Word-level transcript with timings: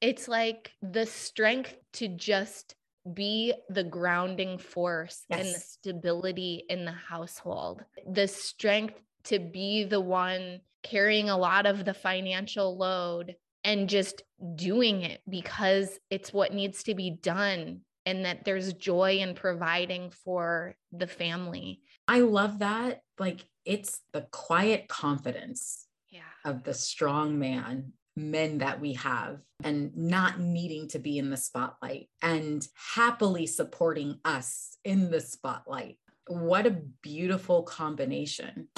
it's 0.00 0.28
like 0.28 0.72
the 0.82 1.06
strength 1.06 1.76
to 1.94 2.08
just 2.08 2.74
be 3.14 3.54
the 3.70 3.84
grounding 3.84 4.58
force 4.58 5.24
yes. 5.28 5.40
and 5.40 5.54
the 5.54 5.58
stability 5.58 6.64
in 6.68 6.84
the 6.84 6.92
household, 6.92 7.84
the 8.10 8.28
strength 8.28 9.00
to 9.24 9.38
be 9.38 9.84
the 9.84 10.00
one 10.00 10.60
carrying 10.82 11.28
a 11.28 11.36
lot 11.36 11.66
of 11.66 11.84
the 11.84 11.94
financial 11.94 12.76
load 12.76 13.34
and 13.64 13.88
just 13.88 14.22
doing 14.54 15.02
it 15.02 15.20
because 15.28 15.98
it's 16.10 16.32
what 16.32 16.54
needs 16.54 16.82
to 16.84 16.94
be 16.94 17.10
done 17.10 17.80
and 18.06 18.24
that 18.24 18.44
there's 18.44 18.72
joy 18.72 19.18
in 19.18 19.34
providing 19.34 20.10
for 20.10 20.76
the 20.92 21.06
family. 21.06 21.80
I 22.06 22.20
love 22.20 22.60
that. 22.60 23.02
Like 23.18 23.44
it's 23.64 24.00
the 24.12 24.26
quiet 24.30 24.88
confidence 24.88 25.86
yeah. 26.08 26.20
of 26.44 26.64
the 26.64 26.72
strong 26.72 27.38
man 27.38 27.92
men 28.18 28.58
that 28.58 28.80
we 28.80 28.94
have 28.94 29.38
and 29.64 29.96
not 29.96 30.40
needing 30.40 30.88
to 30.88 30.98
be 30.98 31.18
in 31.18 31.30
the 31.30 31.36
spotlight 31.36 32.08
and 32.20 32.66
happily 32.94 33.46
supporting 33.46 34.18
us 34.24 34.76
in 34.84 35.10
the 35.10 35.20
spotlight. 35.20 35.96
What 36.26 36.66
a 36.66 36.82
beautiful 37.02 37.62
combination. 37.62 38.68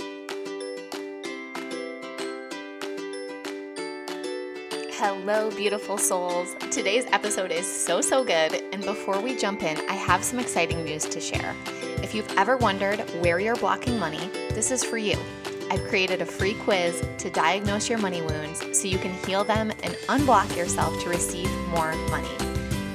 Hello, 5.03 5.51
beautiful 5.51 5.97
souls. 5.97 6.55
Today's 6.71 7.07
episode 7.07 7.51
is 7.51 7.67
so, 7.67 8.03
so 8.03 8.23
good. 8.23 8.63
And 8.73 8.85
before 8.85 9.19
we 9.21 9.35
jump 9.35 9.63
in, 9.63 9.79
I 9.89 9.95
have 9.95 10.23
some 10.23 10.39
exciting 10.39 10.85
news 10.85 11.07
to 11.07 11.21
share. 11.21 11.57
If 12.03 12.15
you've 12.15 12.31
ever 12.37 12.59
wondered 12.59 13.01
where 13.23 13.41
you're 13.41 13.57
blocking 13.57 13.99
money, 13.99 14.31
this 14.51 14.71
is 14.71 14.85
for 14.85 14.99
you. 14.99 15.17
I've 15.71 15.87
created 15.87 16.21
a 16.21 16.27
free 16.27 16.55
quiz 16.55 17.01
to 17.19 17.31
diagnose 17.31 17.89
your 17.89 17.99
money 17.99 18.21
wounds 18.23 18.61
so 18.77 18.89
you 18.89 18.99
can 18.99 19.15
heal 19.25 19.45
them 19.45 19.71
and 19.85 19.95
unblock 20.09 20.57
yourself 20.57 21.01
to 21.05 21.09
receive 21.09 21.51
more 21.69 21.95
money. 22.09 22.29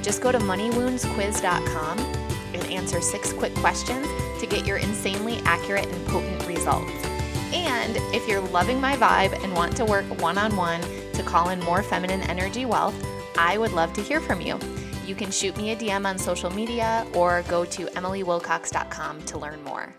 Just 0.02 0.20
go 0.20 0.30
to 0.30 0.38
moneywoundsquiz.com 0.38 1.98
and 1.98 2.62
answer 2.66 3.00
six 3.00 3.32
quick 3.32 3.54
questions 3.54 4.06
to 4.40 4.46
get 4.46 4.66
your 4.66 4.76
insanely 4.76 5.40
accurate 5.46 5.86
and 5.86 6.06
potent 6.06 6.46
results. 6.46 6.92
And 7.52 7.96
if 8.14 8.28
you're 8.28 8.40
loving 8.40 8.80
my 8.80 8.94
vibe 8.96 9.42
and 9.42 9.54
want 9.54 9.74
to 9.78 9.84
work 9.84 10.04
one 10.20 10.36
on 10.36 10.54
one 10.54 10.82
to 11.14 11.22
call 11.22 11.48
in 11.48 11.60
more 11.60 11.82
feminine 11.82 12.20
energy 12.22 12.66
wealth, 12.66 12.94
I 13.38 13.56
would 13.56 13.72
love 13.72 13.94
to 13.94 14.02
hear 14.02 14.20
from 14.20 14.40
you. 14.40 14.58
You 15.06 15.14
can 15.14 15.30
shoot 15.30 15.56
me 15.56 15.70
a 15.70 15.76
DM 15.76 16.06
on 16.06 16.18
social 16.18 16.50
media 16.50 17.06
or 17.14 17.42
go 17.48 17.64
to 17.64 17.86
emilywilcox.com 17.86 19.22
to 19.22 19.38
learn 19.38 19.62
more. 19.62 19.94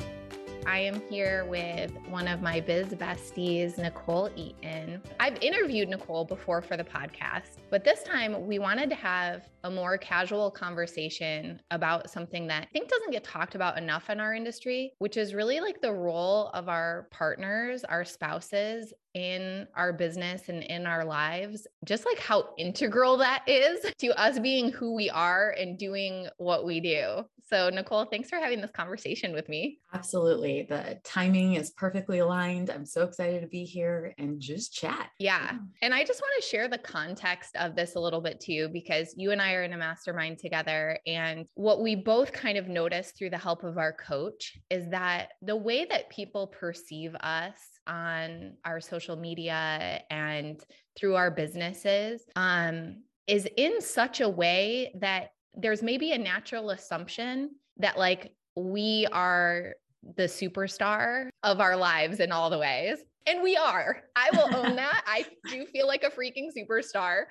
I 0.68 0.80
am 0.80 1.02
here 1.10 1.46
with 1.46 1.94
one 2.10 2.28
of 2.28 2.42
my 2.42 2.60
biz 2.60 2.88
besties, 2.88 3.76
Nekole 3.80 4.38
Eaton. 4.38 5.02
I've 5.18 5.42
interviewed 5.42 5.90
Nekole 5.90 6.28
before 6.28 6.62
for 6.62 6.76
the 6.76 6.84
podcast, 6.84 7.60
but 7.70 7.86
this 7.86 8.04
time 8.04 8.46
we 8.46 8.60
wanted 8.60 8.90
to 8.90 8.96
have 8.98 9.48
a 9.64 9.72
more 9.72 9.98
casual 9.98 10.52
conversation 10.52 11.62
about 11.72 12.10
something 12.10 12.48
that 12.48 12.64
I 12.64 12.66
think 12.74 12.90
doesn't 12.90 13.12
get 13.12 13.24
talked 13.24 13.56
about 13.56 13.78
enough 13.78 14.10
in 14.10 14.20
our 14.20 14.34
industry, 14.36 14.92
which 15.00 15.16
is 15.16 15.34
really 15.34 15.62
like 15.62 15.80
the 15.80 15.94
role 15.94 16.50
of 16.50 16.68
our 16.68 17.08
partners, 17.12 17.86
our 17.86 18.04
spouses 18.04 18.94
in 19.14 19.68
our 19.74 19.94
business 19.94 20.50
and 20.50 20.64
in 20.64 20.86
our 20.86 21.06
lives, 21.06 21.66
just 21.86 22.06
like 22.06 22.20
how 22.20 22.50
integral 22.58 23.16
that 23.18 23.44
is 23.48 23.86
to 24.00 24.10
us 24.20 24.38
being 24.38 24.70
who 24.70 24.94
we 24.94 25.10
are 25.10 25.56
and 25.58 25.78
doing 25.78 26.28
what 26.38 26.66
we 26.66 26.82
do. 26.82 27.24
So, 27.50 27.72
Nekole, 27.72 28.10
thanks 28.10 28.30
for 28.30 28.38
having 28.38 28.60
this 28.60 28.72
conversation 28.72 29.32
with 29.32 29.48
me. 29.48 29.80
Absolutely. 29.94 30.66
The 30.70 31.00
timing 31.06 31.54
is 31.54 31.72
perfectly 31.72 32.20
aligned. 32.20 32.70
I'm 32.70 32.86
so 32.86 33.04
excited 33.04 33.42
to 33.42 33.48
be 33.48 33.64
here 33.64 34.14
and 34.18 34.40
just 34.40 34.74
chat. 34.74 35.12
Yeah. 35.18 35.58
And 35.82 35.94
I 35.94 36.04
just 36.04 36.22
want 36.22 36.34
to 36.42 36.48
share 36.48 36.68
the 36.68 36.78
context 36.78 37.56
of 37.56 37.74
this 37.74 37.96
a 37.96 38.00
little 38.00 38.20
bit 38.20 38.42
too, 38.42 38.68
because 38.74 39.14
you 39.16 39.32
and 39.32 39.42
I 39.42 39.54
are 39.54 39.64
in 39.64 39.72
a 39.72 39.78
mastermind 39.78 40.40
together. 40.40 41.00
And 41.08 41.46
what 41.54 41.82
we 41.82 41.96
both 41.96 42.34
kind 42.34 42.58
of 42.58 42.68
noticed 42.68 43.18
through 43.18 43.30
the 43.30 43.38
help 43.38 43.64
of 43.64 43.78
our 43.78 43.94
coach 43.94 44.58
is 44.70 44.90
that 44.90 45.30
the 45.42 45.56
way 45.56 45.86
that 45.86 46.10
people 46.10 46.48
perceive 46.48 47.16
us 47.22 47.56
on 47.88 48.56
our 48.66 48.82
social 48.82 49.16
media 49.16 50.02
and 50.12 50.62
through 50.98 51.16
our 51.16 51.32
businesses 51.32 52.24
um, 52.36 53.04
is 53.28 53.48
in 53.56 53.80
such 53.80 54.20
a 54.20 54.28
way 54.28 54.94
that 55.00 55.30
there's 55.56 55.82
maybe 55.82 56.12
a 56.12 56.18
natural 56.18 56.70
assumption 56.72 57.52
that 57.78 57.98
like 57.98 58.32
we 58.56 59.08
are 59.12 59.76
the 60.16 60.24
superstar 60.24 61.30
of 61.44 61.60
our 61.60 61.76
lives 61.76 62.20
in 62.20 62.32
all 62.32 62.50
the 62.50 62.58
ways. 62.58 63.00
And 63.26 63.44
we 63.44 63.58
are. 63.58 64.04
I 64.16 64.30
will 64.32 64.56
own 64.56 64.76
that. 64.78 65.04
I 65.06 65.26
do 65.50 65.66
feel 65.66 65.88
like 65.88 66.04
a 66.04 66.10
freaking 66.10 66.50
superstar. 66.58 67.24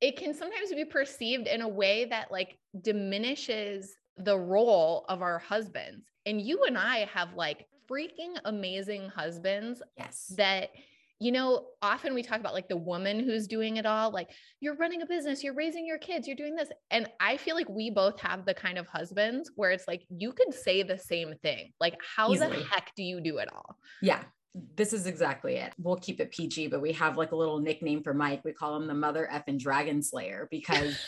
It 0.00 0.16
can 0.16 0.34
sometimes 0.34 0.72
be 0.72 0.84
perceived 0.84 1.46
in 1.46 1.62
a 1.62 1.68
way 1.68 2.04
that 2.06 2.30
like 2.30 2.58
diminishes 2.82 3.96
the 4.18 4.38
role 4.38 5.04
of 5.08 5.22
our 5.22 5.38
husbands. 5.38 6.06
And 6.26 6.40
you 6.40 6.64
and 6.64 6.76
I 6.76 7.08
have 7.12 7.34
like 7.34 7.66
freaking 7.90 8.34
amazing 8.44 9.08
husbands. 9.08 9.82
Yes. 9.96 10.32
That, 10.36 10.70
you 11.18 11.32
know, 11.32 11.66
often 11.80 12.14
we 12.14 12.22
talk 12.22 12.40
about 12.40 12.52
like 12.52 12.68
the 12.68 12.76
woman 12.76 13.20
who's 13.20 13.46
doing 13.46 13.76
it 13.78 13.86
all, 13.86 14.10
like 14.10 14.28
you're 14.60 14.76
running 14.76 15.02
a 15.02 15.06
business, 15.06 15.42
you're 15.42 15.54
raising 15.54 15.86
your 15.86 15.98
kids, 15.98 16.26
you're 16.26 16.36
doing 16.36 16.54
this. 16.54 16.68
And 16.90 17.08
I 17.20 17.36
feel 17.36 17.54
like 17.56 17.68
we 17.68 17.90
both 17.90 18.20
have 18.20 18.44
the 18.44 18.54
kind 18.54 18.76
of 18.76 18.86
husbands 18.86 19.50
where 19.56 19.70
it's 19.70 19.88
like 19.88 20.02
you 20.10 20.32
could 20.32 20.52
say 20.52 20.82
the 20.82 20.98
same 20.98 21.34
thing. 21.42 21.72
Like, 21.80 21.98
how 22.16 22.32
Easily. 22.32 22.58
the 22.58 22.64
heck 22.64 22.92
do 22.96 23.02
you 23.02 23.20
do 23.20 23.38
it 23.38 23.48
all? 23.52 23.76
Yeah 24.02 24.22
this 24.74 24.92
is 24.92 25.06
exactly 25.06 25.56
it. 25.56 25.74
We'll 25.78 25.96
keep 25.96 26.20
it 26.20 26.30
PG, 26.30 26.68
but 26.68 26.80
we 26.80 26.92
have 26.92 27.16
like 27.16 27.32
a 27.32 27.36
little 27.36 27.60
nickname 27.60 28.02
for 28.02 28.14
Mike. 28.14 28.42
We 28.44 28.52
call 28.52 28.76
him 28.76 28.86
the 28.86 28.94
mother 28.94 29.28
effing 29.30 29.58
dragon 29.58 30.02
slayer 30.02 30.48
because 30.50 30.98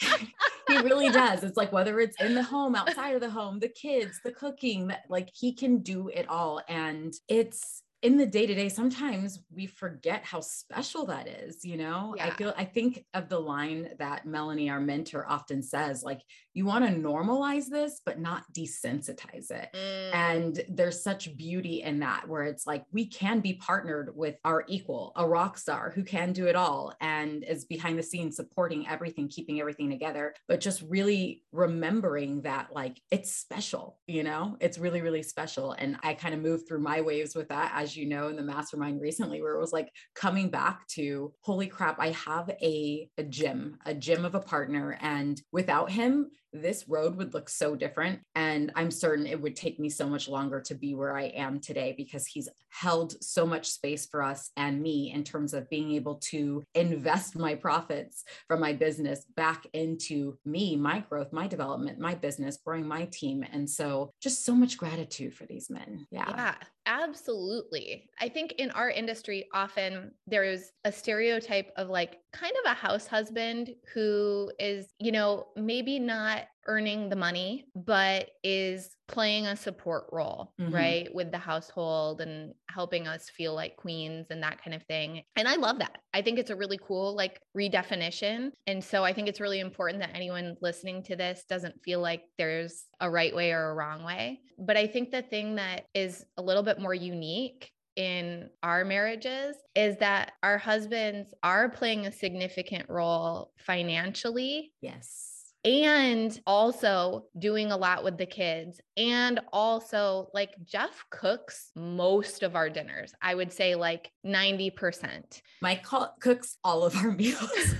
he 0.68 0.78
really 0.78 1.10
does. 1.10 1.44
It's 1.44 1.56
like 1.56 1.72
whether 1.72 2.00
it's 2.00 2.20
in 2.20 2.34
the 2.34 2.42
home, 2.42 2.74
outside 2.74 3.14
of 3.14 3.20
the 3.20 3.30
home, 3.30 3.58
the 3.58 3.68
kids, 3.68 4.20
the 4.24 4.32
cooking, 4.32 4.90
like 5.08 5.28
he 5.34 5.52
can 5.52 5.78
do 5.78 6.08
it 6.08 6.28
all. 6.28 6.62
And 6.68 7.12
it's 7.28 7.82
in 8.04 8.18
the 8.18 8.26
day 8.26 8.46
to 8.46 8.54
day, 8.54 8.68
sometimes 8.68 9.40
we 9.50 9.66
forget 9.66 10.22
how 10.24 10.40
special 10.40 11.06
that 11.06 11.26
is. 11.26 11.64
You 11.64 11.78
know, 11.78 12.14
yeah. 12.16 12.26
I 12.26 12.30
feel, 12.30 12.54
I 12.56 12.64
think 12.66 13.02
of 13.14 13.30
the 13.30 13.40
line 13.40 13.88
that 13.98 14.26
Melanie, 14.26 14.68
our 14.68 14.78
mentor, 14.78 15.26
often 15.26 15.62
says, 15.62 16.02
like, 16.02 16.20
you 16.54 16.64
want 16.64 16.84
to 16.84 16.92
normalize 16.92 17.66
this, 17.66 18.00
but 18.06 18.20
not 18.20 18.44
desensitize 18.52 19.50
it. 19.50 19.68
Mm. 19.74 20.14
And 20.14 20.64
there's 20.68 21.02
such 21.02 21.36
beauty 21.36 21.82
in 21.82 21.98
that, 21.98 22.28
where 22.28 22.44
it's 22.44 22.66
like 22.66 22.84
we 22.92 23.06
can 23.06 23.40
be 23.40 23.54
partnered 23.54 24.14
with 24.14 24.36
our 24.44 24.64
equal, 24.68 25.12
a 25.16 25.26
rock 25.26 25.58
star 25.58 25.92
who 25.94 26.04
can 26.04 26.32
do 26.32 26.46
it 26.46 26.56
all 26.56 26.94
and 27.00 27.44
is 27.44 27.64
behind 27.64 27.98
the 27.98 28.02
scenes 28.02 28.36
supporting 28.36 28.86
everything, 28.86 29.28
keeping 29.28 29.60
everything 29.60 29.90
together, 29.90 30.32
but 30.48 30.60
just 30.60 30.82
really 30.82 31.42
remembering 31.52 32.42
that, 32.42 32.68
like, 32.72 33.00
it's 33.10 33.32
special, 33.32 33.98
you 34.06 34.22
know, 34.22 34.56
it's 34.60 34.78
really, 34.78 35.02
really 35.02 35.22
special. 35.22 35.72
And 35.72 35.96
I 36.02 36.14
kind 36.14 36.34
of 36.34 36.40
moved 36.40 36.68
through 36.68 36.80
my 36.80 37.00
waves 37.00 37.34
with 37.34 37.48
that 37.48 37.72
as 37.74 37.96
you 37.96 38.06
know, 38.06 38.28
in 38.28 38.36
the 38.36 38.42
mastermind 38.42 39.00
recently, 39.00 39.42
where 39.42 39.54
it 39.54 39.60
was 39.60 39.72
like 39.72 39.90
coming 40.14 40.50
back 40.50 40.86
to, 40.88 41.32
holy 41.40 41.66
crap, 41.66 41.98
I 41.98 42.10
have 42.10 42.48
a, 42.48 43.08
a 43.18 43.24
gym, 43.24 43.78
a 43.84 43.92
gym 43.92 44.24
of 44.24 44.36
a 44.36 44.40
partner. 44.40 44.96
And 45.00 45.42
without 45.50 45.90
him, 45.90 46.30
this 46.54 46.88
road 46.88 47.16
would 47.16 47.34
look 47.34 47.48
so 47.48 47.74
different. 47.74 48.20
And 48.34 48.72
I'm 48.76 48.90
certain 48.90 49.26
it 49.26 49.40
would 49.40 49.56
take 49.56 49.78
me 49.80 49.90
so 49.90 50.08
much 50.08 50.28
longer 50.28 50.60
to 50.62 50.74
be 50.74 50.94
where 50.94 51.16
I 51.16 51.24
am 51.24 51.60
today 51.60 51.94
because 51.96 52.26
he's 52.26 52.48
held 52.70 53.22
so 53.22 53.44
much 53.44 53.68
space 53.70 54.06
for 54.06 54.22
us 54.22 54.50
and 54.56 54.80
me 54.80 55.12
in 55.12 55.24
terms 55.24 55.52
of 55.52 55.68
being 55.68 55.92
able 55.92 56.16
to 56.16 56.62
invest 56.74 57.36
my 57.36 57.54
profits 57.54 58.24
from 58.46 58.60
my 58.60 58.72
business 58.72 59.24
back 59.36 59.66
into 59.72 60.38
me, 60.44 60.76
my 60.76 61.00
growth, 61.00 61.32
my 61.32 61.46
development, 61.46 61.98
my 61.98 62.14
business, 62.14 62.58
growing 62.64 62.86
my 62.86 63.06
team. 63.06 63.44
And 63.52 63.68
so 63.68 64.12
just 64.20 64.44
so 64.44 64.54
much 64.54 64.78
gratitude 64.78 65.34
for 65.34 65.46
these 65.46 65.68
men. 65.68 66.06
Yeah. 66.10 66.28
Yeah. 66.28 66.54
Absolutely. 66.86 68.10
I 68.20 68.28
think 68.28 68.52
in 68.58 68.70
our 68.72 68.90
industry, 68.90 69.48
often 69.54 70.12
there 70.26 70.44
is 70.44 70.70
a 70.84 70.92
stereotype 70.92 71.72
of 71.76 71.88
like 71.88 72.18
kind 72.32 72.52
of 72.64 72.70
a 72.70 72.74
house 72.74 73.06
husband 73.06 73.74
who 73.94 74.52
is, 74.58 74.88
you 74.98 75.10
know, 75.10 75.46
maybe 75.56 75.98
not 75.98 76.46
earning 76.66 77.08
the 77.08 77.16
money, 77.16 77.66
but 77.74 78.30
is 78.42 78.96
playing 79.06 79.46
a 79.46 79.56
support 79.56 80.06
role, 80.12 80.52
mm-hmm. 80.60 80.74
right? 80.74 81.14
With 81.14 81.30
the 81.30 81.38
household 81.38 82.20
and 82.20 82.54
helping 82.70 83.06
us 83.06 83.30
feel 83.30 83.54
like 83.54 83.76
queens 83.76 84.26
and 84.30 84.42
that 84.42 84.62
kind 84.62 84.74
of 84.74 84.82
thing. 84.84 85.22
And 85.36 85.46
I 85.46 85.56
love 85.56 85.78
that. 85.78 85.98
I 86.12 86.22
think 86.22 86.38
it's 86.38 86.50
a 86.50 86.56
really 86.56 86.78
cool 86.86 87.14
like 87.14 87.40
redefinition. 87.56 88.50
And 88.66 88.82
so 88.82 89.04
I 89.04 89.12
think 89.12 89.28
it's 89.28 89.40
really 89.40 89.60
important 89.60 90.00
that 90.00 90.14
anyone 90.14 90.56
listening 90.62 91.02
to 91.04 91.16
this 91.16 91.44
doesn't 91.48 91.82
feel 91.84 92.00
like 92.00 92.22
there's 92.38 92.86
a 93.00 93.10
right 93.10 93.34
way 93.34 93.52
or 93.52 93.70
a 93.70 93.74
wrong 93.74 94.04
way. 94.04 94.40
But 94.58 94.76
I 94.76 94.86
think 94.86 95.10
the 95.10 95.22
thing 95.22 95.56
that 95.56 95.84
is 95.94 96.24
a 96.36 96.42
little 96.42 96.62
bit 96.62 96.78
more 96.78 96.94
unique 96.94 97.70
in 97.96 98.48
our 98.62 98.84
marriages 98.84 99.56
is 99.76 99.96
that 99.98 100.32
our 100.42 100.58
husbands 100.58 101.32
are 101.42 101.68
playing 101.68 102.06
a 102.06 102.12
significant 102.12 102.88
role 102.88 103.52
financially. 103.58 104.72
Yes 104.80 105.33
and 105.64 106.38
also 106.46 107.24
doing 107.38 107.72
a 107.72 107.76
lot 107.76 108.04
with 108.04 108.18
the 108.18 108.26
kids. 108.26 108.80
And 108.98 109.40
also, 109.52 110.28
like 110.34 110.50
Jeff 110.64 111.04
cooks 111.10 111.70
most 111.74 112.42
of 112.42 112.54
our 112.54 112.68
dinners. 112.68 113.14
I 113.22 113.34
would 113.34 113.52
say 113.52 113.74
like 113.74 114.10
90%. 114.26 115.40
Mike 115.62 115.86
cooks 116.20 116.58
all 116.62 116.84
of 116.84 116.94
our 116.96 117.12
meals. 117.12 117.74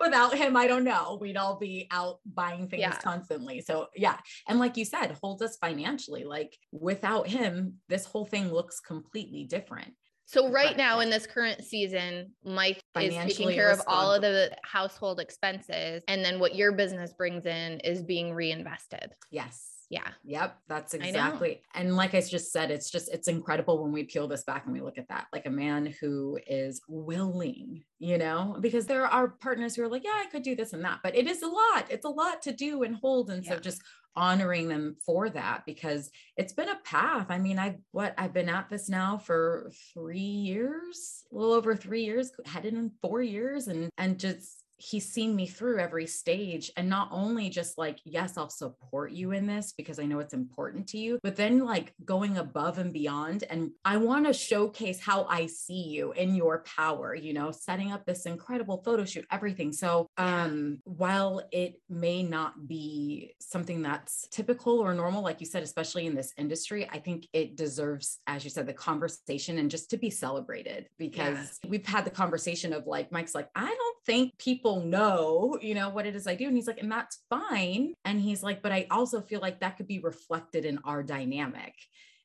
without 0.00 0.36
him, 0.36 0.56
I 0.56 0.66
don't 0.66 0.84
know. 0.84 1.18
We'd 1.20 1.36
all 1.36 1.58
be 1.58 1.86
out 1.92 2.18
buying 2.26 2.68
things 2.68 2.80
yeah. 2.80 2.98
constantly. 2.98 3.60
So 3.60 3.86
yeah. 3.94 4.16
And 4.48 4.58
like 4.58 4.76
you 4.76 4.84
said, 4.84 5.16
holds 5.22 5.42
us 5.42 5.56
financially. 5.58 6.24
Like 6.24 6.56
without 6.72 7.28
him, 7.28 7.74
this 7.88 8.04
whole 8.04 8.26
thing 8.26 8.52
looks 8.52 8.80
completely 8.80 9.44
different. 9.44 9.92
So 10.26 10.50
right 10.50 10.76
now 10.76 11.00
in 11.00 11.08
this 11.08 11.24
current 11.24 11.64
season, 11.64 12.32
Mike 12.44 12.80
is 13.00 13.14
taking 13.14 13.52
care 13.52 13.70
of 13.70 13.80
all 13.86 14.12
of 14.12 14.22
the 14.22 14.50
household 14.64 15.20
expenses 15.20 16.02
and 16.08 16.24
then 16.24 16.40
what 16.40 16.56
your 16.56 16.72
business 16.72 17.14
brings 17.16 17.46
in 17.46 17.78
is 17.80 18.02
being 18.02 18.34
reinvested. 18.34 19.14
Yes. 19.30 19.75
Yeah. 19.88 20.08
Yep. 20.24 20.58
That's 20.68 20.94
exactly. 20.94 21.62
And 21.74 21.94
like 21.94 22.14
I 22.14 22.20
just 22.20 22.52
said, 22.52 22.70
it's 22.72 22.90
just, 22.90 23.08
it's 23.12 23.28
incredible 23.28 23.82
when 23.82 23.92
we 23.92 24.02
peel 24.02 24.26
this 24.26 24.42
back 24.42 24.64
and 24.64 24.72
we 24.72 24.80
look 24.80 24.98
at 24.98 25.08
that. 25.08 25.26
Like 25.32 25.46
a 25.46 25.50
man 25.50 25.94
who 26.00 26.38
is 26.46 26.80
willing, 26.88 27.84
you 27.98 28.18
know, 28.18 28.56
because 28.60 28.86
there 28.86 29.06
are 29.06 29.28
partners 29.28 29.76
who 29.76 29.84
are 29.84 29.88
like, 29.88 30.04
yeah, 30.04 30.16
I 30.16 30.26
could 30.26 30.42
do 30.42 30.56
this 30.56 30.72
and 30.72 30.84
that, 30.84 31.00
but 31.04 31.14
it 31.14 31.28
is 31.28 31.42
a 31.42 31.48
lot. 31.48 31.86
It's 31.88 32.04
a 32.04 32.10
lot 32.10 32.42
to 32.42 32.52
do 32.52 32.82
and 32.82 32.96
hold. 32.96 33.30
And 33.30 33.44
yeah. 33.44 33.52
so 33.52 33.60
just 33.60 33.80
honoring 34.16 34.66
them 34.66 34.96
for 35.04 35.28
that 35.28 35.62
because 35.66 36.10
it's 36.36 36.54
been 36.54 36.70
a 36.70 36.80
path. 36.84 37.26
I 37.28 37.38
mean, 37.38 37.58
I've 37.58 37.76
what 37.92 38.14
I've 38.18 38.32
been 38.32 38.48
at 38.48 38.68
this 38.68 38.88
now 38.88 39.18
for 39.18 39.70
three 39.92 40.18
years, 40.18 41.24
a 41.30 41.36
little 41.36 41.52
over 41.52 41.76
three 41.76 42.04
years, 42.04 42.32
headed 42.44 42.74
in 42.74 42.90
four 43.02 43.22
years, 43.22 43.68
and 43.68 43.90
and 43.98 44.18
just 44.18 44.64
he's 44.78 45.10
seen 45.10 45.34
me 45.34 45.46
through 45.46 45.78
every 45.78 46.06
stage 46.06 46.70
and 46.76 46.88
not 46.88 47.08
only 47.10 47.48
just 47.48 47.78
like 47.78 47.98
yes 48.04 48.36
i'll 48.36 48.50
support 48.50 49.10
you 49.10 49.32
in 49.32 49.46
this 49.46 49.72
because 49.76 49.98
i 49.98 50.04
know 50.04 50.18
it's 50.18 50.34
important 50.34 50.86
to 50.86 50.98
you 50.98 51.18
but 51.22 51.36
then 51.36 51.64
like 51.64 51.94
going 52.04 52.36
above 52.36 52.78
and 52.78 52.92
beyond 52.92 53.44
and 53.48 53.70
i 53.84 53.96
want 53.96 54.26
to 54.26 54.32
showcase 54.32 55.00
how 55.00 55.24
i 55.24 55.46
see 55.46 55.82
you 55.82 56.12
in 56.12 56.34
your 56.34 56.62
power 56.76 57.14
you 57.14 57.32
know 57.32 57.50
setting 57.50 57.90
up 57.90 58.04
this 58.04 58.26
incredible 58.26 58.82
photo 58.84 59.04
shoot 59.04 59.26
everything 59.30 59.72
so 59.72 60.06
um 60.18 60.78
while 60.84 61.42
it 61.52 61.80
may 61.88 62.22
not 62.22 62.68
be 62.68 63.32
something 63.40 63.82
that's 63.82 64.28
typical 64.28 64.78
or 64.78 64.92
normal 64.92 65.22
like 65.22 65.40
you 65.40 65.46
said 65.46 65.62
especially 65.62 66.06
in 66.06 66.14
this 66.14 66.32
industry 66.36 66.88
i 66.92 66.98
think 66.98 67.26
it 67.32 67.56
deserves 67.56 68.18
as 68.26 68.44
you 68.44 68.50
said 68.50 68.66
the 68.66 68.72
conversation 68.72 69.58
and 69.58 69.70
just 69.70 69.88
to 69.90 69.96
be 69.96 70.10
celebrated 70.10 70.88
because 70.98 71.58
yeah. 71.62 71.70
we've 71.70 71.86
had 71.86 72.04
the 72.04 72.10
conversation 72.10 72.72
of 72.74 72.86
like 72.86 73.10
mike's 73.10 73.34
like 73.34 73.48
i 73.54 73.64
don't 73.64 73.96
think 74.04 74.36
people 74.38 74.65
know, 74.74 75.58
you 75.62 75.74
know, 75.74 75.88
what 75.90 76.06
it 76.06 76.16
is 76.16 76.26
I 76.26 76.34
do. 76.34 76.46
And 76.46 76.56
he's 76.56 76.66
like, 76.66 76.80
and 76.80 76.90
that's 76.90 77.22
fine. 77.30 77.94
And 78.04 78.20
he's 78.20 78.42
like, 78.42 78.62
but 78.62 78.72
I 78.72 78.86
also 78.90 79.20
feel 79.20 79.40
like 79.40 79.60
that 79.60 79.76
could 79.76 79.86
be 79.86 80.00
reflected 80.00 80.64
in 80.64 80.78
our 80.84 81.02
dynamic. 81.02 81.74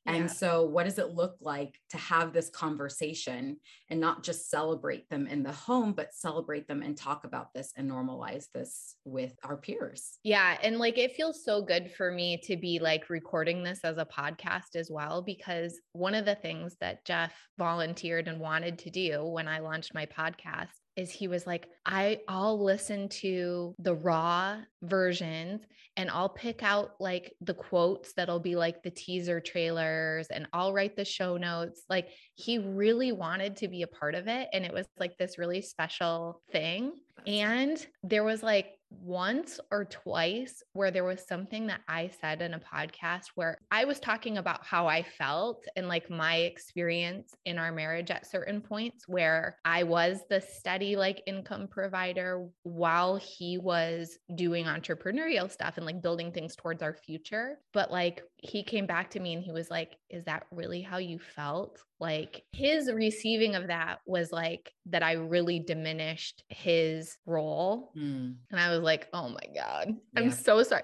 Yeah. 0.05 0.13
And 0.13 0.31
so, 0.31 0.65
what 0.65 0.85
does 0.85 0.97
it 0.97 1.11
look 1.11 1.35
like 1.41 1.77
to 1.91 1.97
have 1.97 2.33
this 2.33 2.49
conversation 2.49 3.57
and 3.89 3.99
not 3.99 4.23
just 4.23 4.49
celebrate 4.49 5.07
them 5.09 5.27
in 5.27 5.43
the 5.43 5.51
home, 5.51 5.93
but 5.93 6.15
celebrate 6.15 6.67
them 6.67 6.81
and 6.81 6.97
talk 6.97 7.23
about 7.23 7.53
this 7.53 7.71
and 7.77 7.89
normalize 7.89 8.45
this 8.51 8.95
with 9.05 9.33
our 9.43 9.57
peers? 9.57 10.17
Yeah. 10.23 10.57
And 10.63 10.79
like, 10.79 10.97
it 10.97 11.15
feels 11.15 11.45
so 11.45 11.61
good 11.61 11.91
for 11.91 12.11
me 12.11 12.37
to 12.45 12.57
be 12.57 12.79
like 12.79 13.11
recording 13.11 13.63
this 13.63 13.81
as 13.83 13.97
a 13.99 14.05
podcast 14.05 14.75
as 14.75 14.89
well, 14.89 15.21
because 15.21 15.79
one 15.93 16.15
of 16.15 16.25
the 16.25 16.35
things 16.35 16.75
that 16.81 17.05
Jeff 17.05 17.33
volunteered 17.59 18.27
and 18.27 18.39
wanted 18.39 18.79
to 18.79 18.89
do 18.89 19.23
when 19.23 19.47
I 19.47 19.59
launched 19.59 19.93
my 19.93 20.07
podcast 20.07 20.69
is 20.95 21.09
he 21.09 21.27
was 21.27 21.47
like 21.47 21.67
i 21.85 22.19
i'll 22.27 22.61
listen 22.63 23.07
to 23.09 23.73
the 23.79 23.95
raw 23.95 24.57
versions 24.83 25.61
and 25.97 26.09
i'll 26.09 26.29
pick 26.29 26.63
out 26.63 26.91
like 26.99 27.33
the 27.41 27.53
quotes 27.53 28.13
that'll 28.13 28.39
be 28.39 28.55
like 28.55 28.83
the 28.83 28.91
teaser 28.91 29.39
trailers 29.39 30.27
and 30.27 30.47
i'll 30.53 30.73
write 30.73 30.95
the 30.95 31.05
show 31.05 31.37
notes. 31.37 31.83
Like 31.89 32.09
he 32.35 32.57
really 32.57 33.11
wanted 33.11 33.57
to 33.57 33.67
be 33.67 33.81
a 33.83 33.87
part 33.87 34.15
of 34.15 34.27
it 34.27 34.49
and 34.53 34.65
it 34.65 34.73
was 34.73 34.87
like 34.97 35.17
this 35.17 35.37
really 35.37 35.61
special 35.61 36.41
thing. 36.51 36.93
And 37.27 37.85
there 38.03 38.23
was 38.23 38.41
like 38.41 38.67
once 38.91 39.59
or 39.71 39.85
twice 39.85 40.61
where 40.73 40.91
there 40.91 41.03
was 41.03 41.25
something 41.27 41.67
that 41.67 41.81
I 41.87 42.11
said 42.19 42.41
in 42.41 42.53
a 42.53 42.59
podcast 42.59 43.27
where 43.35 43.57
I 43.71 43.85
was 43.85 43.99
talking 43.99 44.37
about 44.37 44.65
how 44.65 44.87
I 44.87 45.03
felt 45.03 45.65
and 45.75 45.87
like 45.87 46.09
my 46.09 46.37
experience 46.37 47.33
in 47.45 47.57
our 47.57 47.71
marriage 47.71 48.11
at 48.11 48.29
certain 48.29 48.61
points 48.61 49.07
where 49.07 49.57
I 49.65 49.83
was 49.83 50.19
the 50.29 50.41
steady 50.41 50.95
like 50.95 51.23
income 51.25 51.67
provider 51.69 52.47
while 52.63 53.15
he 53.17 53.57
was 53.57 54.17
doing 54.35 54.65
entrepreneurial 54.65 55.49
stuff 55.49 55.77
and 55.77 55.85
like 55.85 56.01
building 56.01 56.31
things 56.31 56.55
towards 56.55 56.83
our 56.83 56.93
future. 56.93 57.59
But 57.73 57.91
like 57.91 58.23
he 58.37 58.63
came 58.63 58.85
back 58.85 59.09
to 59.11 59.19
me 59.19 59.33
and 59.33 59.43
he 59.43 59.51
was 59.51 59.69
like, 59.69 59.95
Is 60.09 60.25
that 60.25 60.45
really 60.51 60.81
how 60.81 60.97
you 60.97 61.19
felt? 61.19 61.79
Like 62.01 62.43
his 62.51 62.91
receiving 62.91 63.53
of 63.53 63.67
that 63.67 63.99
was 64.07 64.31
like 64.31 64.73
that 64.87 65.03
I 65.03 65.13
really 65.13 65.59
diminished 65.59 66.43
his 66.49 67.15
role. 67.27 67.91
Mm. 67.95 68.37
And 68.49 68.59
I 68.59 68.71
was 68.71 68.79
like, 68.79 69.07
Oh 69.13 69.29
my 69.29 69.45
God, 69.55 69.89
yeah. 69.89 69.93
I'm 70.19 70.31
so 70.31 70.63
sorry. 70.63 70.81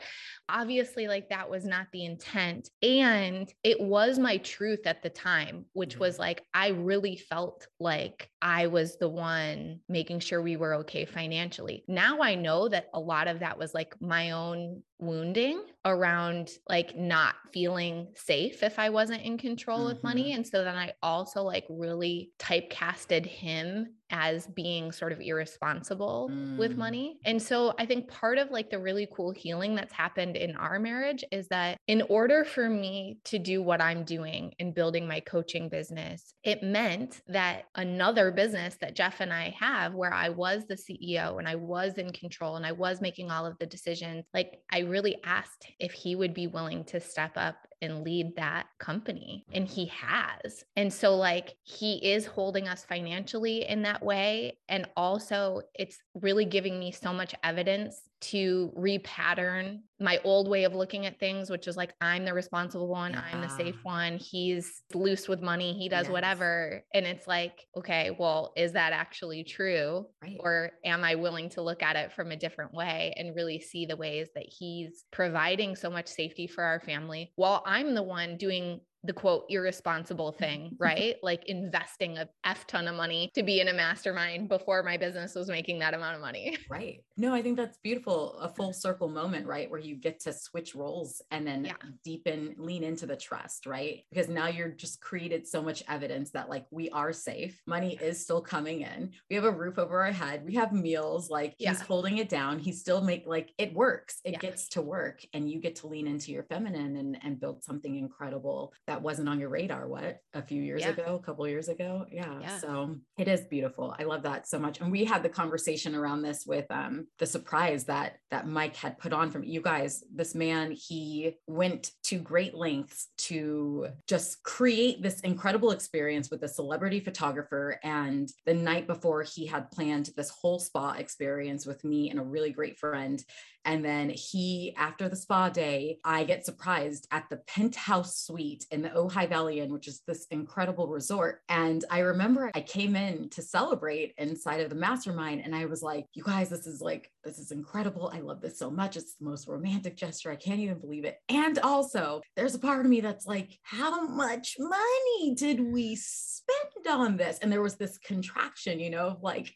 Obviously, 0.47 1.07
like 1.07 1.29
that 1.29 1.49
was 1.49 1.65
not 1.65 1.87
the 1.91 2.05
intent. 2.05 2.69
And 2.83 3.51
it 3.63 3.81
was 3.81 4.19
my 4.19 4.37
truth 4.37 4.85
at 4.85 5.01
the 5.01 5.09
time, 5.09 5.65
which 5.73 5.93
mm-hmm. 5.93 6.01
was 6.01 6.19
like, 6.19 6.43
I 6.53 6.67
really 6.67 7.17
felt 7.17 7.65
like 7.79 8.29
I 8.39 8.67
was 8.67 8.97
the 8.97 9.09
one 9.09 9.79
making 9.89 10.19
sure 10.19 10.39
we 10.39 10.55
were 10.55 10.75
okay 10.75 11.05
financially. 11.05 11.83
Now 11.87 12.21
I 12.21 12.35
know 12.35 12.69
that 12.69 12.89
a 12.93 12.99
lot 12.99 13.27
of 13.27 13.39
that 13.39 13.57
was 13.57 13.73
like 13.73 13.99
my 13.99 14.31
own 14.31 14.83
wounding 14.99 15.63
around 15.85 16.49
like 16.67 16.95
not 16.95 17.35
feeling 17.53 18.07
safe 18.15 18.63
if 18.63 18.79
I 18.79 18.89
wasn't 18.89 19.23
in 19.23 19.37
control 19.37 19.79
mm-hmm. 19.79 19.87
with 19.87 20.03
money. 20.03 20.33
And 20.33 20.45
so 20.45 20.63
then 20.63 20.75
I 20.75 20.93
also 21.03 21.43
like 21.43 21.65
really 21.69 22.31
typecasted 22.39 23.25
him 23.25 23.93
as 24.09 24.47
being 24.47 24.91
sort 24.91 25.11
of 25.11 25.19
irresponsible 25.19 26.29
mm. 26.31 26.57
with 26.57 26.77
money. 26.77 27.19
And 27.25 27.41
so 27.41 27.73
I 27.77 27.85
think 27.85 28.07
part 28.07 28.37
of 28.37 28.51
like 28.51 28.69
the 28.69 28.79
really 28.79 29.07
cool 29.13 29.31
healing 29.31 29.75
that's 29.75 29.93
happened 29.93 30.37
in 30.37 30.55
our 30.55 30.79
marriage 30.79 31.23
is 31.31 31.47
that 31.49 31.77
in 31.87 32.01
order 32.03 32.43
for 32.45 32.69
me 32.69 33.19
to 33.25 33.39
do 33.39 33.61
what 33.61 33.81
I'm 33.81 34.03
doing 34.03 34.53
in 34.59 34.73
building 34.73 35.07
my 35.07 35.19
coaching 35.19 35.69
business, 35.69 36.33
it 36.43 36.63
meant 36.63 37.21
that 37.27 37.63
another 37.75 38.31
business 38.31 38.77
that 38.81 38.95
Jeff 38.95 39.19
and 39.19 39.33
I 39.33 39.55
have, 39.59 39.93
where 39.93 40.13
I 40.13 40.29
was 40.29 40.63
the 40.67 40.75
CEO 40.75 41.39
and 41.39 41.47
I 41.47 41.55
was 41.55 41.97
in 41.97 42.11
control 42.11 42.55
and 42.55 42.65
I 42.65 42.71
was 42.71 43.01
making 43.01 43.31
all 43.31 43.45
of 43.45 43.57
the 43.59 43.65
decisions, 43.65 44.25
like 44.33 44.59
I 44.71 44.79
really 44.79 45.17
asked 45.25 45.67
if 45.79 45.91
he 45.91 46.15
would 46.15 46.33
be 46.33 46.47
willing 46.47 46.83
to 46.85 46.99
step 46.99 47.31
up 47.35 47.55
and 47.81 48.03
lead 48.03 48.35
that 48.35 48.67
company. 48.79 49.45
And 49.53 49.67
he 49.67 49.85
has. 49.87 50.63
And 50.75 50.91
so, 50.91 51.15
like, 51.15 51.55
he 51.63 51.95
is 52.11 52.25
holding 52.25 52.67
us 52.67 52.83
financially 52.83 53.67
in 53.67 53.83
that 53.83 54.03
way. 54.03 54.57
And 54.67 54.87
also, 54.95 55.61
it's 55.73 55.99
really 56.13 56.45
giving 56.45 56.79
me 56.79 56.91
so 56.91 57.13
much 57.13 57.35
evidence 57.43 58.01
to 58.19 58.71
repattern 58.77 59.79
my 59.99 60.19
old 60.23 60.47
way 60.47 60.63
of 60.63 60.75
looking 60.75 61.05
at 61.05 61.19
things, 61.19 61.49
which 61.49 61.67
is 61.67 61.75
like, 61.75 61.93
I'm 62.01 62.23
the 62.23 62.33
responsible 62.33 62.87
one, 62.87 63.13
yeah. 63.13 63.23
I'm 63.31 63.41
the 63.41 63.49
safe 63.49 63.75
ah. 63.79 63.83
one. 63.83 64.17
He's 64.17 64.83
loose 64.93 65.27
with 65.27 65.41
money, 65.41 65.73
he 65.73 65.89
does 65.89 66.05
yes. 66.05 66.11
whatever. 66.11 66.83
And 66.93 67.05
it's 67.05 67.27
like, 67.27 67.65
okay, 67.75 68.15
well, 68.17 68.53
is 68.55 68.73
that 68.73 68.93
actually 68.93 69.43
true? 69.43 70.05
Right. 70.21 70.37
Or 70.39 70.71
am 70.85 71.03
I 71.03 71.15
willing 71.15 71.49
to 71.51 71.61
look 71.61 71.81
at 71.81 71.95
it 71.95 72.11
from 72.13 72.31
a 72.31 72.35
different 72.35 72.73
way 72.73 73.13
and 73.17 73.35
really 73.35 73.59
see 73.59 73.85
the 73.85 73.97
ways 73.97 74.27
that 74.35 74.45
he's 74.47 75.05
providing 75.11 75.75
so 75.75 75.89
much 75.89 76.07
safety 76.07 76.47
for 76.47 76.63
our 76.63 76.79
family 76.79 77.31
while 77.35 77.63
I'm 77.65 77.95
the 77.95 78.03
one 78.03 78.37
doing 78.37 78.81
the 79.03 79.13
quote 79.13 79.45
irresponsible 79.49 80.31
thing, 80.31 80.75
right? 80.79 81.15
like 81.23 81.45
investing 81.45 82.17
a 82.17 82.27
F 82.43 82.65
ton 82.67 82.87
of 82.87 82.95
money 82.95 83.31
to 83.35 83.43
be 83.43 83.59
in 83.59 83.67
a 83.67 83.73
mastermind 83.73 84.49
before 84.49 84.83
my 84.83 84.97
business 84.97 85.35
was 85.35 85.47
making 85.47 85.79
that 85.79 85.93
amount 85.93 86.15
of 86.15 86.21
money. 86.21 86.57
Right. 86.69 87.03
No, 87.15 87.33
I 87.33 87.41
think 87.41 87.55
that's 87.55 87.77
beautiful. 87.77 88.37
A 88.39 88.49
full 88.49 88.73
circle 88.73 89.07
moment, 89.07 89.47
right? 89.47 89.69
Where 89.71 89.79
you 89.79 89.95
get 89.95 90.19
to 90.21 90.33
switch 90.33 90.75
roles 90.75 91.21
and 91.31 91.47
then 91.47 91.65
yeah. 91.65 91.73
deepen, 92.03 92.55
lean 92.57 92.83
into 92.83 93.05
the 93.05 93.15
trust, 93.15 93.65
right? 93.65 94.03
Because 94.11 94.27
now 94.27 94.47
you're 94.47 94.69
just 94.69 95.01
created 95.01 95.47
so 95.47 95.61
much 95.61 95.81
evidence 95.87 96.31
that 96.31 96.49
like 96.49 96.65
we 96.71 96.89
are 96.89 97.13
safe. 97.13 97.61
Money 97.65 97.97
is 98.01 98.21
still 98.21 98.41
coming 98.41 98.81
in. 98.81 99.11
We 99.29 99.35
have 99.37 99.45
a 99.45 99.51
roof 99.51 99.79
over 99.79 100.03
our 100.03 100.11
head. 100.11 100.43
We 100.45 100.55
have 100.55 100.73
meals. 100.73 101.29
Like 101.29 101.55
yeah. 101.57 101.69
he's 101.69 101.81
holding 101.81 102.17
it 102.17 102.29
down. 102.29 102.59
He 102.59 102.71
still 102.73 103.01
make 103.01 103.25
like 103.25 103.53
it 103.57 103.73
works. 103.73 104.19
It 104.25 104.33
yeah. 104.33 104.39
gets 104.39 104.67
to 104.69 104.81
work 104.81 105.23
and 105.33 105.49
you 105.49 105.59
get 105.59 105.77
to 105.77 105.87
lean 105.87 106.07
into 106.07 106.31
your 106.31 106.43
feminine 106.43 106.97
and, 106.97 107.17
and 107.23 107.39
build 107.39 107.63
something 107.63 107.95
incredible 107.97 108.73
that 108.87 109.01
wasn't 109.01 109.27
on 109.27 109.39
your 109.39 109.49
radar 109.49 109.87
what 109.87 110.19
a 110.33 110.41
few 110.41 110.61
years 110.61 110.81
yeah. 110.81 110.89
ago 110.89 111.19
a 111.21 111.25
couple 111.25 111.47
years 111.47 111.67
ago 111.67 112.05
yeah. 112.11 112.39
yeah. 112.41 112.57
so 112.57 112.95
it 113.17 113.27
is 113.27 113.41
beautiful 113.41 113.93
i 113.99 114.03
love 114.03 114.23
that 114.23 114.47
so 114.47 114.57
much 114.57 114.79
and 114.79 114.91
we 114.91 115.03
had 115.03 115.21
the 115.21 115.29
conversation 115.29 115.93
around 115.93 116.21
this 116.21 116.45
with 116.45 116.65
um, 116.69 117.05
the 117.19 117.25
surprise 117.25 117.83
that 117.85 118.17
that 118.31 118.47
mike 118.47 118.75
had 118.75 118.97
put 118.97 119.13
on 119.13 119.29
from 119.29 119.43
you 119.43 119.61
guys 119.61 120.03
this 120.13 120.33
man 120.33 120.71
he 120.71 121.35
went 121.47 121.91
to 122.03 122.17
great 122.17 122.55
lengths 122.55 123.09
to 123.17 123.87
just 124.07 124.41
create 124.43 125.01
this 125.01 125.19
incredible 125.21 125.71
experience 125.71 126.31
with 126.31 126.41
a 126.43 126.47
celebrity 126.47 126.99
photographer 126.99 127.79
and 127.83 128.29
the 128.45 128.53
night 128.53 128.87
before 128.87 129.21
he 129.21 129.45
had 129.45 129.69
planned 129.71 130.09
this 130.15 130.29
whole 130.29 130.59
spa 130.59 130.93
experience 130.93 131.65
with 131.65 131.83
me 131.83 132.09
and 132.09 132.19
a 132.19 132.23
really 132.23 132.51
great 132.51 132.77
friend 132.77 133.23
and 133.67 133.83
then 133.83 134.09
he, 134.09 134.73
after 134.77 135.09
the 135.09 135.15
spa 135.17 135.49
day, 135.49 135.99
I 136.05 136.23
get 136.23 136.45
surprised 136.45 137.05
at 137.11 137.25
the 137.29 137.35
penthouse 137.35 138.17
suite 138.17 138.65
in 138.71 138.81
the 138.81 138.89
Ojai 138.89 139.27
Valley 139.27 139.59
Inn, 139.59 139.73
which 139.73 139.89
is 139.89 140.01
this 140.07 140.25
incredible 140.31 140.87
resort. 140.87 141.41
And 141.49 141.83
I 141.91 141.99
remember 141.99 142.49
I 142.55 142.61
came 142.61 142.95
in 142.95 143.27
to 143.31 143.41
celebrate 143.41 144.13
inside 144.17 144.61
of 144.61 144.69
the 144.69 144.75
mastermind 144.75 145.41
and 145.43 145.53
I 145.53 145.65
was 145.65 145.83
like, 145.83 146.05
you 146.13 146.23
guys, 146.23 146.49
this 146.49 146.65
is 146.65 146.79
like, 146.79 147.11
this 147.25 147.39
is 147.39 147.51
incredible. 147.51 148.09
I 148.13 148.21
love 148.21 148.39
this 148.39 148.57
so 148.57 148.71
much. 148.71 148.95
It's 148.95 149.15
the 149.15 149.25
most 149.25 149.49
romantic 149.49 149.97
gesture. 149.97 150.31
I 150.31 150.37
can't 150.37 150.61
even 150.61 150.79
believe 150.79 151.03
it. 151.03 151.17
And 151.27 151.59
also, 151.59 152.21
there's 152.37 152.55
a 152.55 152.59
part 152.59 152.79
of 152.79 152.89
me 152.89 153.01
that's 153.01 153.25
like, 153.25 153.59
how 153.63 154.07
much 154.07 154.55
money 154.57 155.35
did 155.35 155.59
we 155.59 155.97
spend 155.97 156.87
on 156.89 157.17
this? 157.17 157.39
And 157.39 157.51
there 157.51 157.61
was 157.61 157.75
this 157.75 157.97
contraction, 157.97 158.79
you 158.79 158.91
know, 158.91 159.17
like, 159.21 159.53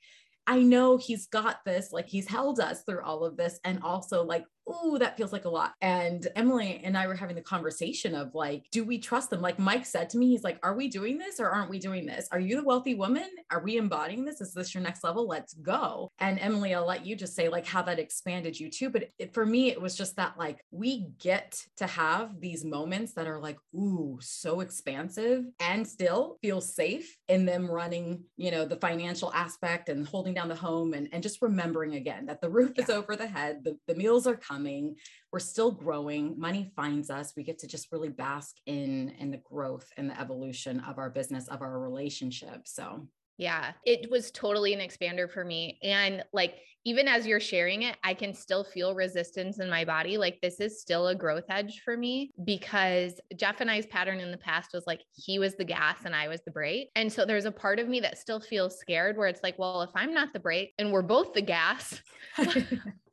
I 0.48 0.60
know 0.60 0.98
he's 0.98 1.28
got 1.28 1.64
this, 1.66 1.92
like 1.92 2.08
he's 2.08 2.28
held 2.28 2.60
us 2.60 2.84
through 2.84 3.04
all 3.04 3.24
of 3.24 3.38
this. 3.38 3.60
And 3.64 3.82
also, 3.84 4.24
like, 4.24 4.46
ooh, 4.84 4.98
that 5.00 5.18
feels 5.18 5.34
like 5.34 5.46
a 5.46 5.50
lot. 5.50 5.74
And 5.82 6.28
Emily 6.36 6.82
and 6.84 6.98
I 6.98 7.08
were 7.08 7.16
having 7.16 7.36
the 7.36 7.42
conversation 7.42 8.16
of 8.16 8.34
like, 8.34 8.66
do 8.72 8.84
we 8.84 8.98
trust 8.98 9.30
them? 9.30 9.42
Like 9.42 9.60
Mike 9.60 9.86
said 9.86 10.10
to 10.12 10.18
me, 10.18 10.30
he's 10.30 10.44
like, 10.44 10.60
are 10.64 10.76
we 10.76 10.88
doing 10.88 11.18
this 11.18 11.40
or 11.40 11.50
aren't 11.50 11.70
we 11.70 11.80
doing 11.80 12.06
this? 12.06 12.28
Are 12.32 12.40
you 12.40 12.56
the 12.56 12.64
wealthy 12.64 12.96
woman? 12.96 13.30
Are 13.50 13.64
we 13.64 13.78
embodying 13.78 14.26
this? 14.26 14.42
Is 14.42 14.54
this 14.54 14.74
your 14.74 14.84
next 14.84 15.04
level? 15.04 15.28
Let's 15.28 15.54
go. 15.54 16.12
And 16.20 16.40
Emily, 16.40 16.74
I'll 16.74 16.86
let 16.86 17.06
you 17.06 17.16
just 17.16 17.36
say 17.36 17.50
like 17.50 17.66
how 17.66 17.82
that 17.84 18.00
expanded 18.00 18.60
you 18.60 18.70
too. 18.70 18.90
But 18.90 19.10
it, 19.20 19.34
for 19.34 19.46
me, 19.46 19.70
it 19.70 19.82
was 19.82 19.96
just 19.96 20.16
that 20.16 20.38
like 20.38 20.64
we 20.72 21.10
get 21.20 21.62
to 21.78 21.88
have 21.88 22.40
these 22.40 22.64
moments 22.64 23.14
that 23.14 23.28
are 23.28 23.40
like, 23.40 23.58
ooh, 23.76 24.18
so 24.22 24.62
expansive 24.62 25.46
and 25.60 25.88
still 25.88 26.38
feel 26.42 26.62
safe 26.62 27.18
in 27.28 27.46
them 27.46 27.70
running, 27.70 28.24
you 28.38 28.52
know, 28.52 28.66
the 28.66 28.78
financial 28.78 29.34
aspect 29.34 29.90
and 29.90 30.08
holding 30.08 30.34
down 30.34 30.50
the 30.50 30.56
home 30.56 30.94
and, 30.94 31.10
and 31.12 31.24
just 31.24 31.42
remembering 31.42 31.96
again 31.96 32.26
that 32.28 32.42
the 32.42 32.50
roof 32.50 32.72
yeah. 32.76 32.84
is 32.84 32.90
over 32.90 33.16
the 33.16 33.28
head, 33.28 33.64
the, 33.64 33.78
the 33.88 33.96
meals 33.96 34.28
are 34.28 34.36
coming 34.36 34.61
we're 35.32 35.40
still 35.40 35.72
growing. 35.72 36.40
Money 36.40 36.72
finds 36.76 37.10
us. 37.10 37.34
We 37.36 37.44
get 37.44 37.60
to 37.60 37.68
just 37.68 37.92
really 37.92 38.10
bask 38.10 38.56
in 38.66 39.10
in 39.20 39.32
the 39.32 39.42
growth 39.44 39.88
and 39.98 40.10
the 40.10 40.20
evolution 40.20 40.80
of 40.82 40.98
our 40.98 41.10
business 41.10 41.48
of 41.48 41.62
our 41.62 41.80
relationship 41.80 42.62
so. 42.66 43.08
Yeah, 43.38 43.72
it 43.86 44.12
was 44.12 44.30
totally 44.30 44.74
an 44.74 44.80
expander 44.80 45.28
for 45.28 45.44
me. 45.44 45.80
And 45.82 46.24
like, 46.32 46.60
even 46.84 47.08
as 47.08 47.28
you're 47.28 47.40
sharing 47.40 47.84
it, 47.84 47.98
I 48.04 48.14
can 48.14 48.34
still 48.34 48.64
feel 48.64 48.96
resistance 48.96 49.60
in 49.60 49.70
my 49.70 49.86
body. 49.86 50.18
Like, 50.18 50.40
this 50.42 50.60
is 50.60 50.82
still 50.82 51.08
a 51.08 51.16
growth 51.16 51.46
edge 51.50 51.82
for 51.84 51.96
me 51.96 52.32
because 52.44 53.20
Jeff 53.36 53.62
and 53.62 53.70
I's 53.70 53.86
pattern 53.86 54.20
in 54.20 54.32
the 54.32 54.38
past 54.38 54.72
was 54.74 54.86
like 54.88 55.02
he 55.14 55.40
was 55.40 55.56
the 55.56 55.66
gas 55.66 55.98
and 56.06 56.16
I 56.16 56.28
was 56.28 56.42
the 56.42 56.52
brake. 56.52 56.90
And 56.96 57.12
so 57.12 57.26
there's 57.26 57.46
a 57.46 57.52
part 57.52 57.80
of 57.80 57.88
me 57.88 58.00
that 58.00 58.18
still 58.18 58.40
feels 58.40 58.80
scared 58.80 59.18
where 59.18 59.28
it's 59.28 59.44
like, 59.44 59.60
well, 59.60 59.82
if 59.84 59.92
I'm 59.96 60.14
not 60.14 60.34
the 60.34 60.40
brake 60.40 60.74
and 60.80 60.92
we're 60.92 61.02
both 61.02 61.34
the 61.34 61.42
gas, 61.42 62.02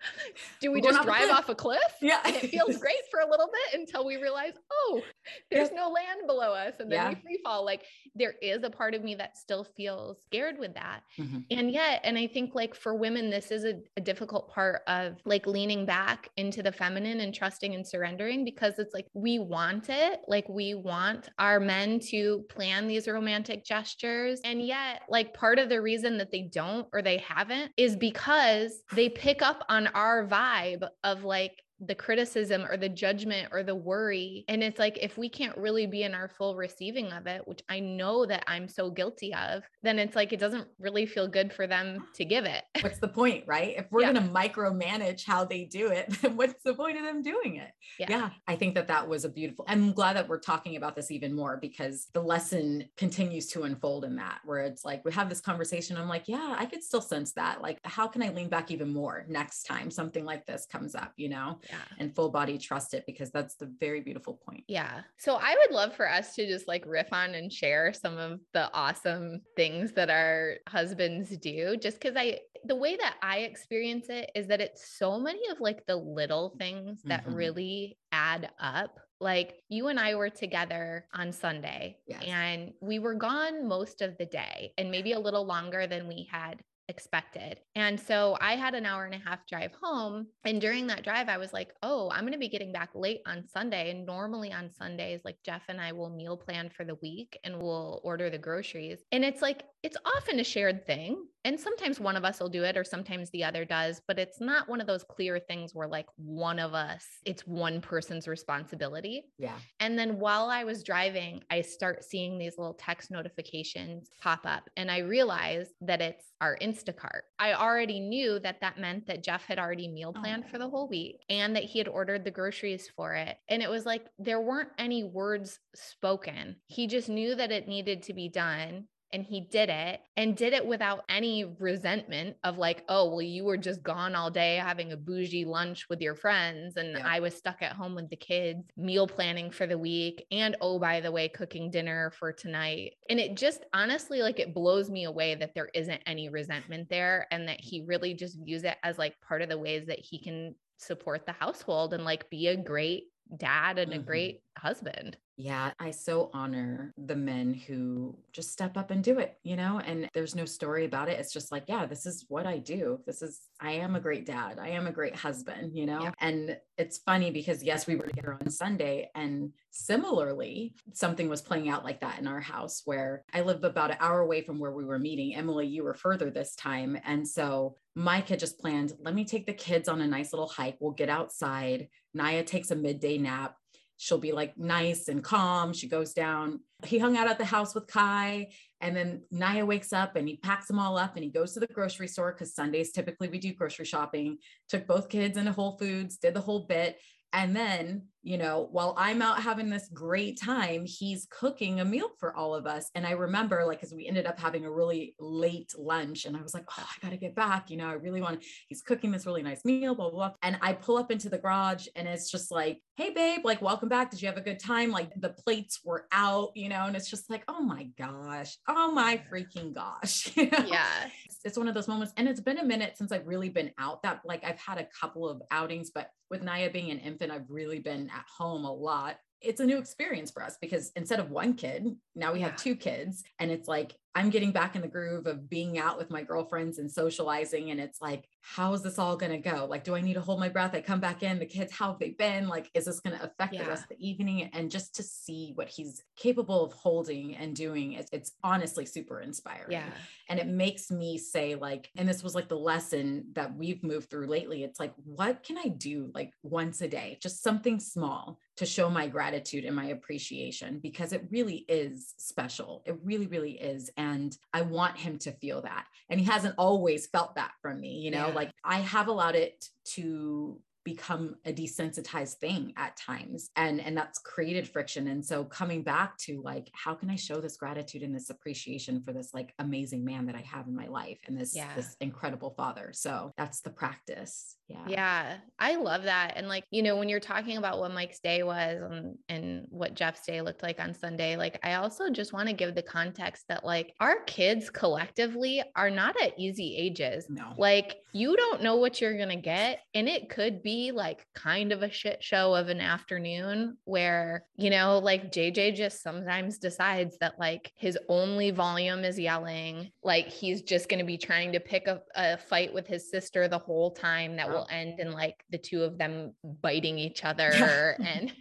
do 0.61 0.73
we 0.73 0.81
just 0.81 1.03
drive 1.03 1.31
off 1.31 1.49
a 1.49 1.55
cliff? 1.55 1.81
Yeah. 2.01 2.21
And 2.25 2.37
it 2.37 2.51
feels 2.51 2.77
great 2.81 3.03
for 3.11 3.21
a 3.21 3.29
little 3.29 3.49
bit 3.49 3.81
until 3.81 4.07
we 4.07 4.17
realize, 4.17 4.53
oh, 4.71 5.03
there's 5.51 5.73
no 5.73 5.89
land 5.89 6.27
below 6.27 6.53
us. 6.53 6.75
And 6.79 6.91
then 6.91 6.99
yeah. 6.99 7.09
we 7.11 7.15
free 7.17 7.41
fall. 7.45 7.65
Like 7.65 7.85
there 8.15 8.35
is 8.43 8.63
a 8.63 8.71
part 8.71 8.95
of 8.95 9.03
me 9.03 9.15
that 9.17 9.37
still 9.37 9.65
feels 9.65 10.19
scared 10.25 10.59
with 10.59 10.75
that. 10.75 11.01
Mm-hmm. 11.19 11.39
And 11.51 11.71
yet, 11.71 12.01
and 12.05 12.17
I 12.17 12.27
think 12.27 12.55
like 12.55 12.75
for 12.75 12.95
women, 12.95 13.31
this 13.31 13.51
is 13.51 13.58
a, 13.65 13.75
a 13.97 14.00
difficult 14.00 14.50
part 14.50 14.83
of 14.87 15.17
like 15.25 15.47
leaning 15.47 15.87
back 15.87 16.29
into 16.37 16.62
the 16.62 16.73
feminine 16.73 17.21
and 17.21 17.35
trusting 17.35 17.75
and 17.75 17.87
surrendering 17.87 18.45
because 18.45 18.79
it's 18.79 18.95
like 18.95 19.07
we 19.15 19.38
want 19.38 19.88
it. 19.88 20.21
Like 20.27 20.49
we 20.49 20.75
want 20.75 21.29
our 21.38 21.61
men 21.61 22.00
to 22.11 22.45
plan 22.49 22.87
these 22.87 23.09
romantic 23.09 23.65
gestures. 23.65 24.41
And 24.45 24.62
yet, 24.65 25.03
like 25.09 25.35
part 25.35 25.59
of 25.59 25.69
the 25.69 25.81
reason 25.81 26.19
that 26.19 26.31
they 26.31 26.49
don't 26.53 26.87
or 26.93 27.03
they 27.03 27.19
haven't 27.19 27.73
is 27.77 27.97
because 27.97 28.83
they 28.93 29.09
pick 29.09 29.43
up 29.43 29.65
on 29.69 29.88
our 29.88 30.27
vibe 30.27 30.87
of 31.05 31.25
like 31.25 31.53
the 31.80 31.94
criticism 31.94 32.66
or 32.68 32.76
the 32.76 32.88
judgment 32.88 33.49
or 33.52 33.62
the 33.62 33.75
worry. 33.75 34.44
And 34.49 34.62
it's 34.62 34.78
like, 34.78 34.99
if 35.00 35.16
we 35.16 35.28
can't 35.28 35.56
really 35.56 35.87
be 35.87 36.02
in 36.02 36.14
our 36.14 36.28
full 36.28 36.56
receiving 36.56 37.12
of 37.12 37.26
it, 37.26 37.47
which 37.47 37.61
I 37.68 37.80
know 37.80 38.26
that 38.26 38.44
I'm 38.47 38.68
so 38.68 38.90
guilty 38.90 39.32
of, 39.35 39.62
then 39.82 39.99
it's 39.99 40.16
like, 40.16 40.32
it 40.32 40.40
doesn't 40.40 40.66
really 40.78 41.06
feel 41.06 41.28
good 41.28 41.52
for 41.52 41.66
them 41.66 42.06
to 42.14 42.25
give 42.25 42.44
it. 42.44 42.64
What's 42.80 42.99
the 42.99 43.08
point, 43.08 43.44
right? 43.47 43.75
If 43.76 43.87
we're 43.90 44.02
yeah. 44.02 44.12
going 44.12 44.26
to 44.26 44.32
micromanage 44.32 45.25
how 45.25 45.44
they 45.44 45.64
do 45.64 45.90
it, 45.90 46.11
then 46.23 46.37
what's 46.37 46.62
the 46.64 46.75
point 46.75 46.99
of 46.99 47.04
them 47.04 47.23
doing 47.23 47.56
it? 47.56 47.70
Yeah. 47.99 48.06
yeah. 48.11 48.30
I 48.47 48.56
think 48.56 48.75
that 48.75 48.88
that 48.88 49.08
was 49.08 49.25
a 49.25 49.28
beautiful, 49.28 49.64
I'm 49.68 49.92
glad 49.92 50.16
that 50.16 50.28
we're 50.28 50.40
talking 50.40 50.76
about 50.76 50.97
this 50.97 51.11
even 51.11 51.35
more 51.35 51.58
because 51.58 52.08
the 52.12 52.23
lesson 52.23 52.88
continues 52.97 53.47
to 53.49 53.62
unfold 53.62 54.04
in 54.04 54.16
that, 54.16 54.40
where 54.44 54.61
it's 54.61 54.85
like, 54.85 55.04
we 55.04 55.12
have 55.12 55.28
this 55.28 55.40
conversation. 55.40 55.97
I'm 55.97 56.08
like, 56.08 56.25
yeah, 56.26 56.56
I 56.58 56.66
could 56.66 56.82
still 56.82 57.00
sense 57.00 57.32
that. 57.35 57.62
Like, 57.62 57.78
how 57.85 58.08
can 58.08 58.23
I 58.23 58.30
lean 58.30 58.49
back 58.49 58.70
even 58.70 58.92
more 58.92 59.25
next 59.28 59.64
time 59.64 59.90
something 59.90 60.25
like 60.25 60.44
this 60.47 60.66
comes 60.66 60.94
up, 60.94 61.12
you 61.16 61.28
know? 61.28 61.61
Yeah. 61.69 61.79
and 61.99 62.15
full 62.15 62.31
body 62.31 62.59
trust 62.59 62.95
it 62.95 63.05
because 63.07 63.31
that's 63.31 63.55
the 63.57 63.71
very 63.81 64.01
beautiful 64.01 64.41
point. 64.47 64.65
Yeah. 64.69 65.03
So 65.19 65.37
I 65.37 65.57
would 65.61 65.75
love 65.75 65.95
for 65.95 66.09
us 66.09 66.35
to 66.35 66.47
just 66.47 66.69
like 66.69 66.85
riff 66.87 67.13
on 67.13 67.35
and 67.35 67.53
share 67.53 67.93
some 67.93 68.17
of 68.19 68.41
the 68.53 68.73
awesome 68.73 69.41
things 69.57 69.93
that 69.93 70.11
our 70.11 70.57
husbands 70.69 71.37
do 71.39 71.77
just 71.77 72.01
cuz 72.01 72.15
I 72.17 72.41
the 72.65 72.75
way 72.75 72.97
that 72.97 73.17
I 73.23 73.39
experience 73.41 74.07
it 74.09 74.31
is 74.35 74.49
that 74.49 74.61
it's 74.61 74.99
so 74.99 75.19
many 75.19 75.49
of 75.51 75.61
like 75.61 75.87
the 75.87 75.97
little 75.97 76.55
things 76.59 77.03
that 77.05 77.25
mm-hmm. 77.25 77.35
really 77.35 77.99
add 78.13 78.51
up 78.59 78.99
like 79.21 79.63
you 79.69 79.89
and 79.89 79.99
I 79.99 80.15
were 80.15 80.31
together 80.31 81.07
on 81.13 81.33
Sunday 81.33 81.99
yes. 82.07 82.23
and 82.25 82.73
we 82.81 82.99
were 82.99 83.15
gone 83.15 83.67
most 83.67 84.01
of 84.01 84.17
the 84.17 84.27
day 84.27 84.73
and 84.79 84.91
maybe 84.91 85.13
a 85.13 85.19
little 85.19 85.45
longer 85.45 85.87
than 85.87 86.07
we 86.07 86.29
had 86.31 86.63
expected. 86.88 87.61
And 87.75 88.00
so 88.00 88.37
I 88.40 88.57
had 88.57 88.75
an 88.75 88.87
hour 88.87 89.04
and 89.04 89.14
a 89.14 89.18
half 89.18 89.47
drive 89.47 89.73
home. 89.80 90.26
And 90.45 90.61
during 90.61 90.87
that 90.88 91.04
drive, 91.04 91.28
I 91.28 91.37
was 91.37 91.52
like, 91.52 91.73
oh, 91.83 92.11
I'm 92.11 92.23
going 92.23 92.33
to 92.33 92.38
be 92.38 92.49
getting 92.49 92.73
back 92.73 92.90
late 92.95 93.21
on 93.26 93.47
Sunday. 93.47 93.90
And 93.90 94.07
normally 94.07 94.52
on 94.52 94.71
Sundays, 94.73 95.21
like 95.25 95.37
Jeff 95.45 95.62
and 95.68 95.80
I 95.80 95.92
will 95.92 96.11
meal 96.11 96.37
plan 96.37 96.71
for 96.71 96.85
the 96.85 96.97
week 96.97 97.38
and 97.45 97.61
we'll 97.61 98.00
order 98.04 98.30
the 98.30 98.38
groceries. 98.38 99.00
And 99.12 99.25
it's 99.25 99.42
like, 99.42 99.64
it's 99.83 99.97
often 100.16 100.40
a 100.40 100.45
shared 100.45 100.87
thing. 100.87 101.26
And 101.49 101.59
sometimes 101.59 101.99
one 101.99 102.14
of 102.14 102.26
us 102.26 102.40
will 102.40 102.50
do 102.50 102.64
it 102.64 102.76
or 102.76 102.85
sometimes 102.85 103.31
the 103.31 103.43
other 103.43 103.64
does, 103.64 104.02
but 104.07 104.19
it's 104.19 104.38
not 104.38 104.69
one 104.69 104.83
of 104.83 104.87
those 104.87 105.02
clear 105.02 105.38
things 105.38 105.75
where 105.75 105.88
like 105.88 106.05
one 106.17 106.59
of 106.59 106.75
us, 106.75 107.07
it's 107.25 107.47
one 107.47 107.81
person's 107.81 108.28
responsibility. 108.28 109.25
Yeah. 109.38 109.57
And 109.81 109.99
then 109.99 110.19
while 110.19 110.50
I 110.50 110.64
was 110.64 110.83
driving, 110.83 111.43
I 111.50 111.62
start 111.62 112.05
seeing 112.05 112.37
these 112.37 112.59
little 112.59 112.75
text 112.75 113.11
notifications 113.11 114.11
pop 114.21 114.40
up 114.45 114.69
and 114.76 114.90
I 114.90 114.99
realize 114.99 115.69
that 115.81 116.02
it's 116.02 116.35
our 116.43 116.59
Instacart. 116.61 117.23
I 117.38 117.55
already 117.55 117.99
knew 117.99 118.38
that 118.40 118.61
that 118.61 118.76
meant 118.76 119.07
that 119.07 119.25
Jeff 119.25 119.47
had 119.47 119.59
already 119.59 119.88
meal 119.88 120.12
oh, 120.14 120.21
planned 120.21 120.45
oh. 120.47 120.50
for 120.50 120.59
the 120.59 120.69
whole 120.69 120.87
week 120.87 121.25
and 121.31 121.57
that 121.57 121.64
he 121.64 121.78
had 121.78 121.88
ordered 121.88 122.26
the 122.26 122.31
groceries 122.31 122.90
for 122.95 123.14
it. 123.14 123.38
And 123.49 123.62
it 123.62 123.71
was 123.71 123.87
like 123.87 124.05
there 124.19 124.43
weren't 124.43 124.73
any 124.76 125.02
words 125.02 125.61
spoken. 125.75 126.57
He 126.67 126.87
just 126.87 127.09
knew 127.09 127.35
that 127.37 127.52
it 127.52 127.67
needed 127.67 128.02
to 128.02 128.12
be 128.12 128.28
done 128.28 128.85
and 129.12 129.25
he 129.25 129.41
did 129.41 129.69
it 129.69 130.00
and 130.17 130.37
did 130.37 130.53
it 130.53 130.67
without 130.67 131.05
any 131.09 131.45
resentment 131.59 132.37
of 132.45 132.59
like 132.59 132.85
oh 132.88 133.09
well 133.09 133.23
you 133.23 133.45
were 133.45 133.57
just 133.57 133.83
gone 133.83 134.15
all 134.15 134.31
day 134.31 134.57
having 134.57 134.93
a 134.93 134.97
bougie 134.97 135.45
lunch 135.45 135.87
with 135.88 136.00
your 136.00 136.15
friends 136.15 136.77
and 136.77 136.93
yeah. 136.93 137.07
i 137.07 137.21
was 137.21 137.35
stuck 137.35 137.62
at 137.62 137.73
home 137.73 137.95
with 137.95 138.09
the 138.11 138.17
kids 138.17 138.65
meal 138.77 139.07
planning 139.07 139.50
for 139.50 139.67
the 139.67 139.79
week 139.79 140.27
and 140.31 140.57
oh 140.61 140.79
by 140.79 141.00
the 141.00 141.11
way 141.11 141.29
cooking 141.29 141.71
dinner 141.71 142.11
for 142.19 142.33
tonight 142.33 142.95
and 143.09 143.19
it 143.19 143.37
just 143.37 143.65
honestly 143.73 144.21
like 144.23 144.38
it 144.38 144.55
blows 144.55 144.91
me 144.91 145.05
away 145.05 145.35
that 145.35 145.55
there 145.55 145.71
isn't 145.75 146.03
any 146.07 146.29
resentment 146.29 146.88
there 146.88 147.27
and 147.31 147.49
that 147.49 147.61
he 147.61 147.83
really 147.87 148.15
just 148.15 148.38
views 148.45 148.65
it 148.65 148.77
as 148.83 148.99
like 148.99 149.15
part 149.27 149.43
of 149.43 149.49
the 149.49 149.59
ways 149.59 149.87
that 149.87 150.00
he 150.00 150.19
can 150.19 150.55
support 150.79 151.27
the 151.27 151.33
household 151.33 151.93
and 151.93 152.05
like 152.05 152.31
be 152.31 152.49
a 152.49 152.57
great 152.57 153.05
dad 153.37 153.79
and 153.79 153.91
mm-hmm. 153.91 154.00
a 154.00 154.05
great 154.05 154.43
husband 154.57 155.17
yeah, 155.40 155.71
I 155.78 155.92
so 155.92 156.30
honor 156.35 156.92
the 156.99 157.14
men 157.14 157.54
who 157.54 158.18
just 158.33 158.50
step 158.50 158.76
up 158.76 158.90
and 158.90 159.04
do 159.04 159.21
it, 159.21 159.38
you 159.45 159.54
know, 159.54 159.80
and 159.87 160.11
there's 160.12 160.35
no 160.35 160.45
story 160.45 160.85
about 160.85 161.09
it. 161.09 161.21
It's 161.21 161.33
just 161.33 161.52
like, 161.52 161.62
yeah, 161.68 161.87
this 161.87 162.07
is 162.07 162.26
what 162.28 162.45
I 162.45 162.59
do. 162.59 162.99
This 163.07 163.23
is, 163.23 163.42
I 163.61 163.71
am 163.71 163.95
a 163.95 164.00
great 164.00 164.26
dad. 164.26 164.59
I 164.61 164.71
am 164.71 164.88
a 164.88 164.92
great 164.92 165.14
husband, 165.14 165.76
you 165.76 165.87
know, 165.87 166.02
yeah. 166.02 166.11
and 166.21 166.59
it's 166.76 166.99
funny 166.99 167.30
because, 167.30 167.62
yes, 167.62 167.87
we 167.87 167.95
were 167.95 168.07
together 168.07 168.37
on 168.40 168.50
Sunday. 168.50 169.11
And 169.14 169.52
similarly, 169.71 170.75
something 170.92 171.28
was 171.28 171.40
playing 171.40 171.68
out 171.68 171.85
like 171.85 172.00
that 172.00 172.18
in 172.18 172.26
our 172.26 172.40
house 172.40 172.83
where 172.85 173.23
I 173.33 173.42
live 173.42 173.62
about 173.62 173.92
an 173.92 173.99
hour 174.00 174.18
away 174.18 174.42
from 174.42 174.59
where 174.59 174.73
we 174.73 174.85
were 174.85 174.99
meeting. 174.99 175.37
Emily, 175.37 175.68
you 175.68 175.85
were 175.85 175.95
further 175.95 176.30
this 176.30 176.57
time. 176.57 176.99
And 177.04 177.26
so 177.26 177.76
Mike 177.95 178.28
had 178.28 178.40
just 178.40 178.59
planned, 178.59 178.92
let 179.00 179.14
me 179.14 179.25
take 179.25 179.47
the 179.47 179.52
kids 179.52 179.88
on 179.88 180.00
a 180.00 180.07
nice 180.07 180.33
little 180.33 180.49
hike. 180.49 180.78
We'll 180.80 180.92
get 180.92 181.09
outside. 181.09 181.88
Naya 182.12 182.42
takes 182.42 182.73
a 182.73 182.76
midday 182.76 183.18
nap 183.18 183.54
she'll 183.99 184.19
be 184.19 184.33
like 184.33 184.57
nice 184.57 185.09
and 185.09 185.23
calm. 185.23 185.75
She 185.75 185.88
goes 185.88 186.14
down. 186.14 186.61
He 186.87 186.99
hung 186.99 187.17
out 187.17 187.28
at 187.28 187.37
the 187.37 187.45
house 187.45 187.75
with 187.75 187.88
Kai. 187.88 188.49
And 188.81 188.97
then 188.97 189.23
Naya 189.31 189.67
wakes 189.67 189.93
up 189.93 190.14
and 190.14 190.26
he 190.26 190.37
packs 190.37 190.69
them 190.69 190.78
all 190.78 190.97
up 190.97 191.17
and 191.17 191.25
he 191.25 191.31
goes 191.31 191.52
to 191.55 191.61
the 191.61 191.67
grocery 191.67 192.07
store 192.07 192.33
because 192.33 192.55
Sundays 192.55 192.93
typically 192.93 193.28
we 193.28 193.38
do 193.38 193.52
grocery 193.52 193.85
shopping. 193.85 194.38
Took 194.69 194.87
both 194.87 195.09
kids 195.09 195.37
into 195.37 195.52
Whole 195.52 195.76
Foods, 195.76 196.17
did 196.17 196.33
the 196.33 196.40
whole 196.40 196.67
bit. 196.67 196.99
And 197.33 197.55
then 197.55 198.05
you 198.28 198.37
know, 198.37 198.68
while 198.73 198.94
I'm 198.99 199.23
out 199.23 199.40
having 199.40 199.70
this 199.70 199.88
great 199.88 200.38
time, 200.38 200.85
he's 200.85 201.26
cooking 201.30 201.80
a 201.80 201.85
meal 201.85 202.11
for 202.20 202.37
all 202.37 202.54
of 202.54 202.66
us. 202.66 202.90
And 202.94 203.06
I 203.06 203.12
remember 203.12 203.64
like, 203.64 203.80
cause 203.80 203.94
we 203.97 204.06
ended 204.06 204.26
up 204.26 204.38
having 204.38 204.66
a 204.66 204.70
really 204.70 205.14
late 205.18 205.73
lunch 205.78 206.26
and 206.26 206.37
I 206.37 206.42
was 206.42 206.52
like, 206.52 206.66
oh, 206.78 206.87
I 206.87 207.00
got 207.00 207.12
to 207.12 207.16
get 207.16 207.35
back. 207.35 207.70
You 207.70 207.78
know, 207.78 207.88
I 207.88 207.94
really 207.94 208.20
want, 208.20 208.44
he's 208.68 208.82
cooking 208.82 209.12
this 209.12 209.25
really 209.25 209.42
nice 209.42 209.64
meal, 209.64 209.94
blah, 209.94 210.11
blah, 210.11 210.28
blah. 210.28 210.37
And 210.42 210.58
I 210.61 210.75
pull 210.75 210.99
up 210.99 211.11
into 211.11 211.30
the 211.30 211.38
garage 211.38 211.87
and 211.97 212.06
it's 212.06 212.30
just 212.30 212.50
like, 212.50 212.82
hey, 212.97 213.08
babe, 213.08 213.47
like, 213.47 213.62
welcome 213.62 213.88
back. 213.88 214.11
Did 214.11 214.20
you 214.20 214.28
have 214.28 214.37
a 214.37 214.42
good 214.42 214.61
time? 214.61 214.90
Like 214.90 215.11
the 215.18 215.30
plates 215.30 215.80
were 215.82 216.06
out, 216.12 216.50
you 216.54 216.68
know, 216.68 216.85
and 216.85 216.97
it's 216.97 217.08
just 217.08 217.30
like, 217.30 217.44
oh 217.49 217.62
my 217.62 217.85
gosh, 217.97 218.58
oh 218.68 218.92
my 218.92 219.23
freaking 219.32 219.75
gosh. 219.75 220.30
You 220.37 220.50
know? 220.50 220.64
Yeah. 220.66 221.08
It's, 221.25 221.38
it's 221.44 221.58
one 221.58 221.68
of 221.68 221.75
those 221.75 221.88
moments. 221.88 222.12
And 222.18 222.28
it's 222.28 222.40
been 222.40 222.58
a 222.58 222.64
minute 222.64 222.99
since 222.99 223.11
I've 223.11 223.26
really 223.26 223.49
been 223.49 223.73
out 223.78 224.02
that, 224.02 224.20
like, 224.25 224.44
I've 224.44 224.58
had 224.58 224.76
a 224.76 224.87
couple 225.00 225.26
of 225.28 225.40
outings, 225.50 225.90
but 225.90 226.11
with 226.30 226.42
Naya 226.42 226.70
being 226.70 226.90
an 226.90 226.99
infant, 226.99 227.32
I've 227.32 227.49
really 227.49 227.78
been 227.78 228.11
at 228.19 228.25
home 228.37 228.65
a 228.65 228.73
lot 228.73 229.17
it's 229.41 229.61
a 229.61 229.67
new 229.67 229.79
experience 229.79 230.31
for 230.31 230.43
us 230.43 230.57
because 230.61 230.91
instead 230.97 231.21
of 231.21 231.31
one 231.31 231.55
kid, 231.55 231.95
now 232.15 232.33
we 232.33 232.41
have 232.41 232.57
two 232.57 232.75
kids. 232.75 233.23
And 233.39 233.51
it's 233.51 233.69
like, 233.69 233.95
I'm 234.15 234.31
getting 234.31 234.50
back 234.50 234.75
in 234.75 234.83
the 234.83 234.88
groove 234.88 235.27
of 235.27 235.49
being 235.49 235.79
out 235.79 235.97
with 235.97 236.11
my 236.11 236.23
girlfriends 236.23 236.79
and 236.79 236.91
socializing. 236.91 237.71
And 237.71 237.79
it's 237.79 238.00
like, 238.00 238.29
how 238.41 238.73
is 238.73 238.83
this 238.83 238.99
all 238.99 239.17
going 239.17 239.31
to 239.31 239.38
go? 239.38 239.67
Like, 239.67 239.85
do 239.85 239.95
I 239.95 240.00
need 240.00 240.15
to 240.15 240.21
hold 240.21 240.41
my 240.41 240.49
breath? 240.49 240.75
I 240.75 240.81
come 240.81 240.99
back 240.99 241.23
in, 241.23 241.38
the 241.38 241.47
kids, 241.47 241.73
how 241.73 241.91
have 241.91 241.99
they 241.99 242.11
been? 242.11 242.49
Like, 242.49 242.71
is 242.75 242.87
this 242.87 243.00
going 243.00 243.17
to 243.17 243.25
affect 243.25 243.55
yeah. 243.55 243.62
the 243.62 243.69
rest 243.69 243.85
of 243.85 243.91
the 243.91 244.09
evening? 244.09 244.50
And 244.53 244.71
just 244.71 244.95
to 244.97 245.03
see 245.03 245.53
what 245.55 245.69
he's 245.69 246.03
capable 246.17 246.65
of 246.65 246.73
holding 246.73 247.37
and 247.37 247.55
doing, 247.55 247.93
it's, 247.93 248.09
it's 248.12 248.33
honestly 248.43 248.87
super 248.87 249.21
inspiring. 249.21 249.73
Yeah. 249.73 249.91
And 250.29 250.41
it 250.41 250.47
makes 250.47 250.91
me 250.91 251.17
say, 251.17 251.55
like, 251.55 251.91
and 251.97 252.09
this 252.09 252.23
was 252.23 252.35
like 252.35 252.49
the 252.49 252.57
lesson 252.57 253.27
that 253.35 253.55
we've 253.55 253.83
moved 253.85 254.11
through 254.11 254.27
lately. 254.27 254.65
It's 254.65 254.81
like, 254.81 254.95
what 255.05 255.43
can 255.43 255.59
I 255.59 255.69
do 255.69 256.11
like 256.15 256.33
once 256.43 256.81
a 256.81 256.88
day? 256.88 257.19
Just 257.23 257.43
something 257.43 257.79
small 257.79 258.38
to 258.57 258.67
show 258.67 258.91
my 258.91 259.07
gratitude 259.07 259.65
and 259.65 259.77
my 259.77 259.87
appreciation 259.87 260.81
because 260.81 261.12
it 261.12 261.27
really 261.31 261.65
is 261.69 262.15
special. 262.19 262.83
It 262.85 262.99
really, 263.05 263.29
really 263.29 263.53
is. 263.53 263.91
And 263.99 264.35
I 264.55 264.62
want 264.62 264.97
him 264.97 265.19
to 265.19 265.33
feel 265.33 265.61
that. 265.62 265.85
And 266.09 266.19
he 266.19 266.25
hasn't 266.25 266.55
always 266.57 267.07
felt 267.09 267.35
that 267.35 267.50
from 267.61 267.81
me, 267.81 267.99
you 267.99 268.11
know, 268.11 268.28
yeah. 268.28 268.35
like 268.35 268.50
I 268.64 268.78
have 268.78 269.09
allowed 269.09 269.35
it 269.35 269.62
to 269.97 270.59
become 270.88 271.37
a 271.45 271.52
desensitized 271.52 272.37
thing 272.37 272.73
at 272.78 272.97
times 272.97 273.50
and 273.57 273.78
and 273.78 273.95
that's 273.95 274.19
created 274.21 274.67
friction 274.67 275.09
and 275.09 275.23
so 275.23 275.45
coming 275.45 275.83
back 275.83 276.17
to 276.17 276.40
like 276.43 276.71
how 276.73 276.95
can 276.95 277.11
i 277.11 277.17
show 277.17 277.43
this 277.43 277.59
gratitude 277.59 278.02
and 278.02 278.14
this 278.14 278.31
appreciation 278.31 279.02
for 279.02 279.12
this 279.12 279.35
like 279.35 279.52
amazing 279.59 280.02
man 280.02 280.25
that 280.25 280.35
i 280.35 280.40
have 280.40 280.67
in 280.67 280.75
my 280.75 280.87
life 280.87 281.19
and 281.26 281.38
this 281.38 281.55
yeah. 281.55 281.69
this 281.76 281.95
incredible 282.00 282.55
father 282.57 282.90
so 282.95 283.31
that's 283.37 283.61
the 283.61 283.69
practice 283.69 284.57
yeah. 284.69 284.85
Yeah 284.89 285.37
i 285.59 285.75
love 285.75 286.05
that 286.05 286.35
and 286.37 286.49
like 286.49 286.65
you 286.71 286.83
know 286.83 286.97
when 286.97 287.09
you're 287.09 287.19
talking 287.19 287.57
about 287.57 287.79
what 287.79 287.93
mike's 287.93 288.21
day 288.21 288.43
was 288.43 288.81
and, 288.81 289.19
and 289.29 289.67
what 289.71 289.95
jeff's 289.95 290.25
day 290.25 290.41
looked 290.41 290.63
like 290.63 290.79
on 290.79 290.95
sunday 290.95 291.37
like 291.37 291.59
i 291.65 291.75
also 291.75 292.11
just 292.11 292.33
want 292.33 292.49
to 292.49 292.55
give 292.55 292.75
the 292.75 292.83
context 292.83 293.45
that 293.49 293.65
like 293.65 293.93
our 294.01 294.21
kids 294.25 294.71
collectively 294.71 295.63
are 295.75 295.91
not 295.91 296.15
at 296.23 296.39
easy 296.39 296.77
ages. 296.77 297.27
No. 297.29 297.53
Like 297.57 297.97
you 298.13 298.37
don't 298.37 298.63
know 298.63 298.77
what 298.77 299.01
you're 299.01 299.19
gonna 299.19 299.37
get 299.37 299.81
and 299.95 300.09
it 300.09 300.29
could 300.29 300.63
be 300.63 300.93
like 300.93 301.27
kind 301.35 301.73
of 301.73 301.83
a 301.83 301.91
shit 301.91 302.23
show 302.23 302.55
of 302.55 302.69
an 302.69 302.81
afternoon 302.81 303.77
where, 303.85 304.45
you 304.57 304.71
know, 304.71 304.99
like 304.99 305.33
JJ 305.33 305.75
just 305.77 306.03
sometimes 306.03 306.59
decides 306.59 307.19
that 307.19 307.39
like 307.39 307.73
his 307.77 307.99
only 308.09 308.51
volume 308.51 309.05
is 309.05 309.19
yelling, 309.19 309.91
like 310.03 310.29
he's 310.29 310.63
just 310.63 310.89
going 310.89 311.01
to 311.01 311.05
be 311.05 311.19
trying 311.19 311.53
to 311.53 311.61
pick 311.61 311.87
a, 311.87 312.01
a, 312.15 312.39
fight 312.39 312.73
with 312.73 312.87
his 312.87 313.11
sister 313.11 313.49
the 313.49 313.59
whole 313.59 313.91
time 313.91 314.37
that 314.37 314.49
will 314.59 314.67
end 314.71 315.00
in 315.00 315.12
like 315.12 315.45
the 315.50 315.59
two 315.59 315.83
of 315.83 315.99
them 315.99 316.35
biting 316.62 316.99
each 316.99 317.25
other 317.31 317.97
and 318.05 318.33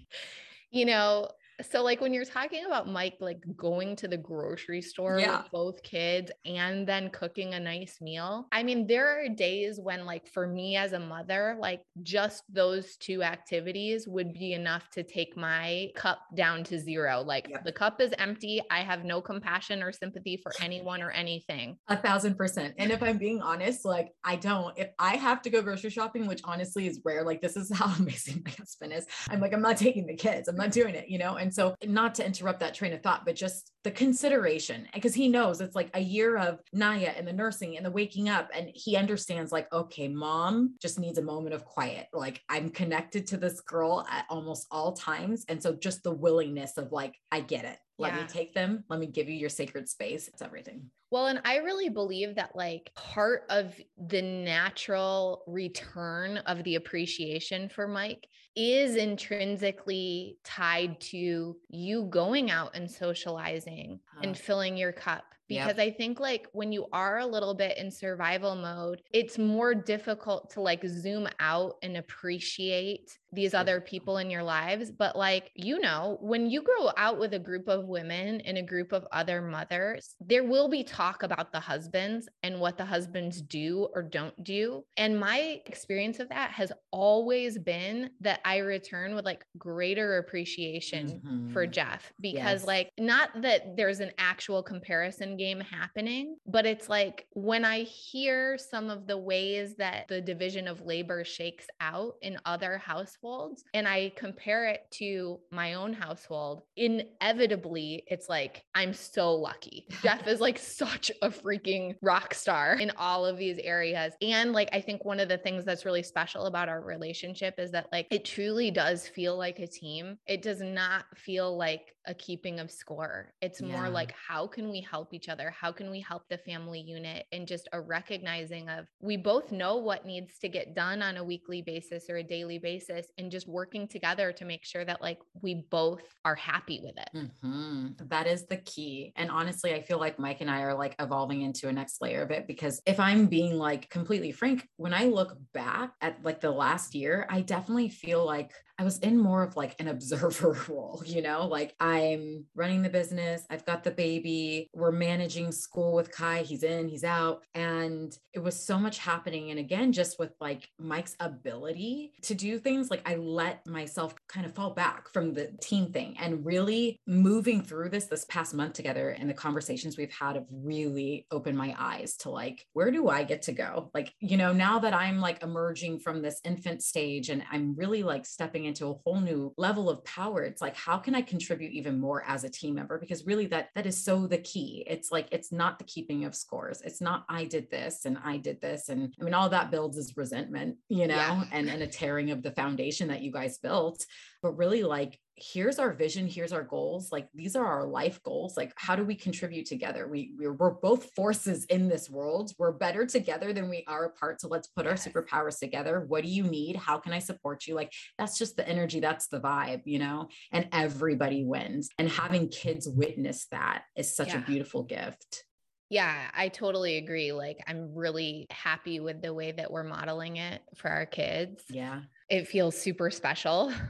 you 0.71 0.85
know 0.85 1.29
so 1.61 1.83
like 1.83 2.01
when 2.01 2.13
you're 2.13 2.25
talking 2.25 2.65
about 2.65 2.87
Mike 2.87 3.17
like 3.19 3.41
going 3.55 3.95
to 3.97 4.07
the 4.07 4.17
grocery 4.17 4.81
store 4.81 5.19
yeah. 5.19 5.37
with 5.37 5.51
both 5.51 5.83
kids 5.83 6.31
and 6.45 6.87
then 6.87 7.09
cooking 7.09 7.53
a 7.53 7.59
nice 7.59 7.97
meal. 7.99 8.47
I 8.51 8.63
mean, 8.63 8.85
there 8.85 9.19
are 9.19 9.29
days 9.29 9.79
when 9.79 10.05
like 10.05 10.27
for 10.27 10.47
me 10.47 10.75
as 10.75 10.93
a 10.93 10.99
mother, 10.99 11.57
like 11.59 11.81
just 12.03 12.43
those 12.49 12.95
two 12.97 13.23
activities 13.23 14.07
would 14.07 14.33
be 14.33 14.53
enough 14.53 14.89
to 14.91 15.03
take 15.03 15.35
my 15.35 15.89
cup 15.95 16.19
down 16.35 16.63
to 16.65 16.79
zero. 16.79 17.23
Like 17.25 17.51
the 17.63 17.71
cup 17.71 18.01
is 18.01 18.13
empty. 18.19 18.61
I 18.69 18.81
have 18.81 19.03
no 19.03 19.21
compassion 19.21 19.81
or 19.81 19.91
sympathy 19.91 20.37
for 20.37 20.51
anyone 20.61 21.01
or 21.01 21.09
anything. 21.11 21.77
A 21.87 21.97
thousand 21.97 22.35
percent. 22.35 22.75
And 22.77 22.91
if 22.91 23.01
I'm 23.01 23.17
being 23.17 23.41
honest, 23.41 23.83
like 23.83 24.09
I 24.23 24.35
don't, 24.35 24.77
if 24.77 24.89
I 24.99 25.15
have 25.15 25.41
to 25.43 25.49
go 25.49 25.61
grocery 25.61 25.89
shopping, 25.89 26.27
which 26.27 26.41
honestly 26.43 26.85
is 26.87 27.01
rare, 27.03 27.23
like 27.23 27.41
this 27.41 27.57
is 27.57 27.71
how 27.73 27.93
amazing 27.97 28.43
my 28.45 28.51
husband 28.51 28.93
is. 28.93 29.07
I'm 29.29 29.39
like, 29.39 29.53
I'm 29.53 29.61
not 29.61 29.77
taking 29.77 30.05
the 30.05 30.15
kids. 30.15 30.47
I'm 30.47 30.55
not 30.55 30.71
doing 30.71 30.93
it, 30.93 31.09
you 31.09 31.17
know? 31.17 31.35
And 31.35 31.46
and 31.47 31.53
so, 31.53 31.75
not 31.85 32.13
to 32.15 32.25
interrupt 32.25 32.59
that 32.59 32.73
train 32.73 32.91
of 32.91 33.01
thought, 33.01 33.23
but 33.23 33.33
just 33.33 33.71
the 33.85 33.91
consideration, 33.91 34.85
because 34.93 35.13
he 35.13 35.29
knows 35.29 35.61
it's 35.61 35.77
like 35.77 35.89
a 35.93 36.01
year 36.01 36.35
of 36.35 36.59
Naya 36.73 37.13
and 37.15 37.25
the 37.25 37.31
nursing 37.31 37.77
and 37.77 37.85
the 37.85 37.91
waking 37.91 38.27
up. 38.27 38.49
And 38.53 38.69
he 38.73 38.97
understands, 38.97 39.53
like, 39.53 39.71
okay, 39.71 40.09
mom 40.09 40.75
just 40.81 40.99
needs 40.99 41.17
a 41.17 41.21
moment 41.21 41.55
of 41.55 41.63
quiet. 41.63 42.07
Like, 42.11 42.41
I'm 42.49 42.69
connected 42.69 43.27
to 43.27 43.37
this 43.37 43.61
girl 43.61 44.05
at 44.11 44.25
almost 44.29 44.67
all 44.71 44.91
times. 44.91 45.45
And 45.47 45.63
so, 45.63 45.71
just 45.71 46.03
the 46.03 46.11
willingness 46.11 46.75
of, 46.75 46.91
like, 46.91 47.15
I 47.31 47.39
get 47.39 47.63
it. 47.63 47.77
Let 47.99 48.13
yeah. 48.13 48.21
me 48.21 48.27
take 48.27 48.53
them. 48.53 48.83
Let 48.89 48.99
me 48.99 49.07
give 49.07 49.27
you 49.27 49.35
your 49.35 49.49
sacred 49.49 49.89
space. 49.89 50.27
It's 50.27 50.41
everything. 50.41 50.89
Well, 51.09 51.27
and 51.27 51.41
I 51.45 51.57
really 51.57 51.89
believe 51.89 52.35
that 52.35 52.55
like 52.55 52.91
part 52.95 53.43
of 53.49 53.73
the 53.97 54.21
natural 54.21 55.43
return 55.47 56.37
of 56.39 56.63
the 56.63 56.75
appreciation 56.75 57.69
for 57.69 57.87
Mike 57.87 58.27
is 58.55 58.95
intrinsically 58.95 60.37
tied 60.43 60.99
to 60.99 61.55
you 61.69 62.03
going 62.09 62.51
out 62.51 62.75
and 62.75 62.89
socializing 62.89 63.99
huh. 64.13 64.21
and 64.23 64.35
ah. 64.35 64.39
filling 64.39 64.77
your 64.77 64.91
cup 64.91 65.23
because 65.47 65.77
yep. 65.77 65.79
I 65.79 65.91
think 65.91 66.19
like 66.19 66.47
when 66.51 66.71
you 66.71 66.87
are 66.91 67.19
a 67.19 67.25
little 67.25 67.53
bit 67.53 67.77
in 67.77 67.89
survival 67.89 68.55
mode, 68.55 69.01
it's 69.13 69.37
more 69.37 69.73
difficult 69.73 70.49
to 70.51 70.61
like 70.61 70.85
zoom 70.85 71.27
out 71.39 71.75
and 71.81 71.97
appreciate 71.97 73.17
these 73.33 73.53
other 73.53 73.81
people 73.81 74.17
in 74.17 74.29
your 74.29 74.43
lives. 74.43 74.89
But 74.89 75.15
like, 75.15 75.51
you 75.53 75.79
know, 75.79 76.17
when 76.21 76.49
you 76.49 76.61
grow 76.61 76.91
out 76.95 77.19
with 77.19 77.33
a 77.33 77.39
group 77.39 77.67
of 77.67 77.85
women 77.85 78.41
and 78.41 78.57
a 78.57 78.63
group 78.63 78.93
of 78.93 79.05
other 79.11 79.41
mothers, 79.41 80.15
there 80.21 80.43
will 80.43 80.69
be 80.69 80.83
talk 80.83 81.23
about 81.23 81.51
the 81.51 81.59
husbands 81.59 82.29
and 82.43 82.59
what 82.59 82.77
the 82.77 82.85
husbands 82.85 83.41
do 83.41 83.89
or 83.93 84.01
don't 84.01 84.43
do. 84.43 84.83
And 84.95 85.19
my 85.19 85.61
experience 85.65 86.19
of 86.19 86.29
that 86.29 86.51
has 86.51 86.71
always 86.91 87.57
been 87.57 88.09
that 88.21 88.39
I 88.45 88.57
return 88.57 89.13
with 89.13 89.25
like 89.25 89.45
greater 89.57 90.17
appreciation 90.17 91.21
mm-hmm. 91.25 91.49
for 91.51 91.67
Jeff 91.67 92.11
because, 92.21 92.61
yes. 92.61 92.65
like, 92.65 92.91
not 92.97 93.41
that 93.41 93.75
there's 93.75 93.99
an 93.99 94.11
actual 94.17 94.63
comparison 94.63 95.36
game 95.37 95.59
happening. 95.59 96.37
But 96.45 96.65
it's 96.65 96.89
like 96.89 97.27
when 97.33 97.65
I 97.65 97.81
hear 97.81 98.57
some 98.57 98.89
of 98.89 99.07
the 99.07 99.17
ways 99.17 99.75
that 99.77 100.07
the 100.07 100.21
division 100.21 100.67
of 100.67 100.81
labor 100.81 101.23
shakes 101.23 101.67
out 101.79 102.15
in 102.21 102.37
other 102.45 102.77
households 102.77 103.63
and 103.73 103.87
I 103.87 104.11
compare 104.15 104.67
it 104.67 104.81
to 104.93 105.39
my 105.51 105.75
own 105.75 105.93
household, 105.93 106.63
inevitably 106.75 108.03
it's 108.07 108.29
like, 108.29 108.63
I'm 108.75 108.93
so 108.93 109.33
lucky. 109.33 109.87
Jeff 110.03 110.27
is 110.27 110.41
like 110.41 110.57
such 110.57 111.11
a 111.21 111.29
freaking 111.29 111.95
rock 112.01 112.33
star 112.33 112.75
in 112.75 112.91
all 112.97 113.25
of 113.25 113.37
these 113.37 113.59
areas. 113.59 114.13
And 114.21 114.53
like, 114.53 114.69
I 114.73 114.81
think 114.81 115.05
one 115.05 115.19
of 115.19 115.29
the 115.29 115.37
things 115.37 115.65
that's 115.65 115.85
really 115.85 116.03
special 116.03 116.45
about 116.45 116.69
our 116.69 116.81
relationship 116.81 117.55
is 117.57 117.71
that 117.71 117.87
like 117.91 118.07
it 118.11 118.25
truly 118.25 118.71
does 118.71 119.07
feel 119.07 119.37
like 119.37 119.59
a 119.59 119.67
team. 119.67 120.17
It 120.27 120.41
does 120.41 120.61
not 120.61 121.05
feel 121.15 121.55
like 121.55 121.93
a 122.07 122.13
keeping 122.13 122.59
of 122.59 122.71
score. 122.71 123.33
It's 123.41 123.61
yeah. 123.61 123.67
more 123.67 123.89
like, 123.89 124.13
how 124.13 124.47
can 124.47 124.69
we 124.69 124.81
help 124.81 125.13
each 125.13 125.29
other? 125.29 125.51
How 125.51 125.71
can 125.71 125.91
we 125.91 125.99
help 125.99 126.23
the 126.29 126.37
family 126.37 126.79
unit? 126.79 127.25
And 127.31 127.47
just 127.47 127.67
a 127.73 127.81
recognizing 127.81 128.69
of 128.69 128.87
we 129.01 129.17
both 129.17 129.51
know 129.51 129.77
what 129.77 130.05
needs 130.05 130.39
to 130.39 130.49
get 130.49 130.75
done 130.75 131.01
on 131.01 131.17
a 131.17 131.23
weekly 131.23 131.61
basis 131.61 132.09
or 132.09 132.17
a 132.17 132.23
daily 132.23 132.57
basis, 132.57 133.07
and 133.17 133.29
just 133.29 133.47
working 133.47 133.87
together 133.87 134.31
to 134.31 134.45
make 134.45 134.65
sure 134.65 134.85
that 134.85 135.01
like 135.01 135.19
we 135.41 135.65
both 135.69 136.03
are 136.25 136.35
happy 136.35 136.79
with 136.83 136.95
it. 136.97 137.09
Mm-hmm. 137.15 138.07
That 138.07 138.27
is 138.27 138.45
the 138.45 138.57
key. 138.57 139.13
And 139.15 139.29
honestly, 139.29 139.73
I 139.73 139.81
feel 139.81 139.99
like 139.99 140.17
Mike 140.17 140.41
and 140.41 140.49
I 140.49 140.61
are 140.61 140.73
like 140.73 140.95
evolving 140.99 141.41
into 141.41 141.67
a 141.67 141.73
next 141.73 142.01
layer 142.01 142.21
of 142.21 142.31
it 142.31 142.47
because 142.47 142.81
if 142.85 142.99
I'm 142.99 143.27
being 143.27 143.57
like 143.57 143.89
completely 143.89 144.31
frank, 144.31 144.67
when 144.77 144.93
I 144.93 145.05
look 145.05 145.37
back 145.53 145.91
at 146.01 146.23
like 146.23 146.41
the 146.41 146.51
last 146.51 146.95
year, 146.95 147.27
I 147.29 147.41
definitely 147.41 147.89
feel 147.89 148.25
like 148.25 148.51
I 148.79 148.83
was 148.83 148.99
in 148.99 149.17
more 149.17 149.43
of 149.43 149.55
like 149.55 149.75
an 149.79 149.87
observer 149.87 150.55
role, 150.69 151.01
you 151.05 151.21
know, 151.21 151.47
like 151.47 151.75
I'm 151.79 152.45
running 152.55 152.83
the 152.83 152.89
business, 152.89 153.43
I've 153.49 153.65
got 153.65 153.83
the 153.83 153.91
baby, 153.91 154.69
we're 154.73 154.91
managing 154.91 155.51
school 155.51 155.93
with 155.93 156.11
Kai, 156.11 156.43
he's 156.43 156.63
in, 156.63 156.87
he's 156.87 157.03
out. 157.03 157.43
And 157.55 158.17
it 158.33 158.39
was 158.39 158.59
so 158.59 158.77
much 158.77 158.99
happening. 158.99 159.49
And 159.49 159.59
again, 159.59 159.91
just 159.91 160.19
with 160.19 160.31
like 160.39 160.69
Mike's 160.77 161.15
ability 161.19 162.13
to 162.23 162.35
do 162.35 162.59
things, 162.59 162.91
like 162.91 163.07
I 163.09 163.15
let 163.15 163.65
myself 163.65 164.13
kind 164.27 164.45
of 164.45 164.53
fall 164.53 164.71
back 164.71 165.09
from 165.09 165.33
the 165.33 165.47
team 165.61 165.91
thing 165.91 166.15
and 166.19 166.45
really 166.45 166.99
moving 167.07 167.61
through 167.61 167.89
this 167.89 168.05
this 168.05 168.25
past 168.25 168.53
month 168.53 168.73
together 168.73 169.09
and 169.09 169.29
the 169.29 169.33
conversations 169.33 169.97
we've 169.97 170.11
had 170.11 170.35
have 170.35 170.45
really 170.51 171.25
opened 171.31 171.57
my 171.57 171.75
eyes 171.77 172.15
to 172.17 172.29
like 172.29 172.65
where 172.73 172.91
do 172.91 173.09
i 173.09 173.23
get 173.23 173.41
to 173.41 173.51
go? 173.51 173.89
Like 173.93 174.13
you 174.19 174.37
know 174.37 174.53
now 174.53 174.79
that 174.79 174.93
i'm 174.93 175.19
like 175.19 175.43
emerging 175.43 175.99
from 175.99 176.21
this 176.21 176.39
infant 176.43 176.83
stage 176.83 177.29
and 177.29 177.43
i'm 177.51 177.75
really 177.75 178.03
like 178.03 178.25
stepping 178.25 178.65
into 178.65 178.87
a 178.87 178.93
whole 178.93 179.19
new 179.19 179.53
level 179.57 179.89
of 179.89 180.03
power 180.03 180.43
it's 180.43 180.61
like 180.61 180.75
how 180.75 180.97
can 180.97 181.15
i 181.15 181.21
contribute 181.21 181.71
even 181.71 181.99
more 181.99 182.23
as 182.27 182.43
a 182.43 182.49
team 182.49 182.75
member? 182.75 182.97
Because 182.97 183.25
really 183.25 183.47
that 183.47 183.69
that 183.75 183.85
is 183.85 184.03
so 184.03 184.27
the 184.27 184.37
key. 184.37 184.83
It's 184.87 185.11
like 185.11 185.27
it's 185.31 185.51
not 185.51 185.77
the 185.77 185.85
keeping 185.85 186.25
of 186.25 186.35
scores. 186.35 186.81
It's 186.81 187.01
not 187.01 187.25
i 187.29 187.45
did 187.45 187.69
this 187.69 188.05
and 188.05 188.17
i 188.23 188.37
did 188.37 188.61
this. 188.61 188.89
And 188.89 189.13
i 189.19 189.23
mean 189.23 189.33
all 189.33 189.49
that 189.49 189.71
builds 189.71 189.97
is 189.97 190.15
resentment 190.15 190.77
you 190.89 191.07
know 191.07 191.15
yeah. 191.15 191.43
and 191.51 191.69
and 191.69 191.81
a 191.81 191.87
tearing 191.87 192.31
of 192.31 192.41
the 192.41 192.51
foundation 192.51 193.07
that 193.09 193.21
you 193.21 193.31
guys 193.31 193.57
built 193.57 194.05
but 194.41 194.57
really 194.57 194.83
like 194.83 195.19
here's 195.35 195.77
our 195.77 195.93
vision 195.93 196.27
here's 196.27 196.51
our 196.51 196.63
goals 196.63 197.11
like 197.11 197.27
these 197.35 197.55
are 197.55 197.65
our 197.65 197.85
life 197.85 198.21
goals 198.23 198.57
like 198.57 198.73
how 198.75 198.95
do 198.95 199.05
we 199.05 199.13
contribute 199.13 199.67
together 199.67 200.07
we 200.07 200.33
we're, 200.37 200.53
we're 200.53 200.71
both 200.71 201.11
forces 201.15 201.63
in 201.65 201.87
this 201.87 202.09
world 202.09 202.51
we're 202.57 202.71
better 202.71 203.05
together 203.05 203.53
than 203.53 203.69
we 203.69 203.83
are 203.87 204.05
apart 204.05 204.41
so 204.41 204.47
let's 204.47 204.67
put 204.67 204.85
yes. 204.85 205.05
our 205.05 205.11
superpowers 205.11 205.59
together 205.59 206.05
what 206.07 206.23
do 206.23 206.29
you 206.29 206.43
need 206.43 206.75
how 206.75 206.97
can 206.97 207.13
i 207.13 207.19
support 207.19 207.67
you 207.67 207.75
like 207.75 207.91
that's 208.17 208.37
just 208.37 208.55
the 208.55 208.67
energy 208.67 208.99
that's 208.99 209.27
the 209.27 209.39
vibe 209.39 209.81
you 209.85 209.99
know 209.99 210.27
and 210.51 210.67
everybody 210.71 211.43
wins 211.43 211.89
and 211.99 212.09
having 212.09 212.49
kids 212.49 212.87
witness 212.87 213.45
that 213.51 213.83
is 213.95 214.15
such 214.15 214.29
yeah. 214.29 214.39
a 214.39 214.45
beautiful 214.45 214.83
gift 214.83 215.43
yeah, 215.89 216.29
I 216.33 216.49
totally 216.49 216.97
agree. 216.97 217.31
Like, 217.31 217.63
I'm 217.65 217.93
really 217.95 218.47
happy 218.49 218.99
with 218.99 219.21
the 219.21 219.33
way 219.33 219.53
that 219.53 219.71
we're 219.71 219.85
modeling 219.85 220.35
it 220.35 220.61
for 220.75 220.89
our 220.89 221.05
kids. 221.05 221.63
Yeah. 221.69 222.01
It 222.29 222.47
feels 222.47 222.77
super 222.77 223.09
special. 223.09 223.73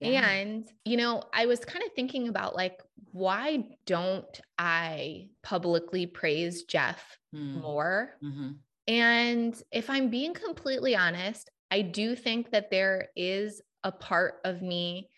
Yeah. 0.00 0.10
yeah. 0.10 0.28
And, 0.28 0.68
you 0.84 0.98
know, 0.98 1.22
I 1.32 1.46
was 1.46 1.64
kind 1.64 1.82
of 1.82 1.92
thinking 1.92 2.28
about 2.28 2.54
like, 2.54 2.82
why 3.12 3.64
don't 3.86 4.40
I 4.58 5.28
publicly 5.42 6.04
praise 6.04 6.64
Jeff 6.64 7.16
mm. 7.34 7.62
more? 7.62 8.16
Mm-hmm. 8.22 8.50
And 8.88 9.62
if 9.72 9.88
I'm 9.88 10.10
being 10.10 10.34
completely 10.34 10.94
honest, 10.94 11.48
I 11.70 11.82
do 11.82 12.16
think 12.16 12.50
that 12.50 12.70
there 12.70 13.08
is 13.16 13.62
a 13.82 13.92
part 13.92 14.40
of 14.44 14.60
me 14.62 15.08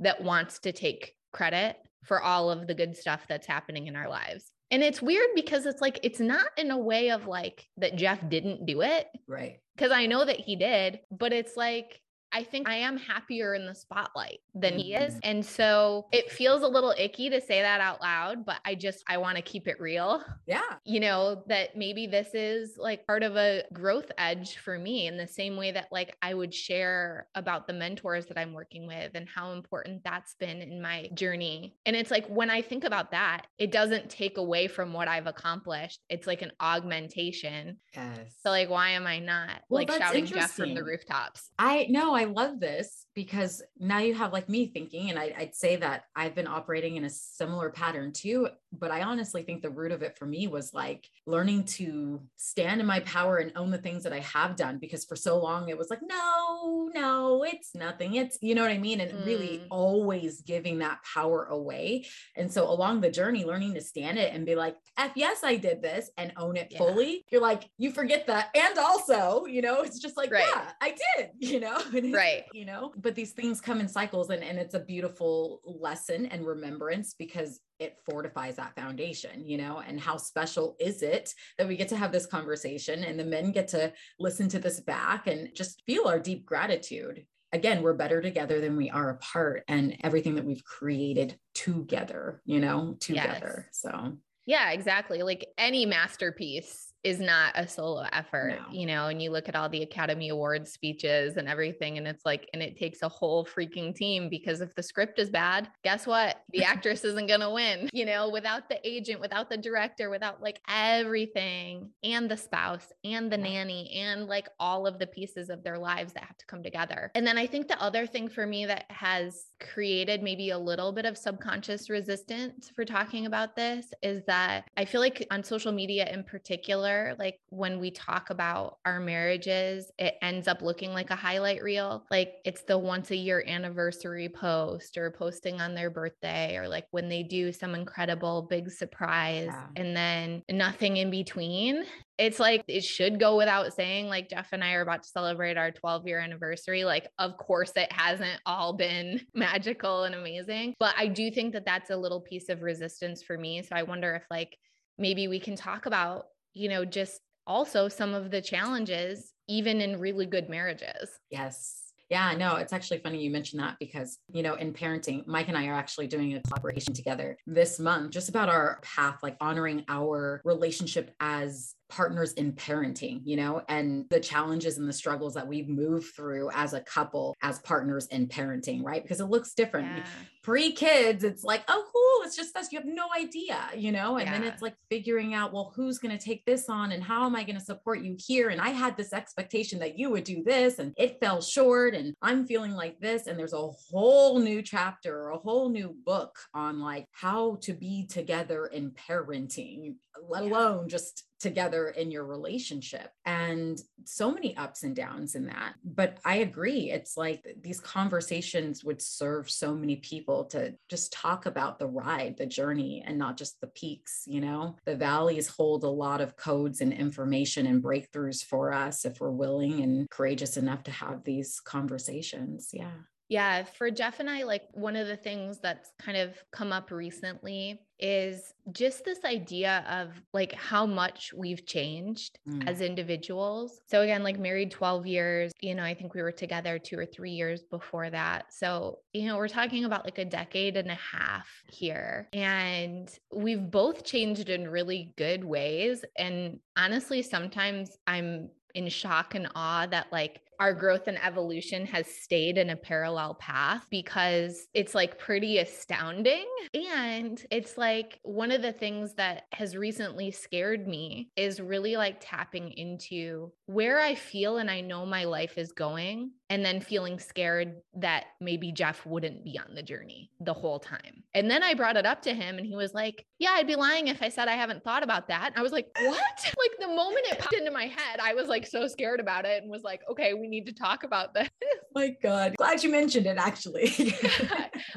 that 0.00 0.22
wants 0.22 0.58
to 0.60 0.72
take 0.72 1.14
credit 1.32 1.76
for 2.04 2.20
all 2.20 2.50
of 2.50 2.66
the 2.66 2.74
good 2.74 2.96
stuff 2.96 3.24
that's 3.28 3.46
happening 3.46 3.86
in 3.86 3.96
our 3.96 4.08
lives. 4.08 4.50
And 4.70 4.82
it's 4.82 5.02
weird 5.02 5.28
because 5.34 5.66
it's 5.66 5.80
like, 5.80 6.00
it's 6.02 6.20
not 6.20 6.46
in 6.56 6.70
a 6.70 6.78
way 6.78 7.10
of 7.10 7.26
like 7.26 7.66
that 7.76 7.96
Jeff 7.96 8.18
didn't 8.28 8.66
do 8.66 8.82
it. 8.82 9.06
Right. 9.28 9.58
Cause 9.78 9.90
I 9.90 10.06
know 10.06 10.24
that 10.24 10.40
he 10.40 10.56
did, 10.56 11.00
but 11.10 11.32
it's 11.32 11.56
like, 11.56 12.00
I 12.34 12.42
think 12.42 12.68
I 12.68 12.74
am 12.74 12.96
happier 12.96 13.54
in 13.54 13.64
the 13.64 13.74
spotlight 13.74 14.40
than 14.54 14.76
he 14.76 14.94
is. 14.94 15.14
Mm-hmm. 15.14 15.20
And 15.22 15.46
so 15.46 16.06
it 16.12 16.32
feels 16.32 16.62
a 16.62 16.68
little 16.68 16.92
icky 16.98 17.30
to 17.30 17.40
say 17.40 17.62
that 17.62 17.80
out 17.80 18.00
loud, 18.02 18.44
but 18.44 18.56
I 18.64 18.74
just, 18.74 19.04
I 19.08 19.18
want 19.18 19.36
to 19.36 19.42
keep 19.42 19.68
it 19.68 19.80
real. 19.80 20.22
Yeah. 20.46 20.62
You 20.84 20.98
know, 20.98 21.44
that 21.46 21.76
maybe 21.76 22.08
this 22.08 22.34
is 22.34 22.76
like 22.76 23.06
part 23.06 23.22
of 23.22 23.36
a 23.36 23.62
growth 23.72 24.10
edge 24.18 24.56
for 24.56 24.78
me 24.78 25.06
in 25.06 25.16
the 25.16 25.28
same 25.28 25.56
way 25.56 25.70
that 25.70 25.88
like 25.92 26.16
I 26.22 26.34
would 26.34 26.52
share 26.52 27.28
about 27.36 27.68
the 27.68 27.72
mentors 27.72 28.26
that 28.26 28.36
I'm 28.36 28.52
working 28.52 28.88
with 28.88 29.12
and 29.14 29.28
how 29.32 29.52
important 29.52 30.02
that's 30.02 30.34
been 30.34 30.60
in 30.60 30.82
my 30.82 31.08
journey. 31.14 31.76
And 31.86 31.94
it's 31.94 32.10
like 32.10 32.26
when 32.26 32.50
I 32.50 32.62
think 32.62 32.82
about 32.82 33.12
that, 33.12 33.46
it 33.58 33.70
doesn't 33.70 34.10
take 34.10 34.38
away 34.38 34.66
from 34.66 34.92
what 34.92 35.06
I've 35.06 35.28
accomplished. 35.28 36.00
It's 36.08 36.26
like 36.26 36.42
an 36.42 36.50
augmentation. 36.60 37.78
Yes. 37.94 38.34
So 38.42 38.50
like, 38.50 38.68
why 38.68 38.90
am 38.90 39.06
I 39.06 39.20
not 39.20 39.62
well, 39.68 39.84
like 39.86 39.92
shouting 39.92 40.26
Jeff 40.26 40.50
from 40.50 40.74
the 40.74 40.82
rooftops? 40.82 41.50
I 41.60 41.86
know 41.88 42.12
I 42.12 42.23
love 42.24 42.60
this 42.60 43.06
because 43.14 43.62
now 43.78 43.98
you 43.98 44.14
have 44.14 44.32
like 44.32 44.48
me 44.48 44.66
thinking, 44.66 45.10
and 45.10 45.18
I, 45.18 45.34
would 45.38 45.54
say 45.54 45.76
that 45.76 46.04
I've 46.14 46.34
been 46.34 46.46
operating 46.46 46.96
in 46.96 47.04
a 47.04 47.10
similar 47.10 47.70
pattern 47.70 48.12
too. 48.12 48.48
But 48.78 48.90
I 48.90 49.02
honestly 49.02 49.42
think 49.42 49.62
the 49.62 49.70
root 49.70 49.92
of 49.92 50.02
it 50.02 50.18
for 50.18 50.26
me 50.26 50.46
was 50.46 50.74
like 50.74 51.08
learning 51.26 51.64
to 51.64 52.20
stand 52.36 52.80
in 52.80 52.86
my 52.86 53.00
power 53.00 53.38
and 53.38 53.52
own 53.56 53.70
the 53.70 53.78
things 53.78 54.02
that 54.04 54.12
I 54.12 54.20
have 54.20 54.56
done. 54.56 54.78
Because 54.78 55.04
for 55.04 55.16
so 55.16 55.38
long 55.38 55.68
it 55.68 55.78
was 55.78 55.90
like, 55.90 56.00
no, 56.02 56.90
no, 56.94 57.44
it's 57.44 57.74
nothing. 57.74 58.14
It's, 58.14 58.38
you 58.40 58.54
know 58.54 58.62
what 58.62 58.70
I 58.70 58.78
mean? 58.78 59.00
And 59.00 59.12
mm. 59.12 59.26
really 59.26 59.62
always 59.70 60.40
giving 60.42 60.78
that 60.78 61.00
power 61.02 61.44
away. 61.44 62.06
And 62.36 62.52
so 62.52 62.68
along 62.68 63.00
the 63.00 63.10
journey, 63.10 63.44
learning 63.44 63.74
to 63.74 63.80
stand 63.80 64.18
it 64.18 64.32
and 64.32 64.46
be 64.46 64.54
like, 64.54 64.76
F, 64.96 65.12
yes, 65.16 65.42
I 65.42 65.56
did 65.56 65.82
this 65.82 66.10
and 66.16 66.32
own 66.36 66.56
it 66.56 66.68
yeah. 66.70 66.78
fully. 66.78 67.24
You're 67.30 67.40
like, 67.40 67.68
you 67.78 67.90
forget 67.90 68.26
that. 68.26 68.50
And 68.54 68.78
also, 68.78 69.46
you 69.46 69.62
know, 69.62 69.82
it's 69.82 69.98
just 70.00 70.16
like, 70.16 70.30
right. 70.30 70.46
yeah, 70.54 70.70
I 70.80 70.94
did, 71.16 71.30
you 71.38 71.60
know, 71.60 71.80
right. 72.12 72.44
You 72.52 72.64
know, 72.64 72.92
but 72.96 73.14
these 73.14 73.32
things 73.32 73.60
come 73.60 73.80
in 73.80 73.88
cycles 73.88 74.30
and, 74.30 74.42
and 74.42 74.58
it's 74.58 74.74
a 74.74 74.80
beautiful 74.80 75.60
lesson 75.64 76.26
and 76.26 76.46
remembrance 76.46 77.14
because 77.14 77.60
it 77.78 77.96
fortifies 78.08 78.56
that 78.56 78.74
foundation, 78.74 79.46
you 79.46 79.56
know, 79.56 79.82
and 79.86 80.00
how 80.00 80.16
special 80.16 80.76
is 80.78 81.02
it 81.02 81.32
that 81.58 81.68
we 81.68 81.76
get 81.76 81.88
to 81.88 81.96
have 81.96 82.12
this 82.12 82.26
conversation 82.26 83.04
and 83.04 83.18
the 83.18 83.24
men 83.24 83.52
get 83.52 83.68
to 83.68 83.92
listen 84.18 84.48
to 84.48 84.58
this 84.58 84.80
back 84.80 85.26
and 85.26 85.50
just 85.54 85.82
feel 85.86 86.06
our 86.06 86.18
deep 86.18 86.46
gratitude. 86.46 87.26
Again, 87.52 87.82
we're 87.82 87.94
better 87.94 88.20
together 88.20 88.60
than 88.60 88.76
we 88.76 88.90
are 88.90 89.10
apart 89.10 89.64
and 89.68 89.96
everything 90.02 90.34
that 90.36 90.44
we've 90.44 90.64
created 90.64 91.38
together, 91.54 92.42
you 92.44 92.60
know, 92.60 92.96
together. 93.00 93.66
Yes. 93.66 93.80
So, 93.80 94.18
yeah, 94.46 94.70
exactly. 94.72 95.22
Like 95.22 95.46
any 95.56 95.86
masterpiece 95.86 96.93
is 97.04 97.20
not 97.20 97.52
a 97.54 97.68
solo 97.68 98.06
effort, 98.12 98.58
no. 98.58 98.72
you 98.72 98.86
know, 98.86 99.08
and 99.08 99.20
you 99.20 99.30
look 99.30 99.48
at 99.48 99.54
all 99.54 99.68
the 99.68 99.82
Academy 99.82 100.30
Awards 100.30 100.72
speeches 100.72 101.36
and 101.36 101.46
everything, 101.46 101.98
and 101.98 102.08
it's 102.08 102.24
like, 102.24 102.48
and 102.54 102.62
it 102.62 102.78
takes 102.78 103.02
a 103.02 103.08
whole 103.08 103.44
freaking 103.44 103.94
team 103.94 104.30
because 104.30 104.62
if 104.62 104.74
the 104.74 104.82
script 104.82 105.18
is 105.18 105.28
bad, 105.28 105.68
guess 105.84 106.06
what? 106.06 106.42
The 106.50 106.64
actress 106.64 107.04
isn't 107.04 107.26
going 107.26 107.40
to 107.40 107.50
win, 107.50 107.90
you 107.92 108.06
know, 108.06 108.30
without 108.30 108.70
the 108.70 108.78
agent, 108.88 109.20
without 109.20 109.50
the 109.50 109.58
director, 109.58 110.08
without 110.08 110.42
like 110.42 110.60
everything 110.66 111.90
and 112.02 112.30
the 112.30 112.38
spouse 112.38 112.90
and 113.04 113.30
the 113.30 113.36
nanny 113.36 113.90
and 113.94 114.26
like 114.26 114.48
all 114.58 114.86
of 114.86 114.98
the 114.98 115.06
pieces 115.06 115.50
of 115.50 115.62
their 115.62 115.78
lives 115.78 116.14
that 116.14 116.24
have 116.24 116.38
to 116.38 116.46
come 116.46 116.62
together. 116.62 117.10
And 117.14 117.26
then 117.26 117.36
I 117.36 117.46
think 117.46 117.68
the 117.68 117.80
other 117.82 118.06
thing 118.06 118.28
for 118.28 118.46
me 118.46 118.64
that 118.64 118.86
has 118.88 119.48
created 119.60 120.22
maybe 120.22 120.50
a 120.50 120.58
little 120.58 120.90
bit 120.90 121.04
of 121.04 121.18
subconscious 121.18 121.90
resistance 121.90 122.70
for 122.74 122.86
talking 122.86 123.26
about 123.26 123.56
this 123.56 123.92
is 124.02 124.22
that 124.26 124.70
I 124.78 124.86
feel 124.86 125.02
like 125.02 125.26
on 125.30 125.44
social 125.44 125.72
media 125.72 126.08
in 126.10 126.24
particular, 126.24 126.93
like 127.18 127.38
when 127.48 127.80
we 127.80 127.90
talk 127.90 128.30
about 128.30 128.78
our 128.84 129.00
marriages, 129.00 129.90
it 129.98 130.14
ends 130.22 130.48
up 130.48 130.62
looking 130.62 130.92
like 130.92 131.10
a 131.10 131.16
highlight 131.16 131.62
reel. 131.62 132.04
Like 132.10 132.34
it's 132.44 132.62
the 132.62 132.78
once 132.78 133.10
a 133.10 133.16
year 133.16 133.44
anniversary 133.46 134.28
post 134.28 134.96
or 134.96 135.10
posting 135.10 135.60
on 135.60 135.74
their 135.74 135.90
birthday 135.90 136.56
or 136.56 136.68
like 136.68 136.86
when 136.90 137.08
they 137.08 137.22
do 137.22 137.52
some 137.52 137.74
incredible 137.74 138.46
big 138.48 138.70
surprise 138.70 139.48
yeah. 139.50 139.66
and 139.76 139.96
then 139.96 140.42
nothing 140.50 140.96
in 140.96 141.10
between 141.10 141.84
it's 142.18 142.38
like 142.38 142.64
it 142.68 142.82
should 142.82 143.18
go 143.18 143.36
without 143.36 143.72
saying 143.72 144.06
like 144.06 144.28
jeff 144.28 144.48
and 144.52 144.62
i 144.62 144.72
are 144.72 144.82
about 144.82 145.02
to 145.02 145.08
celebrate 145.08 145.56
our 145.56 145.70
12 145.70 146.06
year 146.06 146.20
anniversary 146.20 146.84
like 146.84 147.08
of 147.18 147.36
course 147.36 147.72
it 147.76 147.90
hasn't 147.92 148.40
all 148.46 148.72
been 148.72 149.20
magical 149.34 150.04
and 150.04 150.14
amazing 150.14 150.74
but 150.78 150.94
i 150.96 151.06
do 151.06 151.30
think 151.30 151.52
that 151.52 151.64
that's 151.64 151.90
a 151.90 151.96
little 151.96 152.20
piece 152.20 152.48
of 152.48 152.62
resistance 152.62 153.22
for 153.22 153.36
me 153.36 153.62
so 153.62 153.74
i 153.74 153.82
wonder 153.82 154.14
if 154.14 154.24
like 154.30 154.56
maybe 154.98 155.26
we 155.26 155.40
can 155.40 155.56
talk 155.56 155.86
about 155.86 156.26
you 156.54 156.68
know, 156.68 156.84
just 156.84 157.20
also 157.46 157.88
some 157.88 158.14
of 158.14 158.30
the 158.30 158.40
challenges, 158.40 159.32
even 159.48 159.80
in 159.80 160.00
really 160.00 160.26
good 160.26 160.48
marriages. 160.48 161.10
Yes. 161.30 161.80
Yeah, 162.10 162.34
no, 162.36 162.56
it's 162.56 162.72
actually 162.72 162.98
funny 162.98 163.22
you 163.22 163.30
mentioned 163.30 163.62
that 163.62 163.76
because, 163.80 164.18
you 164.32 164.42
know, 164.42 164.54
in 164.54 164.72
parenting, 164.72 165.26
Mike 165.26 165.48
and 165.48 165.56
I 165.56 165.66
are 165.66 165.74
actually 165.74 166.06
doing 166.06 166.34
a 166.34 166.42
collaboration 166.42 166.92
together 166.92 167.38
this 167.46 167.80
month 167.80 168.12
just 168.12 168.28
about 168.28 168.48
our 168.48 168.78
path, 168.82 169.18
like 169.22 169.36
honoring 169.40 169.84
our 169.88 170.42
relationship 170.44 171.10
as 171.18 171.73
partners 171.88 172.32
in 172.34 172.52
parenting, 172.52 173.20
you 173.24 173.36
know, 173.36 173.62
and 173.68 174.06
the 174.10 174.20
challenges 174.20 174.78
and 174.78 174.88
the 174.88 174.92
struggles 174.92 175.34
that 175.34 175.46
we've 175.46 175.68
moved 175.68 176.14
through 176.14 176.50
as 176.54 176.72
a 176.72 176.80
couple, 176.80 177.36
as 177.42 177.58
partners 177.60 178.06
in 178.06 178.26
parenting, 178.26 178.82
right? 178.82 179.02
Because 179.02 179.20
it 179.20 179.26
looks 179.26 179.54
different. 179.54 179.98
Yeah. 179.98 180.04
Pre 180.42 180.72
kids, 180.72 181.24
it's 181.24 181.42
like, 181.42 181.62
oh, 181.68 181.84
cool, 181.92 182.26
it's 182.26 182.36
just 182.36 182.56
us. 182.56 182.70
You 182.70 182.78
have 182.78 182.86
no 182.86 183.06
idea, 183.16 183.58
you 183.76 183.92
know, 183.92 184.16
and 184.16 184.26
yeah. 184.26 184.32
then 184.32 184.44
it's 184.44 184.60
like 184.60 184.74
figuring 184.90 185.34
out, 185.34 185.52
well, 185.52 185.72
who's 185.74 185.98
going 185.98 186.16
to 186.16 186.22
take 186.22 186.44
this 186.44 186.68
on 186.68 186.92
and 186.92 187.02
how 187.02 187.24
am 187.24 187.34
I 187.34 187.44
going 187.44 187.58
to 187.58 187.64
support 187.64 188.02
you 188.02 188.16
here? 188.18 188.50
And 188.50 188.60
I 188.60 188.70
had 188.70 188.96
this 188.96 189.12
expectation 189.12 189.78
that 189.78 189.98
you 189.98 190.10
would 190.10 190.24
do 190.24 190.42
this 190.42 190.78
and 190.78 190.92
it 190.98 191.18
fell 191.20 191.40
short 191.40 191.94
and 191.94 192.14
I'm 192.20 192.46
feeling 192.46 192.72
like 192.72 193.00
this. 193.00 193.26
And 193.26 193.38
there's 193.38 193.54
a 193.54 193.70
whole 193.90 194.38
new 194.38 194.60
chapter 194.60 195.16
or 195.22 195.30
a 195.30 195.38
whole 195.38 195.70
new 195.70 195.96
book 196.04 196.38
on 196.52 196.80
like 196.80 197.06
how 197.12 197.56
to 197.62 197.72
be 197.72 198.06
together 198.06 198.66
in 198.66 198.90
parenting, 198.90 199.94
let 200.28 200.42
alone 200.42 200.88
just 200.88 201.24
together 201.44 201.88
in 201.88 202.10
your 202.10 202.24
relationship 202.24 203.10
and 203.26 203.78
so 204.04 204.32
many 204.32 204.56
ups 204.56 204.82
and 204.82 204.96
downs 204.96 205.34
in 205.34 205.44
that. 205.44 205.74
But 205.84 206.16
i 206.24 206.36
agree 206.36 206.90
it's 206.90 207.18
like 207.18 207.46
these 207.62 207.80
conversations 207.80 208.82
would 208.82 209.02
serve 209.02 209.50
so 209.50 209.74
many 209.74 209.96
people 209.96 210.46
to 210.46 210.74
just 210.88 211.12
talk 211.12 211.44
about 211.44 211.78
the 211.78 211.86
ride 211.86 212.38
the 212.38 212.46
journey 212.46 213.04
and 213.06 213.18
not 213.18 213.36
just 213.36 213.60
the 213.60 213.66
peaks 213.66 214.24
you 214.26 214.40
know? 214.40 214.76
The 214.86 214.96
valleys 214.96 215.48
hold 215.48 215.84
a 215.84 215.88
lot 215.88 216.22
of 216.22 216.36
codes 216.36 216.80
and 216.80 216.92
information 216.94 217.66
and 217.66 217.82
breakthroughs 217.82 218.42
for 218.42 218.72
us 218.72 219.04
if 219.04 219.20
we're 219.20 219.30
willing 219.30 219.82
and 219.82 220.08
courageous 220.08 220.56
enough 220.56 220.82
to 220.84 220.90
have 220.90 221.24
these 221.24 221.60
conversations 221.60 222.70
yeah 222.72 223.00
Yeah, 223.28 223.64
for 223.64 223.90
Jeff 223.90 224.20
and 224.20 224.28
I, 224.28 224.42
like 224.42 224.64
one 224.72 224.96
of 224.96 225.06
the 225.06 225.16
things 225.16 225.58
that's 225.58 225.90
kind 225.98 226.16
of 226.18 226.34
come 226.50 226.72
up 226.72 226.90
recently 226.90 227.80
is 227.98 228.52
just 228.72 229.04
this 229.04 229.24
idea 229.24 229.84
of 229.88 230.20
like 230.32 230.52
how 230.52 230.84
much 230.84 231.32
we've 231.34 231.64
changed 231.64 232.38
mm. 232.48 232.68
as 232.68 232.80
individuals. 232.80 233.80
So, 233.86 234.02
again, 234.02 234.22
like 234.22 234.38
married 234.38 234.70
12 234.70 235.06
years, 235.06 235.52
you 235.60 235.74
know, 235.74 235.84
I 235.84 235.94
think 235.94 236.12
we 236.14 236.22
were 236.22 236.32
together 236.32 236.78
two 236.78 236.98
or 236.98 237.06
three 237.06 237.30
years 237.30 237.62
before 237.62 238.10
that. 238.10 238.52
So, 238.52 238.98
you 239.12 239.26
know, 239.26 239.36
we're 239.36 239.48
talking 239.48 239.84
about 239.84 240.04
like 240.04 240.18
a 240.18 240.24
decade 240.24 240.76
and 240.76 240.90
a 240.90 240.94
half 240.96 241.48
here. 241.68 242.28
And 242.32 243.10
we've 243.32 243.70
both 243.70 244.04
changed 244.04 244.50
in 244.50 244.68
really 244.68 245.14
good 245.16 245.44
ways. 245.44 246.04
And 246.18 246.58
honestly, 246.76 247.22
sometimes 247.22 247.96
I'm 248.06 248.50
in 248.74 248.88
shock 248.88 249.34
and 249.34 249.48
awe 249.54 249.86
that 249.86 250.08
like 250.12 250.40
our 250.60 250.72
growth 250.72 251.08
and 251.08 251.18
evolution 251.22 251.86
has 251.86 252.06
stayed 252.06 252.58
in 252.58 252.70
a 252.70 252.76
parallel 252.76 253.34
path 253.34 253.86
because 253.90 254.66
it's 254.74 254.94
like 254.94 255.18
pretty 255.18 255.58
astounding. 255.58 256.46
And 256.72 257.44
it's 257.50 257.76
like 257.76 258.20
one 258.22 258.50
of 258.50 258.62
the 258.62 258.72
things 258.72 259.14
that 259.14 259.44
has 259.52 259.76
recently 259.76 260.30
scared 260.30 260.86
me 260.86 261.30
is 261.36 261.60
really 261.60 261.96
like 261.96 262.16
tapping 262.20 262.70
into 262.72 263.52
where 263.66 264.00
I 264.00 264.14
feel 264.14 264.58
and 264.58 264.70
I 264.70 264.80
know 264.80 265.06
my 265.06 265.24
life 265.24 265.58
is 265.58 265.72
going, 265.72 266.32
and 266.50 266.64
then 266.64 266.80
feeling 266.80 267.18
scared 267.18 267.76
that 267.94 268.24
maybe 268.40 268.70
Jeff 268.70 269.06
wouldn't 269.06 269.44
be 269.44 269.58
on 269.58 269.74
the 269.74 269.82
journey 269.82 270.30
the 270.40 270.52
whole 270.52 270.78
time. 270.78 271.22
And 271.34 271.50
then 271.50 271.62
I 271.62 271.74
brought 271.74 271.96
it 271.96 272.04
up 272.04 272.22
to 272.22 272.34
him, 272.34 272.58
and 272.58 272.66
he 272.66 272.76
was 272.76 272.92
like, 272.92 273.24
Yeah, 273.38 273.52
I'd 273.52 273.66
be 273.66 273.76
lying 273.76 274.08
if 274.08 274.22
I 274.22 274.28
said 274.28 274.48
I 274.48 274.54
haven't 274.54 274.84
thought 274.84 275.02
about 275.02 275.28
that. 275.28 275.46
And 275.46 275.58
I 275.58 275.62
was 275.62 275.72
like, 275.72 275.88
What? 275.98 276.54
like 276.58 276.78
the 276.80 276.88
moment 276.88 277.26
it 277.30 277.38
popped 277.38 277.54
into 277.54 277.70
my 277.70 277.86
head, 277.86 278.20
I 278.22 278.34
was 278.34 278.48
like 278.48 278.66
so 278.66 278.86
scared 278.86 279.20
about 279.20 279.46
it 279.46 279.62
and 279.62 279.70
was 279.70 279.82
like, 279.82 280.02
Okay, 280.10 280.34
we 280.34 280.46
need 280.46 280.66
to 280.66 280.72
talk 280.72 281.02
about 281.04 281.32
this. 281.34 281.48
My 281.94 282.14
God. 282.22 282.54
Glad 282.56 282.82
you 282.82 282.90
mentioned 282.90 283.26
it, 283.26 283.38
actually. 283.38 283.94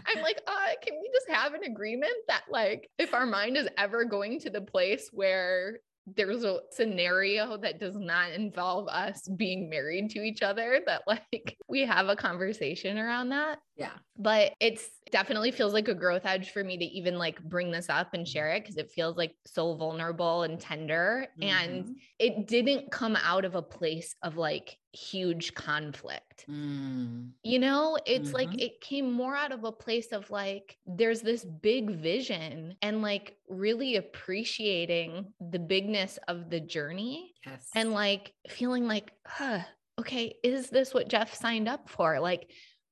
I'm 0.05 0.21
like, 0.21 0.41
uh, 0.47 0.73
Can 0.81 0.95
we 0.99 1.09
just 1.13 1.29
have 1.29 1.53
an 1.53 1.63
agreement 1.63 2.13
that, 2.27 2.43
like, 2.49 2.89
if 2.97 3.13
our 3.13 3.25
mind 3.25 3.55
is 3.55 3.67
ever 3.77 4.03
going 4.03 4.39
to 4.41 4.49
the 4.49 4.61
place 4.61 5.09
where 5.13 5.79
there's 6.15 6.43
a 6.43 6.59
scenario 6.71 7.57
that 7.57 7.79
does 7.79 7.97
not 7.97 8.31
involve 8.31 8.87
us 8.87 9.27
being 9.27 9.69
married 9.69 10.09
to 10.11 10.19
each 10.19 10.41
other 10.41 10.81
that 10.85 11.01
like 11.05 11.57
we 11.67 11.81
have 11.81 12.07
a 12.07 12.15
conversation 12.15 12.97
around 12.97 13.29
that. 13.29 13.59
Yeah. 13.75 13.91
But 14.17 14.53
it's 14.59 14.89
definitely 15.11 15.51
feels 15.51 15.73
like 15.73 15.87
a 15.89 15.93
growth 15.93 16.25
edge 16.25 16.51
for 16.51 16.63
me 16.63 16.77
to 16.77 16.85
even 16.85 17.17
like 17.17 17.41
bring 17.43 17.71
this 17.71 17.89
up 17.89 18.13
and 18.13 18.27
share 18.27 18.51
it 18.51 18.63
because 18.63 18.77
it 18.77 18.91
feels 18.91 19.17
like 19.17 19.35
so 19.45 19.75
vulnerable 19.75 20.43
and 20.43 20.59
tender. 20.59 21.27
Mm-hmm. 21.39 21.49
and 21.49 21.95
it 22.19 22.47
didn't 22.47 22.91
come 22.91 23.17
out 23.17 23.45
of 23.45 23.55
a 23.55 23.61
place 23.61 24.15
of 24.23 24.37
like 24.37 24.77
huge 24.97 25.53
conflict 25.53 26.45
mm. 26.49 27.29
you 27.43 27.59
know 27.59 27.97
it's 28.05 28.29
mm-hmm. 28.29 28.35
like 28.35 28.61
it 28.61 28.81
came 28.81 29.11
more 29.11 29.35
out 29.35 29.51
of 29.51 29.63
a 29.63 29.71
place 29.71 30.11
of 30.11 30.29
like 30.31 30.77
there's 30.85 31.21
this 31.21 31.45
big 31.45 31.91
vision 31.91 32.75
and 32.81 33.01
like 33.01 33.37
really 33.47 33.97
appreciating 33.97 35.25
the 35.51 35.59
bigness 35.59 36.17
of 36.27 36.49
the 36.49 36.59
journey 36.59 37.33
yes 37.45 37.69
and 37.75 37.91
like 37.91 38.33
feeling 38.49 38.87
like 38.87 39.11
huh 39.25 39.59
okay 39.99 40.35
is 40.43 40.69
this 40.69 40.93
what 40.93 41.07
jeff 41.07 41.33
signed 41.33 41.67
up 41.67 41.89
for 41.89 42.19
like 42.19 42.49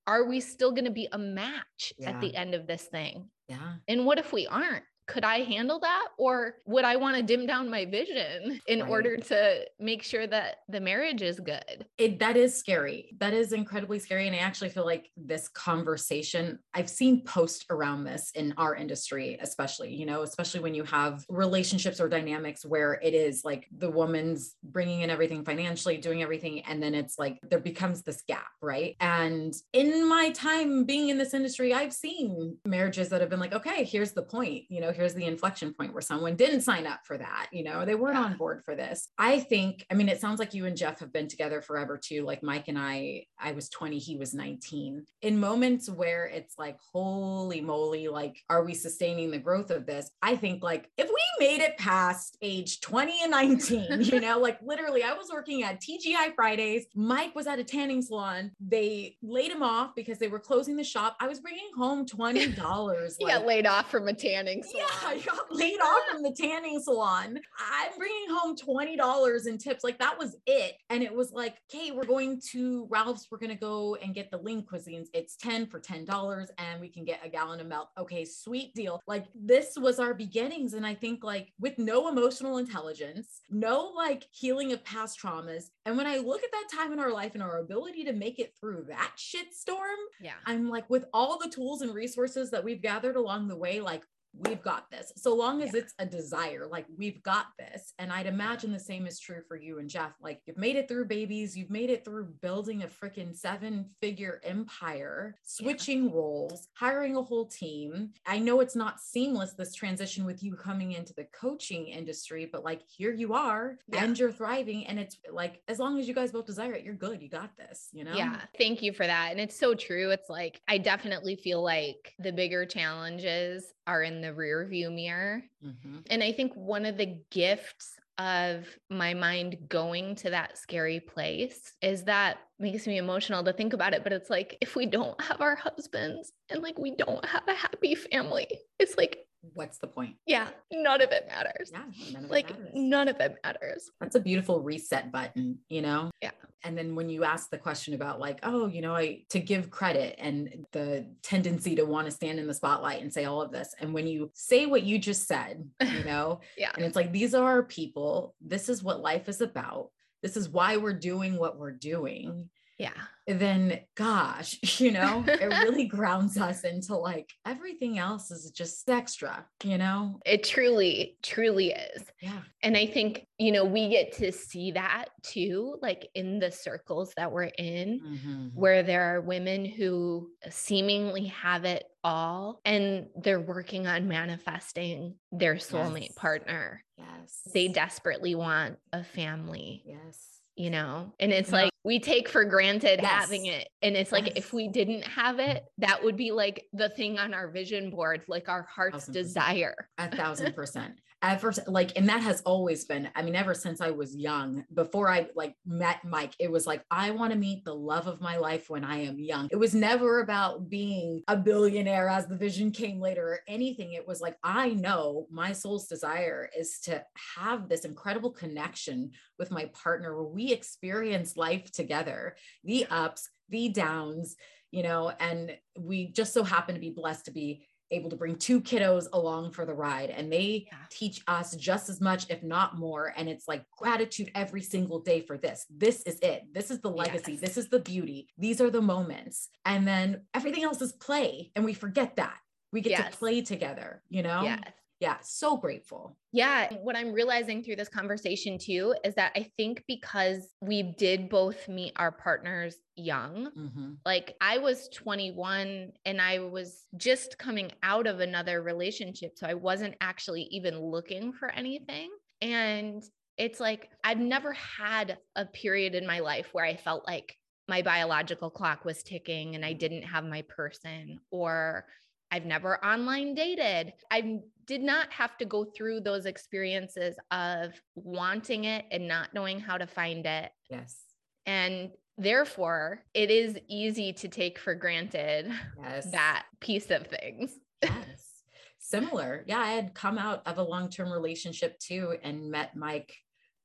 are 0.08 0.26
we 0.26 0.40
still 0.40 0.72
going 0.72 0.86
to 0.86 0.92
be 0.92 1.08
a 1.12 1.18
match 1.18 1.94
yeah. 1.98 2.12
at 2.12 2.22
the 2.22 2.36
end 2.36 2.54
of 2.54 2.68
this 2.68 2.84
thing? 2.84 3.30
Yeah. 3.48 3.76
And 3.88 4.06
what 4.06 4.20
if 4.20 4.32
we 4.32 4.48
aren't? 4.48 4.84
Could 5.08 5.24
I 5.24 5.40
handle 5.40 5.80
that? 5.80 6.08
Or 6.18 6.56
would 6.66 6.86
I 6.86 6.96
want 6.96 7.18
to 7.18 7.24
dim 7.24 7.46
down 7.46 7.70
my 7.70 7.86
vision 7.86 8.62
in 8.68 8.82
right. 8.82 8.90
order 8.90 9.18
to 9.18 9.66
make 9.80 10.04
sure 10.04 10.26
that 10.28 10.58
the 10.70 10.80
marriage 10.80 11.22
is 11.22 11.40
good? 11.40 11.86
It, 11.98 12.20
that 12.20 12.38
is 12.38 12.58
scary. 12.58 13.16
That 13.20 13.34
is 13.34 13.54
incredibly 13.54 14.00
scary. 14.00 14.28
And 14.28 14.36
I 14.36 14.40
actually 14.40 14.70
feel 14.70 14.86
like 14.86 15.12
this 15.16 15.48
conversation, 15.50 16.60
I've 16.74 16.90
seen 16.90 17.24
posts 17.24 17.66
around 17.70 18.04
this 18.04 18.32
in 18.36 18.54
our 18.58 18.76
industry, 18.76 19.38
especially, 19.42 19.94
you 19.94 20.06
know, 20.06 20.24
especially 20.24 20.62
when 20.62 20.74
you 20.74 20.84
have 20.86 21.24
relationships 21.30 22.00
or 22.00 22.10
dynamics 22.10 22.66
where 22.66 22.94
it 22.94 23.14
is 23.14 23.44
like 23.44 23.68
the 23.78 23.90
woman's 23.90 24.56
bringing 24.64 25.02
in 25.02 25.10
everything 25.10 25.44
financially, 25.44 25.98
doing 25.98 26.24
everything. 26.24 26.62
And 26.62 26.82
then 26.82 26.96
it's 26.96 27.20
like 27.20 27.40
there 27.50 27.60
becomes 27.60 28.02
this 28.02 28.24
gap, 28.28 28.48
right? 28.62 28.96
And 29.00 29.54
in 29.74 30.08
my 30.08 30.32
time 30.32 30.86
being 30.86 31.10
in 31.10 31.18
this 31.18 31.34
industry, 31.34 31.74
I've 31.74 31.94
seen 31.94 32.58
marriages 32.66 33.10
that 33.10 33.22
have 33.22 33.30
been 33.30 33.40
like, 33.40 33.54
okay, 33.54 33.84
here's 33.84 34.12
the 34.12 34.24
point, 34.24 34.64
you 34.70 34.82
know, 34.82 34.92
here's 34.96 35.14
the 35.14 35.26
inflection 35.26 35.74
point 35.74 35.94
where 35.94 36.02
someone 36.02 36.36
didn't 36.36 36.62
sign 36.62 36.88
up 36.88 37.02
for 37.06 37.18
that. 37.18 37.48
You 37.52 37.64
know, 37.64 37.86
they 37.86 37.96
weren't 37.96 38.16
yeah. 38.16 38.24
on 38.24 38.38
board 38.38 38.64
for 38.64 38.76
this. 38.76 39.10
I 39.18 39.40
think, 39.40 39.86
I 39.92 39.94
mean, 39.94 40.10
it 40.10 40.20
sounds 40.20 40.40
like 40.40 40.54
you 40.54 40.66
and 40.66 40.78
Jeff 40.78 41.00
have 41.00 41.14
been 41.14 41.28
together 41.28 41.62
forever 41.62 42.00
too. 42.02 42.24
Like 42.24 42.44
Mike 42.44 42.68
and 42.68 42.78
I, 42.78 43.26
I 43.40 43.52
was 43.52 43.70
20, 43.70 43.98
he 43.98 44.18
was 44.18 44.34
19. 44.34 45.06
In 45.22 45.40
moments 45.40 45.90
where 45.90 46.26
it's 46.26 46.58
like, 46.58 46.78
holy 46.94 47.62
moly, 47.62 48.08
like, 48.08 48.38
are 48.50 48.64
we 48.64 48.74
sustaining 48.74 49.32
the 49.32 49.38
growth 49.38 49.72
of 49.72 49.86
this? 49.86 50.10
I 50.22 50.36
think 50.36 50.64
like 50.64 50.90
if 50.98 51.08
we 51.08 51.46
made 51.46 51.62
it 51.62 51.78
past 51.78 52.38
age 52.42 52.82
20 52.82 53.24
and 53.24 53.32
19, 53.32 54.02
you 54.02 54.20
know, 54.20 54.40
like 54.40 54.60
literally, 54.62 55.04
I 55.04 55.14
was 55.14 55.30
working 55.32 55.64
at 55.64 55.82
TGI 55.82 56.36
Fridays. 56.36 56.86
Mike 56.96 57.36
was 57.36 57.48
at 57.48 57.60
a 57.60 57.64
tanning 57.64 58.02
salon. 58.02 58.52
They 58.60 59.18
laid 59.22 59.52
him 59.52 59.64
off 59.64 59.96
because 59.96 60.18
they 60.18 60.28
were 60.28 60.40
closing 60.40 60.76
the 60.76 60.84
shop. 60.84 61.16
I 61.20 61.28
was 61.28 61.40
bringing 61.40 61.70
home 61.78 62.06
$20. 62.06 63.16
he 63.20 63.26
like, 63.26 63.34
got 63.34 63.46
laid 63.46 63.68
off 63.68 63.92
from 63.92 64.08
a 64.08 64.14
tanning 64.14 64.64
salon. 64.64 64.85
Yeah, 64.86 64.98
I 65.08 65.20
got 65.20 65.52
laid 65.52 65.80
off 65.80 66.02
from 66.12 66.24
the 66.24 66.32
tanning 66.32 66.80
salon. 66.82 67.40
I'm 67.60 67.98
bringing 67.98 68.30
home 68.30 68.56
$20 68.56 69.48
in 69.48 69.58
tips. 69.58 69.84
Like 69.84 70.00
that 70.00 70.18
was 70.18 70.36
it. 70.46 70.76
And 70.90 71.04
it 71.04 71.14
was 71.14 71.32
like, 71.32 71.58
okay, 71.70 71.92
we're 71.92 72.06
going 72.06 72.42
to 72.52 72.88
Ralph's. 72.90 73.28
We're 73.30 73.38
going 73.38 73.52
to 73.52 73.56
go 73.56 73.96
and 73.96 74.14
get 74.14 74.32
the 74.32 74.38
lean 74.38 74.66
cuisines. 74.66 75.08
It's 75.14 75.36
10 75.38 75.68
for 75.68 75.80
$10 75.80 76.48
and 76.58 76.82
we 76.82 76.90
can 76.90 77.06
get 77.06 77.22
a 77.24 77.30
gallon 77.30 77.60
of 77.60 77.68
milk. 77.68 77.90
Okay, 77.98 78.26
sweet 78.26 78.74
deal. 78.76 79.02
Like 79.08 79.26
this 79.34 79.78
was 79.78 80.00
our 80.00 80.14
beginnings. 80.14 80.74
And 80.74 80.86
I 80.86 80.94
think 80.94 81.24
like 81.24 81.54
with 81.60 81.78
no 81.78 82.08
emotional 82.08 82.58
intelligence, 82.58 83.42
no 83.50 83.92
like 83.96 84.28
healing 84.32 84.72
of 84.72 84.84
past 84.84 85.20
traumas. 85.22 85.66
And 85.86 85.98
when 85.98 86.08
I 86.08 86.18
look 86.18 86.44
at 86.44 86.52
that 86.52 86.68
time 86.76 86.94
in 86.94 87.00
our 87.00 87.12
life 87.12 87.34
and 87.34 87.44
our 87.44 87.60
ability 87.60 88.04
to 88.06 88.14
make 88.14 88.40
it 88.40 88.54
through 88.60 88.86
that 88.90 89.12
shit 89.16 89.54
storm, 89.54 89.98
yeah, 90.22 90.34
I'm 90.46 90.70
like, 90.70 90.90
with 90.90 91.06
all 91.14 91.38
the 91.38 91.50
tools 91.50 91.82
and 91.82 91.94
resources 91.94 92.52
that 92.52 92.64
we've 92.64 92.82
gathered 92.82 93.16
along 93.16 93.48
the 93.48 93.56
way, 93.56 93.80
like 93.80 94.04
we've 94.38 94.62
got 94.62 94.90
this. 94.92 95.12
So 95.16 95.34
long 95.34 95.62
as 95.62 95.74
yeah. 95.74 95.82
it's 95.82 95.94
a 96.00 96.06
desire, 96.06 96.68
like 96.70 96.86
we've 96.98 97.22
got 97.24 97.48
this. 97.58 97.94
And 98.00 98.12
I'd 98.12 98.26
imagine 98.26 98.72
the 98.72 98.80
same 98.80 99.08
is 99.08 99.20
true 99.20 99.42
for 99.48 99.56
you 99.56 99.80
and 99.80 99.90
Jeff. 99.90 100.14
Like 100.22 100.42
you've 100.46 100.58
made 100.58 100.76
it 100.76 100.88
through 100.88 101.06
babies, 101.06 101.56
you've 101.56 101.70
made 101.70 101.90
it 101.90 102.04
through 102.04 102.26
building 102.42 102.84
a 102.84 102.88
freaking 102.88 103.36
seven 103.36 103.86
figure 104.02 104.42
empire, 104.44 105.36
switching 105.44 106.06
yeah. 106.06 106.16
roles, 106.16 106.68
hiring 106.74 107.16
a 107.16 107.22
whole 107.22 107.46
team. 107.46 108.12
I 108.26 108.40
know 108.40 108.60
it's 108.60 108.76
not 108.76 109.00
seamless, 109.00 109.54
this 109.54 109.74
transition 109.74 110.26
with 110.26 110.44
you 110.44 110.56
coming 110.56 110.94
into 110.94 111.14
the 111.14 111.28
coaching 111.34 111.88
industry, 111.88 112.50
but 112.52 112.64
like 112.64 112.82
here 112.88 113.14
you 113.14 113.34
are 113.34 113.78
yeah. 113.88 114.04
and 114.04 114.18
you're 114.18 114.32
thriving. 114.32 114.86
And 114.88 115.00
it's 115.00 115.18
like, 115.32 115.62
as 115.68 115.80
long 115.80 116.00
as 116.00 116.08
you 116.08 116.14
guys 116.14 116.32
both 116.32 116.46
desire 116.46 116.74
it, 116.74 116.84
you're 116.84 116.94
good. 116.94 117.22
You 117.22 117.30
got 117.30 117.56
this, 117.58 117.90
you 117.94 118.04
know? 118.04 118.16
Yeah. 118.16 118.42
Thank 118.58 118.82
you 118.82 118.94
for 118.94 119.06
that. 119.06 119.30
And 119.32 119.40
it's 119.40 119.58
so 119.58 119.74
true. 119.76 120.12
It's 120.12 120.30
like, 120.30 120.62
I 120.68 120.78
definitely 120.78 121.36
feel 121.36 121.64
like 121.64 122.14
the 122.20 122.32
bigger 122.32 122.66
challenges 122.66 123.74
are 123.88 124.02
in 124.02 124.22
the 124.26 124.34
rear 124.34 124.66
view 124.66 124.92
mirror. 124.92 125.44
Mm-hmm. 125.64 125.98
And 126.10 126.24
I 126.24 126.32
think 126.32 126.54
one 126.54 126.86
of 126.86 126.98
the 126.98 127.18
gifts 127.32 127.96
of 128.18 128.66
my 128.90 129.14
mind 129.14 129.58
going 129.68 130.16
to 130.16 130.30
that 130.30 130.58
scary 130.58 131.00
place 131.00 131.74
is 131.82 132.04
that 132.06 132.38
makes 132.60 132.88
me 132.88 132.98
emotional 132.98 133.44
to 133.44 133.52
think 133.52 133.74
about 133.74 133.94
it 133.94 134.06
but 134.06 134.14
it's 134.14 134.30
like 134.30 134.58
if 134.62 134.78
we 134.78 134.86
don't 134.86 135.20
have 135.20 135.42
our 135.42 135.56
husbands 135.56 136.32
and 136.50 136.64
like 136.64 136.80
we 136.80 136.96
don't 136.96 137.26
have 137.26 137.46
a 137.50 137.54
happy 137.54 137.94
family 137.94 138.48
it's 138.80 138.96
like 138.96 139.25
what's 139.54 139.78
the 139.78 139.88
point? 139.88 140.16
Yeah, 140.26 140.50
none 140.72 141.02
of 141.02 141.12
it 141.12 141.28
matters. 141.28 141.72
Yeah, 141.72 141.84
none 142.14 142.26
of 142.26 142.32
like 142.32 142.50
matters. 142.50 142.72
none 142.74 143.08
of 143.08 143.20
it 143.20 143.36
matters. 143.44 143.90
That's 144.00 144.16
a 144.16 144.20
beautiful 144.20 144.62
reset 144.62 145.12
button, 145.12 145.60
you 145.70 145.82
know? 145.82 146.12
Yeah. 146.22 146.32
And 146.64 146.78
then 146.78 146.96
when 146.96 147.10
you 147.10 147.24
ask 147.24 147.50
the 147.50 147.58
question 147.58 147.94
about 147.94 148.20
like, 148.20 148.40
oh, 148.44 148.68
you 148.68 148.82
know, 148.82 148.96
I 148.96 149.24
to 149.30 149.40
give 149.40 149.70
credit 149.70 150.16
and 150.18 150.66
the 150.72 151.06
tendency 151.22 151.76
to 151.76 151.86
want 151.86 152.06
to 152.06 152.12
stand 152.12 152.40
in 152.40 152.48
the 152.48 152.54
spotlight 152.54 153.02
and 153.02 153.14
say 153.14 153.26
all 153.26 153.42
of 153.42 153.52
this. 153.52 153.74
And 153.80 153.94
when 153.94 154.08
you 154.08 154.32
say 154.34 154.66
what 154.66 154.84
you 154.84 154.98
just 154.98 155.28
said, 155.28 155.64
you 155.82 156.04
know, 156.06 156.42
yeah. 156.58 156.72
And 156.76 156.84
it's 156.84 156.96
like 156.96 157.12
these 157.12 157.36
are 157.36 157.46
our 157.46 157.64
people. 157.64 158.34
This 158.42 158.68
is 158.68 158.82
what 158.82 159.02
life 159.02 159.30
is 159.30 159.42
about. 159.42 159.90
This 160.24 160.36
is 160.36 160.50
why 160.50 160.78
we're 160.78 160.94
doing 160.94 161.38
what 161.38 161.60
we're 161.60 161.72
doing 161.72 162.50
yeah. 162.78 162.92
Then 163.28 163.80
gosh 163.96 164.60
you 164.80 164.92
know 164.92 165.24
it 165.28 165.48
really 165.64 165.86
grounds 165.96 166.38
us 166.38 166.64
into 166.64 166.96
like 166.96 167.32
everything 167.46 167.98
else 167.98 168.30
is 168.30 168.52
just 168.52 168.88
extra 168.90 169.46
you 169.64 169.78
know? 169.78 170.20
It 170.26 170.44
truly 170.44 171.18
truly 171.24 171.72
is. 171.72 172.04
Yeah. 172.22 172.42
And 172.62 172.78
i 172.78 172.86
think 172.86 173.26
you 173.38 173.52
know 173.52 173.66
we 173.66 173.90
get 173.90 174.12
to 174.18 174.32
see 174.32 174.72
that 174.72 175.06
too 175.24 175.78
like 175.82 176.10
in 176.14 176.40
the 176.40 176.52
circles 176.52 177.14
that 177.18 177.32
we're 177.32 177.44
in 177.44 178.00
mm-hmm. 178.00 178.48
where 178.54 178.84
there 178.84 179.16
are 179.16 179.22
women 179.22 179.66
who 179.66 180.30
seemingly 180.50 181.26
have 181.28 181.66
it 181.66 181.86
all 182.04 182.62
and 182.66 183.08
they're 183.16 183.40
working 183.40 183.88
on 183.88 184.08
manifesting 184.08 185.16
their 185.32 185.56
soulmate 185.56 186.10
yes. 186.10 186.14
partner. 186.16 186.84
Yes. 186.98 187.42
they 187.54 187.68
desperately 187.68 188.36
want 188.36 188.78
a 188.94 189.04
family 189.04 189.84
yes. 189.86 190.20
you 190.56 190.70
know? 190.70 191.14
And 191.20 191.32
it's 191.34 191.52
like 191.52 191.72
we 191.86 192.00
take 192.00 192.28
for 192.28 192.44
granted 192.44 193.00
yes. 193.02 193.12
having 193.12 193.46
it 193.46 193.70
And 193.84 193.96
it's 193.96 194.12
like 194.12 194.26
Yes. 194.26 194.38
if 194.38 194.54
we 194.54 194.68
didn't 194.68 195.04
have 195.04 195.40
it, 195.40 195.64
that 195.78 196.04
would 196.04 196.18
be 196.18 196.32
like 196.32 196.66
the 196.74 196.90
thing 196.90 197.20
on 197.20 197.34
our 197.34 197.50
vision 197.52 197.92
board, 197.92 198.24
like 198.28 198.50
our 198.50 198.64
heart's 198.64 199.06
desire. 199.06 199.76
A 200.00 200.10
thousand 200.14 200.54
percent. 200.56 200.96
Ever 201.26 201.52
like, 201.66 201.98
and 201.98 202.08
that 202.08 202.22
has 202.22 202.42
always 202.42 202.86
been, 202.86 203.10
I 203.16 203.24
mean, 203.24 203.36
ever 203.36 203.56
since 203.56 203.82
I 203.82 203.90
was 203.90 204.16
young, 204.16 204.64
before 204.74 205.10
I 205.10 205.28
like 205.36 205.56
met 205.66 206.06
Mike, 206.06 206.36
it 206.40 206.52
was 206.52 206.68
like, 206.68 206.84
I 206.92 207.10
want 207.10 207.34
to 207.34 207.40
meet 207.40 207.66
the 207.66 207.74
love 207.74 208.06
of 208.06 208.22
my 208.22 208.38
life 208.38 208.70
when 208.70 208.84
I 208.84 208.98
am 208.98 209.18
young. 209.20 209.50
It 209.52 209.56
was 209.56 209.74
never 209.74 210.20
about 210.20 210.70
being 210.70 211.24
a 211.28 211.36
billionaire 211.36 212.10
as 212.10 212.28
the 212.28 212.38
vision 212.38 212.70
came 212.70 213.00
later 213.00 213.28
or 213.28 213.40
anything. 213.48 213.94
It 213.94 214.08
was 214.08 214.22
like, 214.22 214.38
I 214.44 214.70
know 214.70 215.26
my 215.32 215.52
soul's 215.52 215.88
desire 215.88 216.48
is 216.56 216.80
to 216.82 217.04
have 217.36 217.70
this 217.70 217.86
incredible 217.86 218.32
connection 218.32 219.10
with 219.40 219.50
my 219.50 219.66
partner 219.74 220.16
where 220.16 220.32
we 220.32 220.54
experience 220.54 221.36
life 221.36 221.72
together, 221.72 222.36
the 222.64 222.86
ups, 222.92 223.30
the 223.50 223.70
downs, 223.70 224.36
you 224.70 224.84
know, 224.84 225.12
and 225.20 225.58
we 225.80 226.12
just 226.12 226.34
so 226.34 226.44
happen 226.44 226.76
to 226.76 226.82
be 226.82 226.92
blessed 226.92 227.26
to 227.26 227.32
be 227.32 227.66
able 227.92 228.10
to 228.10 228.16
bring 228.16 228.36
two 228.36 228.62
kiddos 228.62 229.06
along 229.14 229.52
for 229.52 229.66
the 229.66 229.74
ride 229.74 230.10
and 230.10 230.32
they 230.32 230.68
Yeah. 230.72 230.78
teach 230.90 231.22
us 231.28 231.56
just 231.56 231.90
as 231.90 232.02
much 232.02 232.26
if 232.30 232.42
not 232.44 232.78
more 232.78 233.14
and 233.16 233.30
it's 233.30 233.48
like 233.48 233.64
gratitude 233.78 234.32
every 234.36 234.62
single 234.62 235.00
day 235.00 235.22
for 235.22 235.38
this 235.38 235.66
this 235.70 236.02
is 236.04 236.20
it 236.20 236.44
this 236.52 236.72
is 236.72 236.80
the 236.82 236.90
legacy 236.90 237.34
Yes. 237.34 237.42
this 237.42 237.58
is 237.58 237.70
the 237.70 237.80
beauty 237.80 238.28
these 238.38 238.60
are 238.62 238.70
the 238.70 238.82
moments 238.82 239.50
and 239.66 239.88
then 239.88 240.22
everything 240.34 240.64
else 240.64 240.82
is 240.82 240.94
play 240.94 241.52
and 241.56 241.64
we 241.64 241.74
forget 241.74 242.16
that 242.16 242.38
we 242.72 242.82
get 242.82 242.92
Yes. 242.92 243.12
to 243.12 243.18
play 243.18 243.42
together 243.42 244.02
you 244.10 244.24
know 244.24 244.42
Yes. 244.44 244.62
Yeah 245.00 245.18
so 245.22 245.58
grateful 245.58 246.18
Yeah. 246.32 246.74
What 246.82 246.98
I'm 246.98 247.14
realizing 247.14 247.64
through 247.64 247.78
this 247.78 247.88
conversation 247.88 248.58
too 248.58 248.94
is 249.06 249.16
that 249.16 249.32
I 249.36 249.44
think 249.58 249.84
because 249.88 250.54
we 250.62 250.84
did 250.84 251.30
both 251.30 251.70
meet 251.70 251.94
our 251.96 252.12
partners 252.12 252.76
young, 252.98 253.52
Mhm. 253.56 253.98
like 254.06 254.36
I 254.42 254.58
was 254.58 254.90
21 254.90 255.94
and 256.04 256.22
I 256.22 256.40
was 256.40 256.88
just 256.98 257.38
coming 257.38 257.72
out 257.84 258.06
of 258.06 258.20
another 258.20 258.62
relationship. 258.62 259.38
So 259.38 259.48
I 259.48 259.54
wasn't 259.54 259.96
actually 260.02 260.44
even 260.52 260.78
looking 260.80 261.32
for 261.32 261.50
anything. 261.50 262.10
And 262.42 263.02
it's 263.38 263.60
like 263.62 263.90
I've 264.04 264.20
never 264.20 264.52
had 264.54 265.18
a 265.36 265.46
period 265.46 265.96
in 265.96 266.06
my 266.06 266.20
life 266.20 266.50
where 266.54 266.66
I 266.66 266.76
felt 266.76 267.06
like 267.08 267.38
my 267.68 267.82
biological 267.82 268.50
clock 268.52 268.86
was 268.86 269.04
ticking 269.04 269.56
and 269.56 269.66
I 269.66 269.74
didn't 269.74 270.04
have 270.04 270.24
my 270.26 270.44
person 270.44 271.20
or 271.32 271.88
I've 272.36 272.46
never 272.46 272.84
online 272.86 273.34
dated. 273.34 273.94
I 274.12 274.42
did 274.66 274.82
not 274.82 275.10
have 275.14 275.38
to 275.38 275.46
go 275.46 275.64
through 275.64 276.02
those 276.02 276.26
experiences 276.26 277.16
of 277.32 277.72
wanting 277.96 278.66
it 278.66 278.84
and 278.92 279.08
not 279.08 279.34
knowing 279.34 279.62
how 279.62 279.78
to 279.78 279.88
find 279.88 280.26
it. 280.26 280.52
yes 280.70 280.98
And 281.46 281.92
therefore, 282.18 283.06
it 283.14 283.32
is 283.32 283.58
easy 283.70 284.12
to 284.14 284.28
take 284.28 284.60
for 284.60 284.76
granted 284.76 285.50
yes 285.82 286.12
that 286.12 286.44
piece 286.60 286.92
of 286.92 287.08
things. 287.08 287.54
yes 287.84 288.42
similar 288.80 289.44
yeah 289.48 289.60
i 289.60 289.72
had 289.72 289.94
come 289.96 290.18
out 290.18 290.42
of 290.46 290.58
a 290.60 290.64
long-term 290.64 291.12
relationship 291.12 291.80
too 291.80 292.16
and 292.22 292.52
met 292.52 292.76
mike 292.76 293.16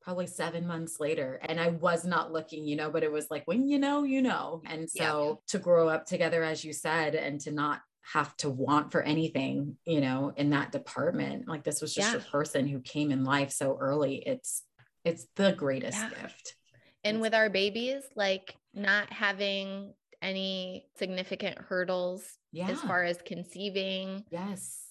probably 0.01 0.27
seven 0.27 0.67
months 0.67 0.99
later 0.99 1.39
and 1.43 1.61
i 1.61 1.69
was 1.69 2.05
not 2.07 2.33
looking 2.33 2.65
you 2.67 2.75
know 2.75 2.91
but 2.91 3.03
it 3.03 3.13
was 3.13 3.27
like 3.31 3.43
when 3.47 3.69
you 3.69 3.79
know 3.79 4.03
you 4.05 4.23
know 4.23 4.63
and 4.65 4.89
Yeah. 4.95 5.11
so 5.11 5.43
to 5.49 5.59
grow 5.59 5.89
up 5.91 6.07
together 6.07 6.43
as 6.43 6.65
you 6.65 6.73
said 6.73 7.15
and 7.15 7.39
to 7.43 7.51
not 7.51 7.83
have 8.03 8.37
to 8.39 8.49
want 8.51 8.91
for 8.93 9.03
anything 9.03 9.77
you 9.85 10.01
know 10.01 10.33
in 10.37 10.51
that 10.51 10.73
department 10.73 11.47
like 11.47 11.63
this 11.65 11.81
was 11.81 11.95
just 11.95 12.13
Yeah. 12.13 12.19
a 12.19 12.23
person 12.23 12.67
who 12.67 12.81
came 12.81 13.11
in 13.13 13.25
life 13.25 13.51
so 13.53 13.77
early 13.79 14.17
it's 14.17 14.63
it's 15.05 15.27
the 15.37 15.53
greatest 15.53 15.99
Yeah. 15.99 16.11
gift 16.11 16.57
And 17.05 17.17
It's- 17.17 17.23
with 17.23 17.35
our 17.35 17.49
babies, 17.49 18.03
like 18.15 18.55
not 18.75 19.11
having 19.11 19.95
any 20.21 20.87
significant 20.99 21.57
hurdles 21.59 22.39
yeah 22.53 22.69
as 22.69 22.81
far 22.83 23.05
as 23.05 23.19
conceiving, 23.23 24.25
yes 24.31 24.87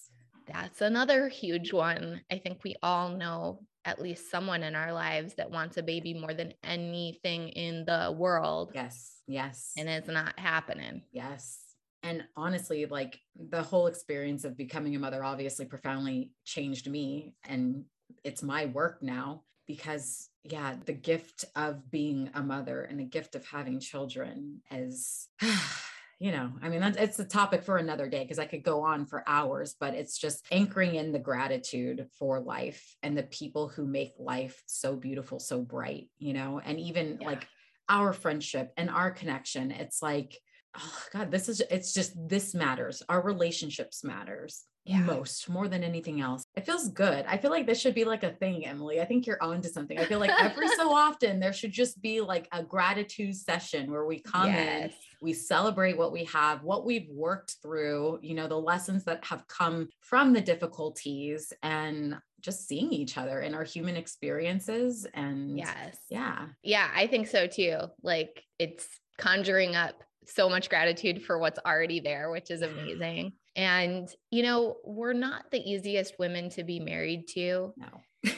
that's 0.46 0.80
another 0.80 1.28
huge 1.28 1.72
one. 1.72 2.22
I 2.28 2.38
think 2.38 2.64
we 2.64 2.74
all 2.82 3.10
know 3.10 3.60
at 3.84 4.00
least 4.02 4.30
someone 4.32 4.64
in 4.64 4.74
our 4.74 4.92
lives 4.92 5.34
that 5.34 5.50
wants 5.52 5.76
a 5.76 5.82
baby 5.84 6.12
more 6.12 6.34
than 6.34 6.52
anything 6.64 7.50
in 7.50 7.84
the 7.84 8.12
world. 8.16 8.72
yes 8.74 9.22
yes 9.28 9.72
And 9.78 9.88
it's 9.88 10.08
not 10.08 10.36
happening. 10.38 11.02
Yes. 11.12 11.59
And 12.02 12.24
honestly, 12.36 12.86
like 12.86 13.20
the 13.36 13.62
whole 13.62 13.86
experience 13.86 14.44
of 14.44 14.56
becoming 14.56 14.96
a 14.96 14.98
mother 14.98 15.22
obviously 15.22 15.66
profoundly 15.66 16.32
changed 16.44 16.90
me. 16.90 17.34
And 17.44 17.84
it's 18.24 18.42
my 18.42 18.66
work 18.66 19.02
now 19.02 19.42
because, 19.66 20.28
yeah, 20.42 20.76
the 20.86 20.92
gift 20.92 21.44
of 21.54 21.90
being 21.90 22.30
a 22.34 22.42
mother 22.42 22.82
and 22.82 22.98
the 22.98 23.04
gift 23.04 23.34
of 23.34 23.46
having 23.46 23.80
children 23.80 24.62
is, 24.70 25.28
you 26.18 26.32
know, 26.32 26.52
I 26.62 26.68
mean, 26.68 26.80
that's, 26.80 26.96
it's 26.96 27.18
a 27.18 27.24
topic 27.24 27.62
for 27.62 27.76
another 27.76 28.08
day 28.08 28.22
because 28.22 28.38
I 28.38 28.46
could 28.46 28.62
go 28.64 28.82
on 28.82 29.06
for 29.06 29.22
hours, 29.26 29.76
but 29.78 29.94
it's 29.94 30.18
just 30.18 30.44
anchoring 30.50 30.96
in 30.96 31.12
the 31.12 31.18
gratitude 31.18 32.06
for 32.18 32.40
life 32.40 32.96
and 33.02 33.16
the 33.16 33.22
people 33.24 33.68
who 33.68 33.86
make 33.86 34.14
life 34.18 34.62
so 34.66 34.96
beautiful, 34.96 35.38
so 35.38 35.60
bright, 35.60 36.08
you 36.18 36.32
know, 36.32 36.60
and 36.64 36.80
even 36.80 37.18
Yeah. 37.20 37.28
like 37.28 37.46
our 37.88 38.12
friendship 38.12 38.72
and 38.76 38.88
our 38.90 39.10
connection. 39.10 39.70
It's 39.70 40.02
like, 40.02 40.38
oh 40.78 41.02
God, 41.12 41.30
this 41.30 41.48
is 41.48 41.60
it's 41.70 41.92
just 41.92 42.12
this 42.28 42.54
matters. 42.54 43.02
Our 43.08 43.22
relationships 43.22 44.04
matters 44.04 44.64
Yeah. 44.84 45.00
most 45.00 45.48
more 45.48 45.68
than 45.68 45.82
anything 45.82 46.20
else. 46.20 46.44
It 46.54 46.66
feels 46.66 46.88
good. 46.88 47.24
I 47.28 47.36
feel 47.38 47.50
like 47.50 47.66
this 47.66 47.80
should 47.80 47.94
be 47.94 48.04
like 48.04 48.22
a 48.22 48.32
thing, 48.32 48.66
Emily. 48.66 49.00
I 49.00 49.04
think 49.04 49.26
you're 49.26 49.42
on 49.42 49.60
to 49.62 49.68
something. 49.68 49.98
I 49.98 50.04
feel 50.04 50.20
like 50.20 50.32
every 50.40 50.68
so 50.76 50.92
often 50.94 51.40
there 51.40 51.52
should 51.52 51.72
just 51.72 52.00
be 52.00 52.20
like 52.20 52.48
a 52.52 52.62
gratitude 52.62 53.36
session 53.36 53.90
where 53.90 54.04
we 54.06 54.20
come 54.20 54.50
in 54.54 54.90
we 55.22 55.32
celebrate 55.32 55.98
what 55.98 56.12
we 56.12 56.24
have, 56.24 56.62
what 56.62 56.86
we've 56.86 57.08
worked 57.10 57.56
through, 57.62 58.18
you 58.22 58.34
know, 58.34 58.48
the 58.48 58.58
lessons 58.58 59.04
that 59.04 59.22
have 59.24 59.46
come 59.48 59.88
from 60.00 60.32
the 60.32 60.40
difficulties 60.40 61.52
and 61.62 62.16
just 62.40 62.66
seeing 62.66 62.90
each 62.92 63.18
other 63.18 63.40
in 63.40 63.54
our 63.54 63.64
human 63.64 63.96
experiences. 63.96 65.06
And 65.12 65.58
Yes. 65.58 65.98
yeah, 66.08 66.46
Yeah, 66.62 66.88
I 66.94 67.06
think 67.06 67.26
so 67.26 67.46
too. 67.46 67.76
Like 68.02 68.44
it's 68.58 68.88
conjuring 69.18 69.76
up 69.76 70.02
so 70.26 70.48
much 70.48 70.68
gratitude 70.68 71.22
for 71.24 71.38
what's 71.38 71.58
already 71.66 72.00
there, 72.00 72.30
which 72.30 72.50
is 72.50 72.62
amazing. 72.62 73.32
And, 73.56 74.08
you 74.30 74.44
know, 74.44 74.76
we're 74.84 75.12
not 75.12 75.50
the 75.50 75.58
easiest 75.58 76.20
women 76.20 76.50
to 76.50 76.62
be 76.62 76.78
married 76.78 77.26
to. 77.34 77.74
no. 77.76 78.30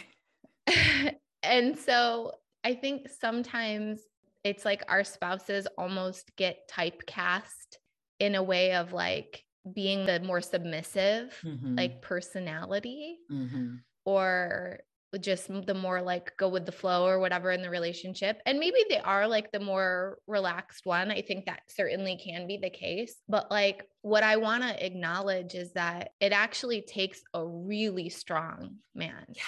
and 1.42 1.78
so 1.78 2.32
I 2.64 2.74
think 2.74 3.08
sometimes 3.20 4.00
it's 4.42 4.64
like 4.64 4.82
our 4.88 5.04
spouses 5.04 5.68
almost 5.76 6.34
get 6.36 6.68
typecast 6.70 7.76
in 8.20 8.34
a 8.36 8.42
way 8.42 8.74
of 8.74 8.92
like 8.94 9.44
being 9.74 10.06
the 10.06 10.18
more 10.20 10.40
submissive, 10.40 11.38
Mhm, 11.44 11.76
like 11.76 12.00
personality 12.00 13.18
mhm. 13.30 13.80
or 14.06 14.80
just 15.20 15.48
the 15.66 15.74
more 15.74 16.00
like 16.00 16.32
go 16.38 16.48
with 16.48 16.64
the 16.66 16.72
flow 16.72 17.06
or 17.06 17.18
whatever 17.18 17.50
in 17.50 17.62
the 17.62 17.70
relationship. 17.70 18.40
And 18.46 18.58
maybe 18.58 18.78
they 18.88 18.98
are 18.98 19.26
like 19.28 19.52
the 19.52 19.60
more 19.60 20.18
relaxed 20.26 20.86
one. 20.86 21.10
I 21.10 21.20
think 21.22 21.46
that 21.46 21.60
certainly 21.68 22.16
can 22.16 22.46
be 22.46 22.56
the 22.56 22.70
case. 22.70 23.14
But 23.28 23.50
like 23.50 23.86
what 24.00 24.22
I 24.22 24.36
want 24.36 24.62
to 24.62 24.84
acknowledge 24.86 25.54
is 25.54 25.72
that 25.74 26.10
it 26.20 26.32
actually 26.32 26.82
takes 26.82 27.22
a 27.34 27.46
really 27.46 28.08
strong 28.08 28.76
man 28.94 29.26
Yeah. 29.34 29.42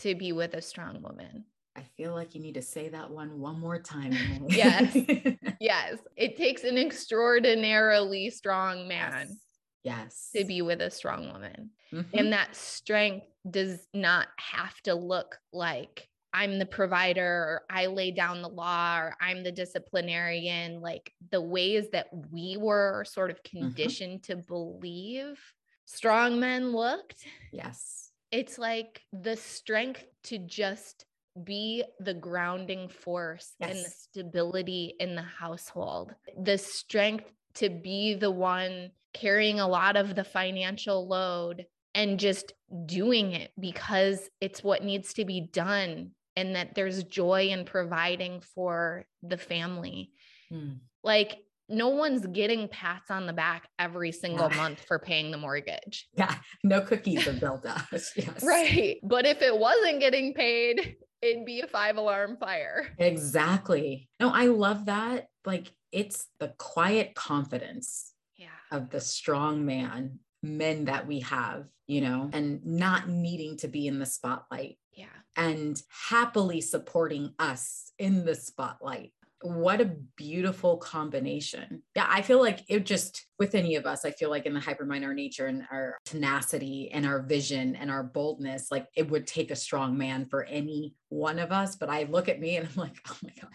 to 0.00 0.14
be 0.14 0.32
with 0.32 0.54
a 0.54 0.62
strong 0.62 1.02
woman. 1.02 1.44
I 1.76 1.82
feel 1.96 2.14
like 2.14 2.34
you 2.34 2.40
need 2.40 2.54
to 2.54 2.62
say 2.62 2.88
that 2.90 3.10
one 3.10 3.38
one 3.40 3.58
more 3.58 3.78
time. 3.80 4.12
Yes. 4.48 4.96
Yes, 5.60 5.98
it 6.16 6.36
takes 6.38 6.64
an 6.64 6.78
extraordinarily 6.78 8.30
strong 8.30 8.88
man 8.88 9.36
Yes. 9.82 10.30
to 10.36 10.44
be 10.44 10.62
with 10.62 10.80
a 10.80 10.90
strong 10.90 11.32
woman. 11.32 11.70
Mhm. 11.92 12.06
And 12.14 12.32
that 12.32 12.54
strength 12.54 13.26
does 13.48 13.78
not 13.94 14.28
have 14.38 14.74
to 14.82 14.94
look 14.94 15.38
like 15.52 16.08
I'm 16.32 16.58
the 16.58 16.66
provider 16.66 17.24
or 17.24 17.62
I 17.68 17.86
lay 17.86 18.12
down 18.12 18.42
the 18.42 18.48
law 18.48 18.98
or 18.98 19.16
I'm 19.20 19.42
the 19.42 19.52
disciplinarian. 19.52 20.80
Like 20.80 21.12
the 21.30 21.40
ways 21.40 21.90
that 21.92 22.06
we 22.30 22.56
were 22.56 23.04
sort 23.04 23.30
of 23.30 23.42
mm-hmm. 23.42 23.66
conditioned 23.66 24.22
to 24.24 24.36
believe 24.36 25.40
strong 25.86 26.38
men 26.38 26.72
looked, 26.72 27.24
yes. 27.52 28.10
it's 28.30 28.58
like 28.58 29.02
the 29.12 29.36
strength 29.36 30.04
to 30.24 30.38
just 30.38 31.04
be 31.44 31.84
the 31.98 32.14
grounding 32.14 32.88
force 32.88 33.54
and 33.60 33.78
the 33.78 33.90
stability 33.90 34.94
in 35.00 35.14
the 35.14 35.22
household, 35.22 36.14
the 36.40 36.58
strength 36.58 37.32
to 37.54 37.68
be 37.68 38.14
the 38.14 38.30
one 38.30 38.90
carrying 39.12 39.58
a 39.58 39.66
lot 39.66 39.96
of 39.96 40.14
the 40.14 40.22
financial 40.22 41.08
load 41.08 41.66
and 41.94 42.18
just 42.18 42.52
doing 42.86 43.32
it 43.32 43.50
because 43.58 44.28
it's 44.40 44.62
what 44.62 44.84
needs 44.84 45.14
to 45.14 45.24
be 45.24 45.40
done 45.52 46.12
and 46.36 46.54
that 46.54 46.74
there's 46.74 47.02
joy 47.04 47.48
in 47.48 47.64
providing 47.64 48.40
for 48.54 49.04
the 49.22 49.36
family. 49.36 50.12
Mm. 50.52 50.78
Like 51.02 51.38
no 51.68 51.88
one's 51.88 52.26
getting 52.26 52.66
pats 52.68 53.10
on 53.10 53.26
the 53.26 53.32
back 53.32 53.68
every 53.78 54.10
single 54.12 54.48
Yeah. 54.50 54.56
month 54.56 54.80
for 54.86 54.98
paying 54.98 55.30
the 55.30 55.38
mortgage. 55.38 56.08
Yeah. 56.16 56.34
No 56.64 56.80
cookies 56.80 57.26
are 57.28 57.32
built 57.32 57.64
us. 57.66 58.12
Yes. 58.16 58.42
Right. 58.44 58.98
But 59.02 59.26
if 59.26 59.42
it 59.42 59.56
wasn't 59.56 60.00
getting 60.00 60.34
paid, 60.34 60.96
it'd 61.22 61.44
be 61.44 61.60
a 61.60 61.66
five 61.66 61.96
alarm 61.96 62.36
fire. 62.38 62.88
Exactly. 62.98 64.08
No, 64.18 64.30
I 64.30 64.46
love 64.46 64.86
that. 64.86 65.26
Like 65.44 65.72
it's 65.92 66.26
the 66.38 66.54
quiet 66.58 67.14
confidence 67.14 68.12
Yeah. 68.36 68.48
of 68.70 68.90
the 68.90 69.00
strong 69.00 69.64
man, 69.66 70.20
men 70.42 70.86
that 70.86 71.06
we 71.06 71.20
have, 71.20 71.66
you 71.86 72.00
know, 72.00 72.30
and 72.32 72.64
not 72.64 73.08
needing 73.08 73.56
to 73.58 73.68
be 73.68 73.86
in 73.86 73.98
the 73.98 74.06
spotlight 74.06 74.78
Yeah. 74.92 75.06
and 75.36 75.80
happily 76.08 76.60
supporting 76.60 77.34
us 77.38 77.92
in 77.98 78.24
the 78.24 78.34
spotlight. 78.34 79.12
What 79.42 79.80
a 79.80 79.96
beautiful 80.16 80.76
combination. 80.76 81.82
Yeah, 81.96 82.06
I 82.08 82.20
feel 82.20 82.40
like 82.40 82.60
it 82.68 82.84
just 82.84 83.24
with 83.38 83.54
any 83.54 83.74
of 83.76 83.86
us, 83.86 84.04
I 84.04 84.10
feel 84.10 84.28
like 84.28 84.44
in 84.44 84.52
the 84.52 84.60
hypermind, 84.60 85.02
our 85.04 85.14
nature 85.14 85.46
and 85.46 85.66
our 85.72 85.96
tenacity 86.04 86.90
and 86.92 87.06
our 87.06 87.22
vision 87.22 87.74
and 87.74 87.90
our 87.90 88.02
boldness, 88.02 88.70
like 88.70 88.86
it 88.94 89.10
would 89.10 89.26
take 89.26 89.50
a 89.50 89.56
strong 89.56 89.96
man 89.96 90.26
for 90.26 90.44
any 90.44 90.94
one 91.08 91.38
of 91.38 91.52
us. 91.52 91.76
But 91.76 91.88
I 91.88 92.02
look 92.02 92.28
at 92.28 92.38
me 92.38 92.56
and 92.58 92.68
I'm 92.68 92.74
like, 92.76 92.96
oh 93.08 93.16
my 93.22 93.32
God. 93.40 93.50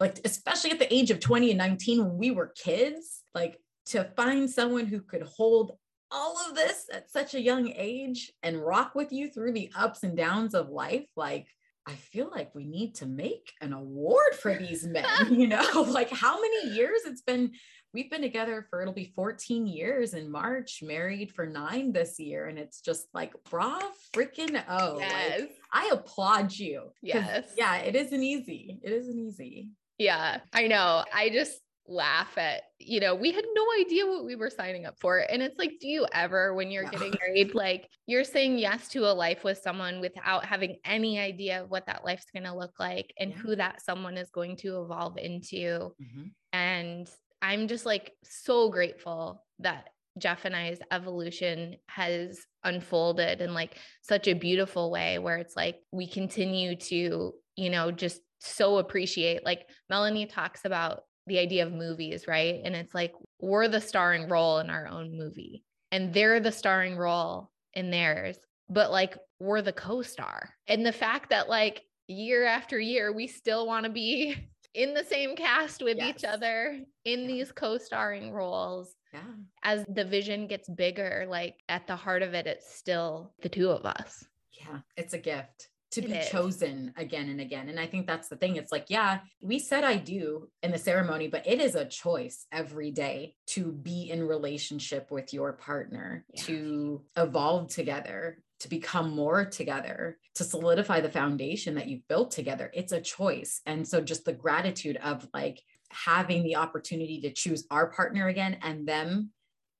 Like, 0.00 0.18
especially 0.24 0.72
at 0.72 0.80
the 0.80 0.92
age 0.92 1.12
of 1.12 1.20
20 1.20 1.50
and 1.50 1.58
19, 1.58 2.04
when 2.04 2.18
we 2.18 2.32
were 2.32 2.52
kids, 2.56 3.22
like 3.32 3.58
to 3.86 4.04
find 4.16 4.50
someone 4.50 4.86
who 4.86 5.00
could 5.00 5.22
hold 5.22 5.78
all 6.12 6.36
of 6.48 6.54
this 6.54 6.86
at 6.92 7.10
such 7.10 7.34
a 7.34 7.40
young 7.40 7.72
age 7.74 8.32
and 8.42 8.64
rock 8.64 8.94
with 8.94 9.12
you 9.12 9.30
through 9.30 9.52
the 9.52 9.70
ups 9.74 10.02
and 10.02 10.16
downs 10.16 10.54
of 10.54 10.68
life, 10.68 11.06
like 11.16 11.46
I 11.86 11.92
feel 11.92 12.30
like 12.30 12.54
we 12.54 12.64
need 12.64 12.94
to 12.96 13.06
make 13.06 13.52
an 13.60 13.72
award 13.72 14.34
for 14.34 14.54
these 14.54 14.86
men, 14.86 15.04
you 15.30 15.48
know, 15.48 15.86
like 15.88 16.10
how 16.10 16.40
many 16.40 16.70
years 16.70 17.00
it's 17.06 17.22
been. 17.22 17.52
We've 17.94 18.10
been 18.10 18.22
together 18.22 18.66
for 18.70 18.80
it'll 18.80 18.94
be 18.94 19.12
14 19.14 19.66
years 19.66 20.14
in 20.14 20.30
March, 20.30 20.82
married 20.82 21.30
for 21.30 21.44
nine 21.44 21.92
this 21.92 22.18
year. 22.18 22.46
And 22.46 22.58
it's 22.58 22.80
just 22.80 23.06
like, 23.12 23.34
bra 23.50 23.80
freaking 24.16 24.62
oh. 24.66 24.98
yes. 24.98 25.40
Like, 25.40 25.50
I 25.70 25.90
applaud 25.92 26.54
you. 26.54 26.92
Yes. 27.02 27.52
Yeah, 27.54 27.76
it 27.76 27.94
isn't 27.94 28.22
easy. 28.22 28.80
It 28.82 28.92
isn't 28.92 29.18
easy. 29.18 29.72
Yeah, 29.98 30.38
I 30.54 30.68
know. 30.68 31.04
I 31.14 31.28
just 31.28 31.60
laugh 31.86 32.38
at, 32.38 32.62
you 32.78 33.00
know, 33.00 33.14
we 33.14 33.32
had 33.32 33.44
no 33.54 33.64
idea 33.80 34.06
what 34.06 34.24
we 34.24 34.36
were 34.36 34.50
signing 34.50 34.86
up 34.86 34.98
for. 35.00 35.18
And 35.18 35.42
it's 35.42 35.58
like, 35.58 35.72
do 35.80 35.88
you 35.88 36.06
ever, 36.12 36.54
when 36.54 36.70
you're 36.70 36.84
No. 36.84 36.90
getting 36.90 37.14
married, 37.20 37.54
like 37.54 37.88
you're 38.06 38.24
saying 38.24 38.58
yes 38.58 38.88
to 38.90 39.10
a 39.10 39.12
life 39.12 39.42
with 39.44 39.58
someone 39.58 40.00
without 40.00 40.44
having 40.44 40.76
any 40.84 41.18
idea 41.18 41.62
of 41.62 41.70
what 41.70 41.86
that 41.86 42.04
life's 42.04 42.26
going 42.32 42.44
to 42.44 42.54
look 42.56 42.78
like 42.78 43.12
and 43.18 43.30
Yeah. 43.30 43.36
who 43.38 43.56
that 43.56 43.82
someone 43.82 44.16
is 44.16 44.30
going 44.30 44.56
to 44.58 44.82
evolve 44.82 45.18
into? 45.18 45.94
Mhm. 46.00 46.32
And 46.52 47.10
I'm 47.40 47.66
just 47.66 47.84
like 47.84 48.12
so 48.22 48.70
grateful 48.70 49.44
that 49.58 49.88
Jeff 50.18 50.44
and 50.44 50.54
I's 50.54 50.78
evolution 50.90 51.76
has 51.88 52.38
unfolded 52.64 53.40
in 53.40 53.54
like 53.54 53.76
such 54.02 54.28
a 54.28 54.34
beautiful 54.34 54.90
way 54.90 55.18
where 55.18 55.38
it's 55.38 55.56
like 55.56 55.80
we 55.90 56.06
continue 56.06 56.76
to, 56.76 57.34
you 57.56 57.70
know, 57.70 57.90
just 57.90 58.20
so 58.38 58.78
appreciate. 58.78 59.44
Like 59.44 59.68
Melanie 59.88 60.26
talks 60.26 60.64
about 60.64 61.02
the 61.26 61.38
idea 61.38 61.66
of 61.66 61.72
movies, 61.72 62.26
right? 62.26 62.60
And 62.64 62.74
it's 62.74 62.94
like 62.94 63.12
we're 63.40 63.68
the 63.68 63.80
starring 63.80 64.28
role 64.28 64.58
in 64.58 64.70
our 64.70 64.88
own 64.88 65.16
movie 65.16 65.64
and 65.90 66.12
they're 66.12 66.40
the 66.40 66.52
starring 66.52 66.96
role 66.96 67.50
in 67.74 67.90
theirs, 67.90 68.38
but 68.68 68.90
like 68.90 69.16
we're 69.38 69.62
the 69.62 69.72
co 69.72 70.02
star. 70.02 70.50
And 70.66 70.84
the 70.84 70.92
fact 70.92 71.30
that 71.30 71.48
like 71.48 71.82
year 72.08 72.44
after 72.44 72.78
year, 72.78 73.12
we 73.12 73.26
still 73.26 73.66
want 73.66 73.84
to 73.84 73.90
be 73.92 74.36
in 74.74 74.94
the 74.94 75.04
same 75.04 75.36
cast 75.36 75.82
with 75.82 75.98
each 76.00 76.24
other 76.24 76.80
in 77.04 77.20
Yeah. 77.20 77.26
these 77.26 77.52
co-starring 77.52 78.32
roles 78.32 78.94
Yeah. 79.12 79.20
as 79.62 79.84
the 79.86 80.04
vision 80.04 80.46
gets 80.46 80.66
bigger 80.70 81.26
like 81.28 81.56
at 81.68 81.86
the 81.86 81.94
heart 81.94 82.22
of 82.22 82.32
it 82.32 82.46
it's 82.46 82.74
still 82.74 83.34
the 83.42 83.50
two 83.50 83.68
of 83.70 83.84
us 83.84 84.24
Yeah. 84.58 84.78
It's 84.96 85.12
a 85.12 85.18
gift 85.18 85.68
to 85.92 86.00
It 86.00 86.06
be 86.08 86.12
is. 86.14 86.28
chosen 86.28 86.92
again 86.96 87.28
and 87.28 87.40
again. 87.40 87.68
And 87.68 87.78
I 87.78 87.86
think 87.86 88.06
that's 88.06 88.28
the 88.28 88.36
thing. 88.36 88.56
It's 88.56 88.72
like, 88.72 88.86
yeah, 88.88 89.20
we 89.40 89.58
said 89.58 89.84
I 89.84 89.96
do 89.96 90.48
in 90.62 90.72
the 90.72 90.78
ceremony, 90.78 91.28
but 91.28 91.46
it 91.46 91.60
is 91.60 91.74
a 91.74 91.84
choice 91.84 92.46
every 92.50 92.90
day 92.90 93.34
to 93.48 93.70
be 93.72 94.10
in 94.10 94.26
relationship 94.26 95.10
with 95.10 95.32
your 95.32 95.52
partner, 95.52 96.24
Yeah. 96.32 96.42
to 96.44 97.04
evolve 97.16 97.68
together, 97.68 98.42
to 98.60 98.68
become 98.68 99.10
more 99.10 99.44
together, 99.44 100.18
to 100.36 100.44
solidify 100.44 101.00
the 101.00 101.10
foundation 101.10 101.74
that 101.74 101.88
you've 101.88 102.06
built 102.08 102.30
together. 102.30 102.70
It's 102.74 102.92
a 102.92 103.00
choice. 103.00 103.60
And 103.66 103.86
so 103.86 104.00
just 104.00 104.24
the 104.24 104.32
gratitude 104.32 104.96
of 104.98 105.28
like 105.34 105.60
having 105.90 106.42
the 106.42 106.56
opportunity 106.56 107.20
to 107.20 107.32
choose 107.32 107.66
our 107.70 107.88
partner 107.90 108.28
again 108.28 108.56
and 108.62 108.86
them 108.88 109.30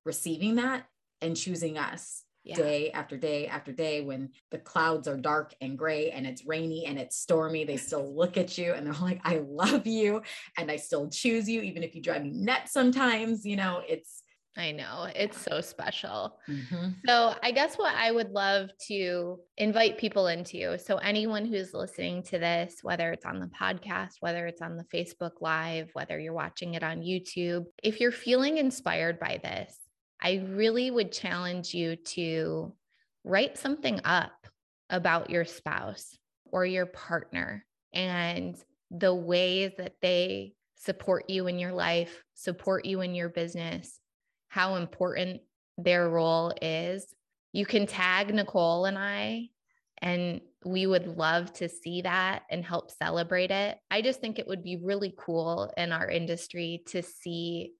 receiving 0.04 0.56
that 0.56 0.84
and 1.22 1.36
choosing 1.36 1.78
us 1.78 2.24
yeah 2.44 2.56
day 2.56 2.90
after 2.90 3.16
day 3.16 3.46
after 3.46 3.72
day 3.72 4.00
when 4.00 4.30
the 4.50 4.58
clouds 4.58 5.06
are 5.06 5.16
dark 5.16 5.54
and 5.60 5.78
gray 5.78 6.10
and 6.10 6.26
it's 6.26 6.44
rainy 6.46 6.86
and 6.86 6.98
it's 6.98 7.16
stormy 7.16 7.64
they 7.64 7.76
still 7.76 8.14
look 8.16 8.36
at 8.36 8.58
you 8.58 8.72
and 8.72 8.86
they're 8.86 8.94
like 8.94 9.20
i 9.24 9.38
love 9.48 9.86
you 9.86 10.22
and 10.58 10.70
i 10.70 10.76
still 10.76 11.08
choose 11.08 11.48
you 11.48 11.60
even 11.62 11.82
if 11.82 11.94
you 11.94 12.02
drive 12.02 12.22
me 12.22 12.30
nuts 12.30 12.72
sometimes 12.72 13.44
you 13.44 13.56
know 13.56 13.82
it's 13.88 14.22
i 14.58 14.70
know 14.70 15.08
it's 15.14 15.40
so 15.40 15.62
special 15.62 16.38
mhm. 16.48 16.94
so 17.06 17.34
i 17.42 17.50
guess 17.50 17.76
what 17.76 17.94
i 17.94 18.10
would 18.10 18.30
love 18.32 18.68
to 18.86 19.38
invite 19.56 19.96
people 19.96 20.26
into 20.26 20.78
so 20.78 20.96
anyone 20.98 21.46
who's 21.46 21.72
listening 21.72 22.22
to 22.22 22.38
this 22.38 22.80
whether 22.82 23.12
it's 23.12 23.24
on 23.24 23.40
the 23.40 23.50
podcast 23.58 24.16
whether 24.20 24.46
it's 24.46 24.60
on 24.60 24.76
the 24.76 24.84
facebook 24.94 25.40
live 25.40 25.88
whether 25.94 26.20
you're 26.20 26.34
watching 26.34 26.74
it 26.74 26.82
on 26.82 27.00
youtube 27.00 27.64
if 27.82 27.98
you're 27.98 28.12
feeling 28.12 28.58
inspired 28.58 29.18
by 29.18 29.40
this 29.42 29.78
I 30.22 30.44
really 30.48 30.90
would 30.90 31.10
challenge 31.10 31.74
you 31.74 31.96
to 31.96 32.72
write 33.24 33.58
something 33.58 34.00
up 34.04 34.46
about 34.88 35.30
your 35.30 35.44
spouse 35.44 36.16
or 36.44 36.64
your 36.64 36.86
partner 36.86 37.64
and 37.92 38.56
the 38.90 39.14
ways 39.14 39.72
that 39.78 39.94
they 40.00 40.54
support 40.76 41.28
you 41.28 41.48
in 41.48 41.58
your 41.58 41.72
life, 41.72 42.22
support 42.34 42.84
you 42.84 43.00
in 43.00 43.14
your 43.14 43.30
business, 43.30 43.98
how 44.48 44.76
important 44.76 45.40
their 45.76 46.08
role 46.08 46.52
is. 46.62 47.12
You 47.52 47.66
can 47.66 47.86
tag 47.86 48.28
Nekole 48.28 48.88
and 48.88 48.98
I, 48.98 49.48
and 50.00 50.40
we 50.64 50.86
would 50.86 51.06
love 51.06 51.52
to 51.54 51.68
see 51.68 52.02
that 52.02 52.42
and 52.50 52.64
help 52.64 52.90
celebrate 52.90 53.50
it. 53.50 53.78
I 53.90 54.02
just 54.02 54.20
think 54.20 54.38
it 54.38 54.46
would 54.46 54.62
be 54.62 54.76
really 54.76 55.14
cool 55.18 55.72
in 55.76 55.92
our 55.92 56.08
industry 56.08 56.82
to 56.88 57.02
see 57.02 57.72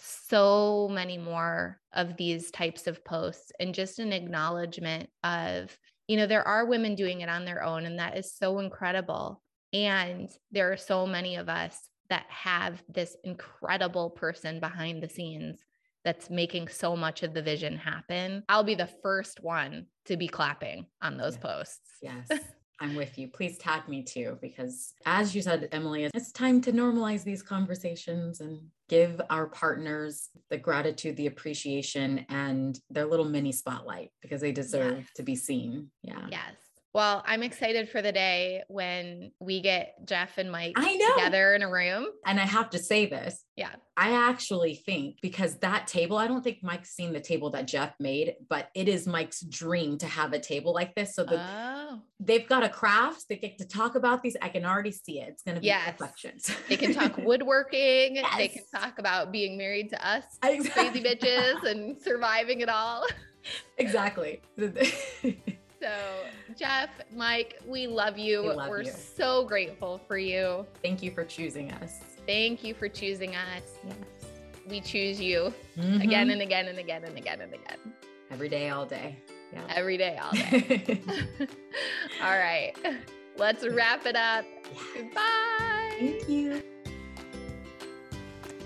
so 0.00 0.88
many 0.90 1.18
more 1.18 1.80
of 1.92 2.16
these 2.16 2.50
types 2.50 2.86
of 2.86 3.04
posts 3.04 3.52
and 3.60 3.74
just 3.74 3.98
an 3.98 4.12
acknowledgement 4.12 5.08
of, 5.24 5.76
you 6.06 6.16
know, 6.16 6.26
there 6.26 6.46
are 6.46 6.66
women 6.66 6.94
doing 6.94 7.20
it 7.20 7.28
on 7.28 7.44
their 7.44 7.62
own, 7.62 7.84
and 7.86 7.98
that 7.98 8.16
is 8.16 8.32
so 8.34 8.58
incredible. 8.58 9.42
And 9.72 10.28
there 10.50 10.72
are 10.72 10.76
so 10.76 11.06
many 11.06 11.36
of 11.36 11.48
us 11.48 11.78
that 12.08 12.24
have 12.28 12.82
this 12.88 13.16
incredible 13.24 14.10
person 14.10 14.60
behind 14.60 15.02
the 15.02 15.08
scenes 15.08 15.58
that's 16.04 16.30
making 16.30 16.68
so 16.68 16.96
much 16.96 17.22
of 17.22 17.34
the 17.34 17.42
vision 17.42 17.76
happen. 17.76 18.44
I'll 18.48 18.64
be 18.64 18.74
the 18.74 18.90
first 19.02 19.42
one 19.42 19.86
to 20.06 20.16
be 20.16 20.28
clapping 20.28 20.86
on 21.02 21.18
those 21.18 21.34
Yeah. 21.34 21.40
posts. 21.40 21.98
yes 22.00 22.28
i'm 22.80 22.94
with 22.94 23.18
you 23.18 23.28
please 23.28 23.58
tag 23.58 23.88
me 23.88 24.02
too 24.02 24.38
because 24.40 24.94
as 25.06 25.34
you 25.34 25.42
said 25.42 25.68
emily 25.72 26.08
it's 26.14 26.32
time 26.32 26.60
to 26.60 26.72
normalize 26.72 27.24
these 27.24 27.42
conversations 27.42 28.40
and 28.40 28.60
give 28.88 29.20
our 29.30 29.46
partners 29.46 30.30
the 30.50 30.56
gratitude 30.56 31.16
the 31.16 31.26
appreciation 31.26 32.24
and 32.28 32.80
their 32.90 33.04
little 33.06 33.24
mini 33.28 33.52
spotlight 33.52 34.10
because 34.22 34.40
they 34.40 34.52
deserve 34.52 34.98
Yes. 34.98 35.08
to 35.16 35.22
be 35.22 35.36
seen 35.36 35.90
yeah 36.02 36.26
Yes. 36.30 36.54
Well, 36.98 37.22
I'm 37.28 37.44
excited 37.44 37.88
for 37.90 38.02
the 38.02 38.10
day 38.10 38.64
when 38.66 39.30
we 39.38 39.60
get 39.60 40.04
Jeff 40.04 40.36
and 40.36 40.50
Mike 40.50 40.74
together 40.74 41.54
in 41.54 41.62
a 41.62 41.70
room. 41.70 42.08
and 42.26 42.40
i 42.40 42.44
have 42.44 42.70
to 42.70 42.78
say 42.80 43.06
this 43.06 43.44
Yeah. 43.54 43.70
I 43.96 44.28
actually 44.28 44.74
think 44.74 45.18
because 45.22 45.58
that 45.58 45.86
table, 45.86 46.16
I 46.18 46.26
don't 46.26 46.42
think 46.42 46.58
Mike's 46.62 46.90
seen 46.90 47.12
the 47.12 47.20
table 47.20 47.50
that 47.50 47.68
Jeff 47.68 47.94
made, 48.00 48.34
but 48.48 48.68
it 48.74 48.88
is 48.88 49.06
Mike's 49.06 49.40
dream 49.42 49.96
to 49.98 50.06
have 50.06 50.32
a 50.32 50.40
table 50.40 50.72
like 50.74 50.96
this. 50.96 51.14
So 51.14 51.22
the, 51.22 51.40
Oh. 51.40 52.00
they've 52.18 52.48
got 52.48 52.64
a 52.64 52.68
craft. 52.68 53.26
They 53.28 53.36
get 53.36 53.58
to 53.58 53.64
talk 53.66 53.94
about 53.94 54.22
these. 54.24 54.36
I 54.42 54.48
can 54.48 54.64
already 54.64 54.90
see 54.92 55.20
it. 55.20 55.28
It's 55.30 55.42
going 55.44 55.54
to 55.54 55.60
be 55.60 55.68
Yes. 55.68 55.94
perfection. 55.96 56.32
They 56.68 56.76
can 56.76 56.94
talk 56.94 57.16
woodworking. 57.30 58.22
They 58.36 58.48
can 58.48 58.64
talk 58.74 58.98
about 58.98 59.30
being 59.30 59.56
married 59.56 59.90
to 59.90 60.04
us 60.04 60.24
Exactly. 60.42 61.00
crazy 61.00 61.00
bitches 61.04 61.62
and 61.64 62.00
surviving 62.02 62.60
it 62.60 62.68
all. 62.68 63.04
exactly. 63.78 64.40
So, 65.80 65.90
Jeff, 66.56 66.90
Mike, 67.14 67.60
we 67.66 67.86
love 67.86 68.18
you. 68.18 68.42
We 68.42 68.48
love 68.50 68.68
We're 68.68 68.82
you. 68.82 68.90
so 68.92 69.44
grateful 69.44 70.00
for 70.08 70.18
you. 70.18 70.66
Thank 70.82 71.02
you 71.02 71.10
for 71.12 71.24
choosing 71.24 71.70
us. 71.72 72.00
Thank 72.26 72.64
you 72.64 72.74
for 72.74 72.88
choosing 72.88 73.36
us. 73.36 73.62
Yes. 73.86 73.94
We 74.68 74.80
choose 74.80 75.20
you 75.20 75.52
Mhm. 75.78 76.02
again 76.02 76.30
and 76.30 76.42
again 76.42 76.66
and 76.68 76.78
again 76.78 77.04
and 77.04 77.16
again 77.16 77.40
and 77.40 77.54
again. 77.54 77.78
every 78.30 78.48
day, 78.48 78.68
all 78.70 78.84
day. 78.86 79.16
Yeah. 79.52 79.62
Every 79.74 79.96
day, 79.96 80.18
all 80.18 80.32
day. 80.32 81.00
all 82.22 82.36
right. 82.38 82.74
Let's 83.38 83.66
wrap 83.66 84.04
it 84.04 84.14
up. 84.14 84.44
Goodbye. 84.94 85.96
Thank 85.98 86.28
you. 86.28 86.62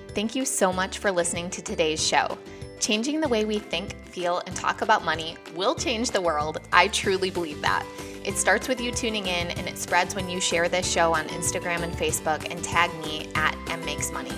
Thank 0.09 0.35
you 0.35 0.45
so 0.45 0.73
much 0.73 0.99
for 0.99 1.13
listening 1.13 1.51
to 1.51 1.63
today's 1.63 2.05
show. 2.05 2.37
Changing 2.83 3.21
the 3.21 3.29
way 3.29 3.45
we 3.45 3.61
think, 3.61 3.95
feel, 4.07 4.43
and 4.45 4.57
talk 4.57 4.83
about 4.83 5.05
money 5.05 5.37
will 5.55 5.77
change 5.77 6.11
the 6.11 6.21
world. 6.21 6.59
I 6.73 6.89
truly 6.89 7.31
believe 7.31 7.63
that. 7.63 7.87
It 8.25 8.37
starts 8.37 8.67
with 8.67 8.81
you 8.81 8.91
tuning 8.91 9.29
in 9.29 9.53
and 9.53 9.69
it 9.69 9.79
spreads 9.79 10.17
when 10.17 10.29
you 10.29 10.41
share 10.41 10.69
this 10.69 10.91
show 10.91 11.15
on 11.15 11.29
Instagram 11.29 11.85
and 11.85 11.93
Facebook 11.93 12.51
and 12.51 12.63
tag 12.65 12.91
me 12.99 13.29
at 13.37 13.57
Em 13.71 13.85
Makes 13.85 14.11
Money. 14.11 14.35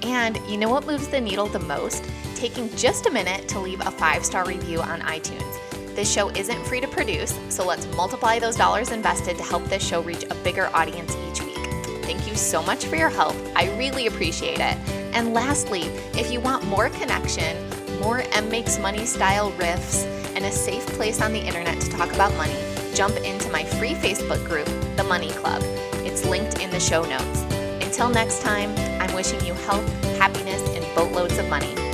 And 0.00 0.38
you 0.48 0.56
know 0.56 0.70
what 0.70 0.86
moves 0.86 1.08
the 1.08 1.20
needle 1.20 1.48
the 1.48 1.58
most? 1.58 2.02
Taking 2.34 2.74
just 2.76 3.04
a 3.04 3.10
minute 3.10 3.46
to 3.48 3.60
leave 3.60 3.82
a 3.82 3.90
five 3.90 4.24
star 4.24 4.46
review 4.46 4.80
on 4.80 5.02
iTunes. 5.02 5.94
This 5.94 6.10
show 6.10 6.30
isn't 6.30 6.64
free 6.64 6.80
to 6.80 6.88
produce, 6.88 7.38
so 7.50 7.66
let's 7.66 7.86
multiply 7.94 8.38
those 8.38 8.56
dollars 8.56 8.90
invested 8.90 9.36
to 9.36 9.42
help 9.42 9.64
this 9.64 9.86
show 9.86 10.00
reach 10.00 10.24
a 10.30 10.34
bigger 10.36 10.74
audience 10.74 11.14
each 11.28 11.42
week. 11.42 11.58
Thank 12.04 12.26
you 12.26 12.36
so 12.36 12.62
much 12.62 12.86
for 12.86 12.96
your 12.96 13.10
help. 13.10 13.36
I 13.54 13.68
really 13.76 14.06
appreciate 14.06 14.60
it. 14.60 14.78
And 15.14 15.34
lastly, 15.34 15.82
if 16.14 16.32
you 16.32 16.40
want 16.40 16.64
more 16.64 16.88
connection, 16.88 17.71
more 18.02 18.24
Em 18.32 18.48
Makes 18.50 18.80
Money 18.80 19.06
style 19.06 19.52
riffs, 19.52 20.04
and 20.34 20.44
a 20.44 20.50
safe 20.50 20.84
place 20.88 21.22
on 21.22 21.32
the 21.32 21.38
internet 21.38 21.80
to 21.80 21.88
talk 21.88 22.12
about 22.12 22.36
money, 22.36 22.58
jump 22.94 23.16
into 23.18 23.48
my 23.50 23.64
free 23.64 23.94
Facebook 23.94 24.44
group, 24.44 24.66
The 24.96 25.04
Money 25.04 25.30
Club. 25.30 25.62
It's 26.04 26.24
linked 26.24 26.60
in 26.60 26.70
the 26.70 26.80
show 26.80 27.02
notes. 27.04 27.42
Until 27.80 28.08
next 28.08 28.42
time, 28.42 28.74
I'm 29.00 29.14
wishing 29.14 29.44
you 29.46 29.54
health, 29.54 29.88
happiness, 30.18 30.62
and 30.70 30.84
boatloads 30.96 31.38
of 31.38 31.48
money. 31.48 31.91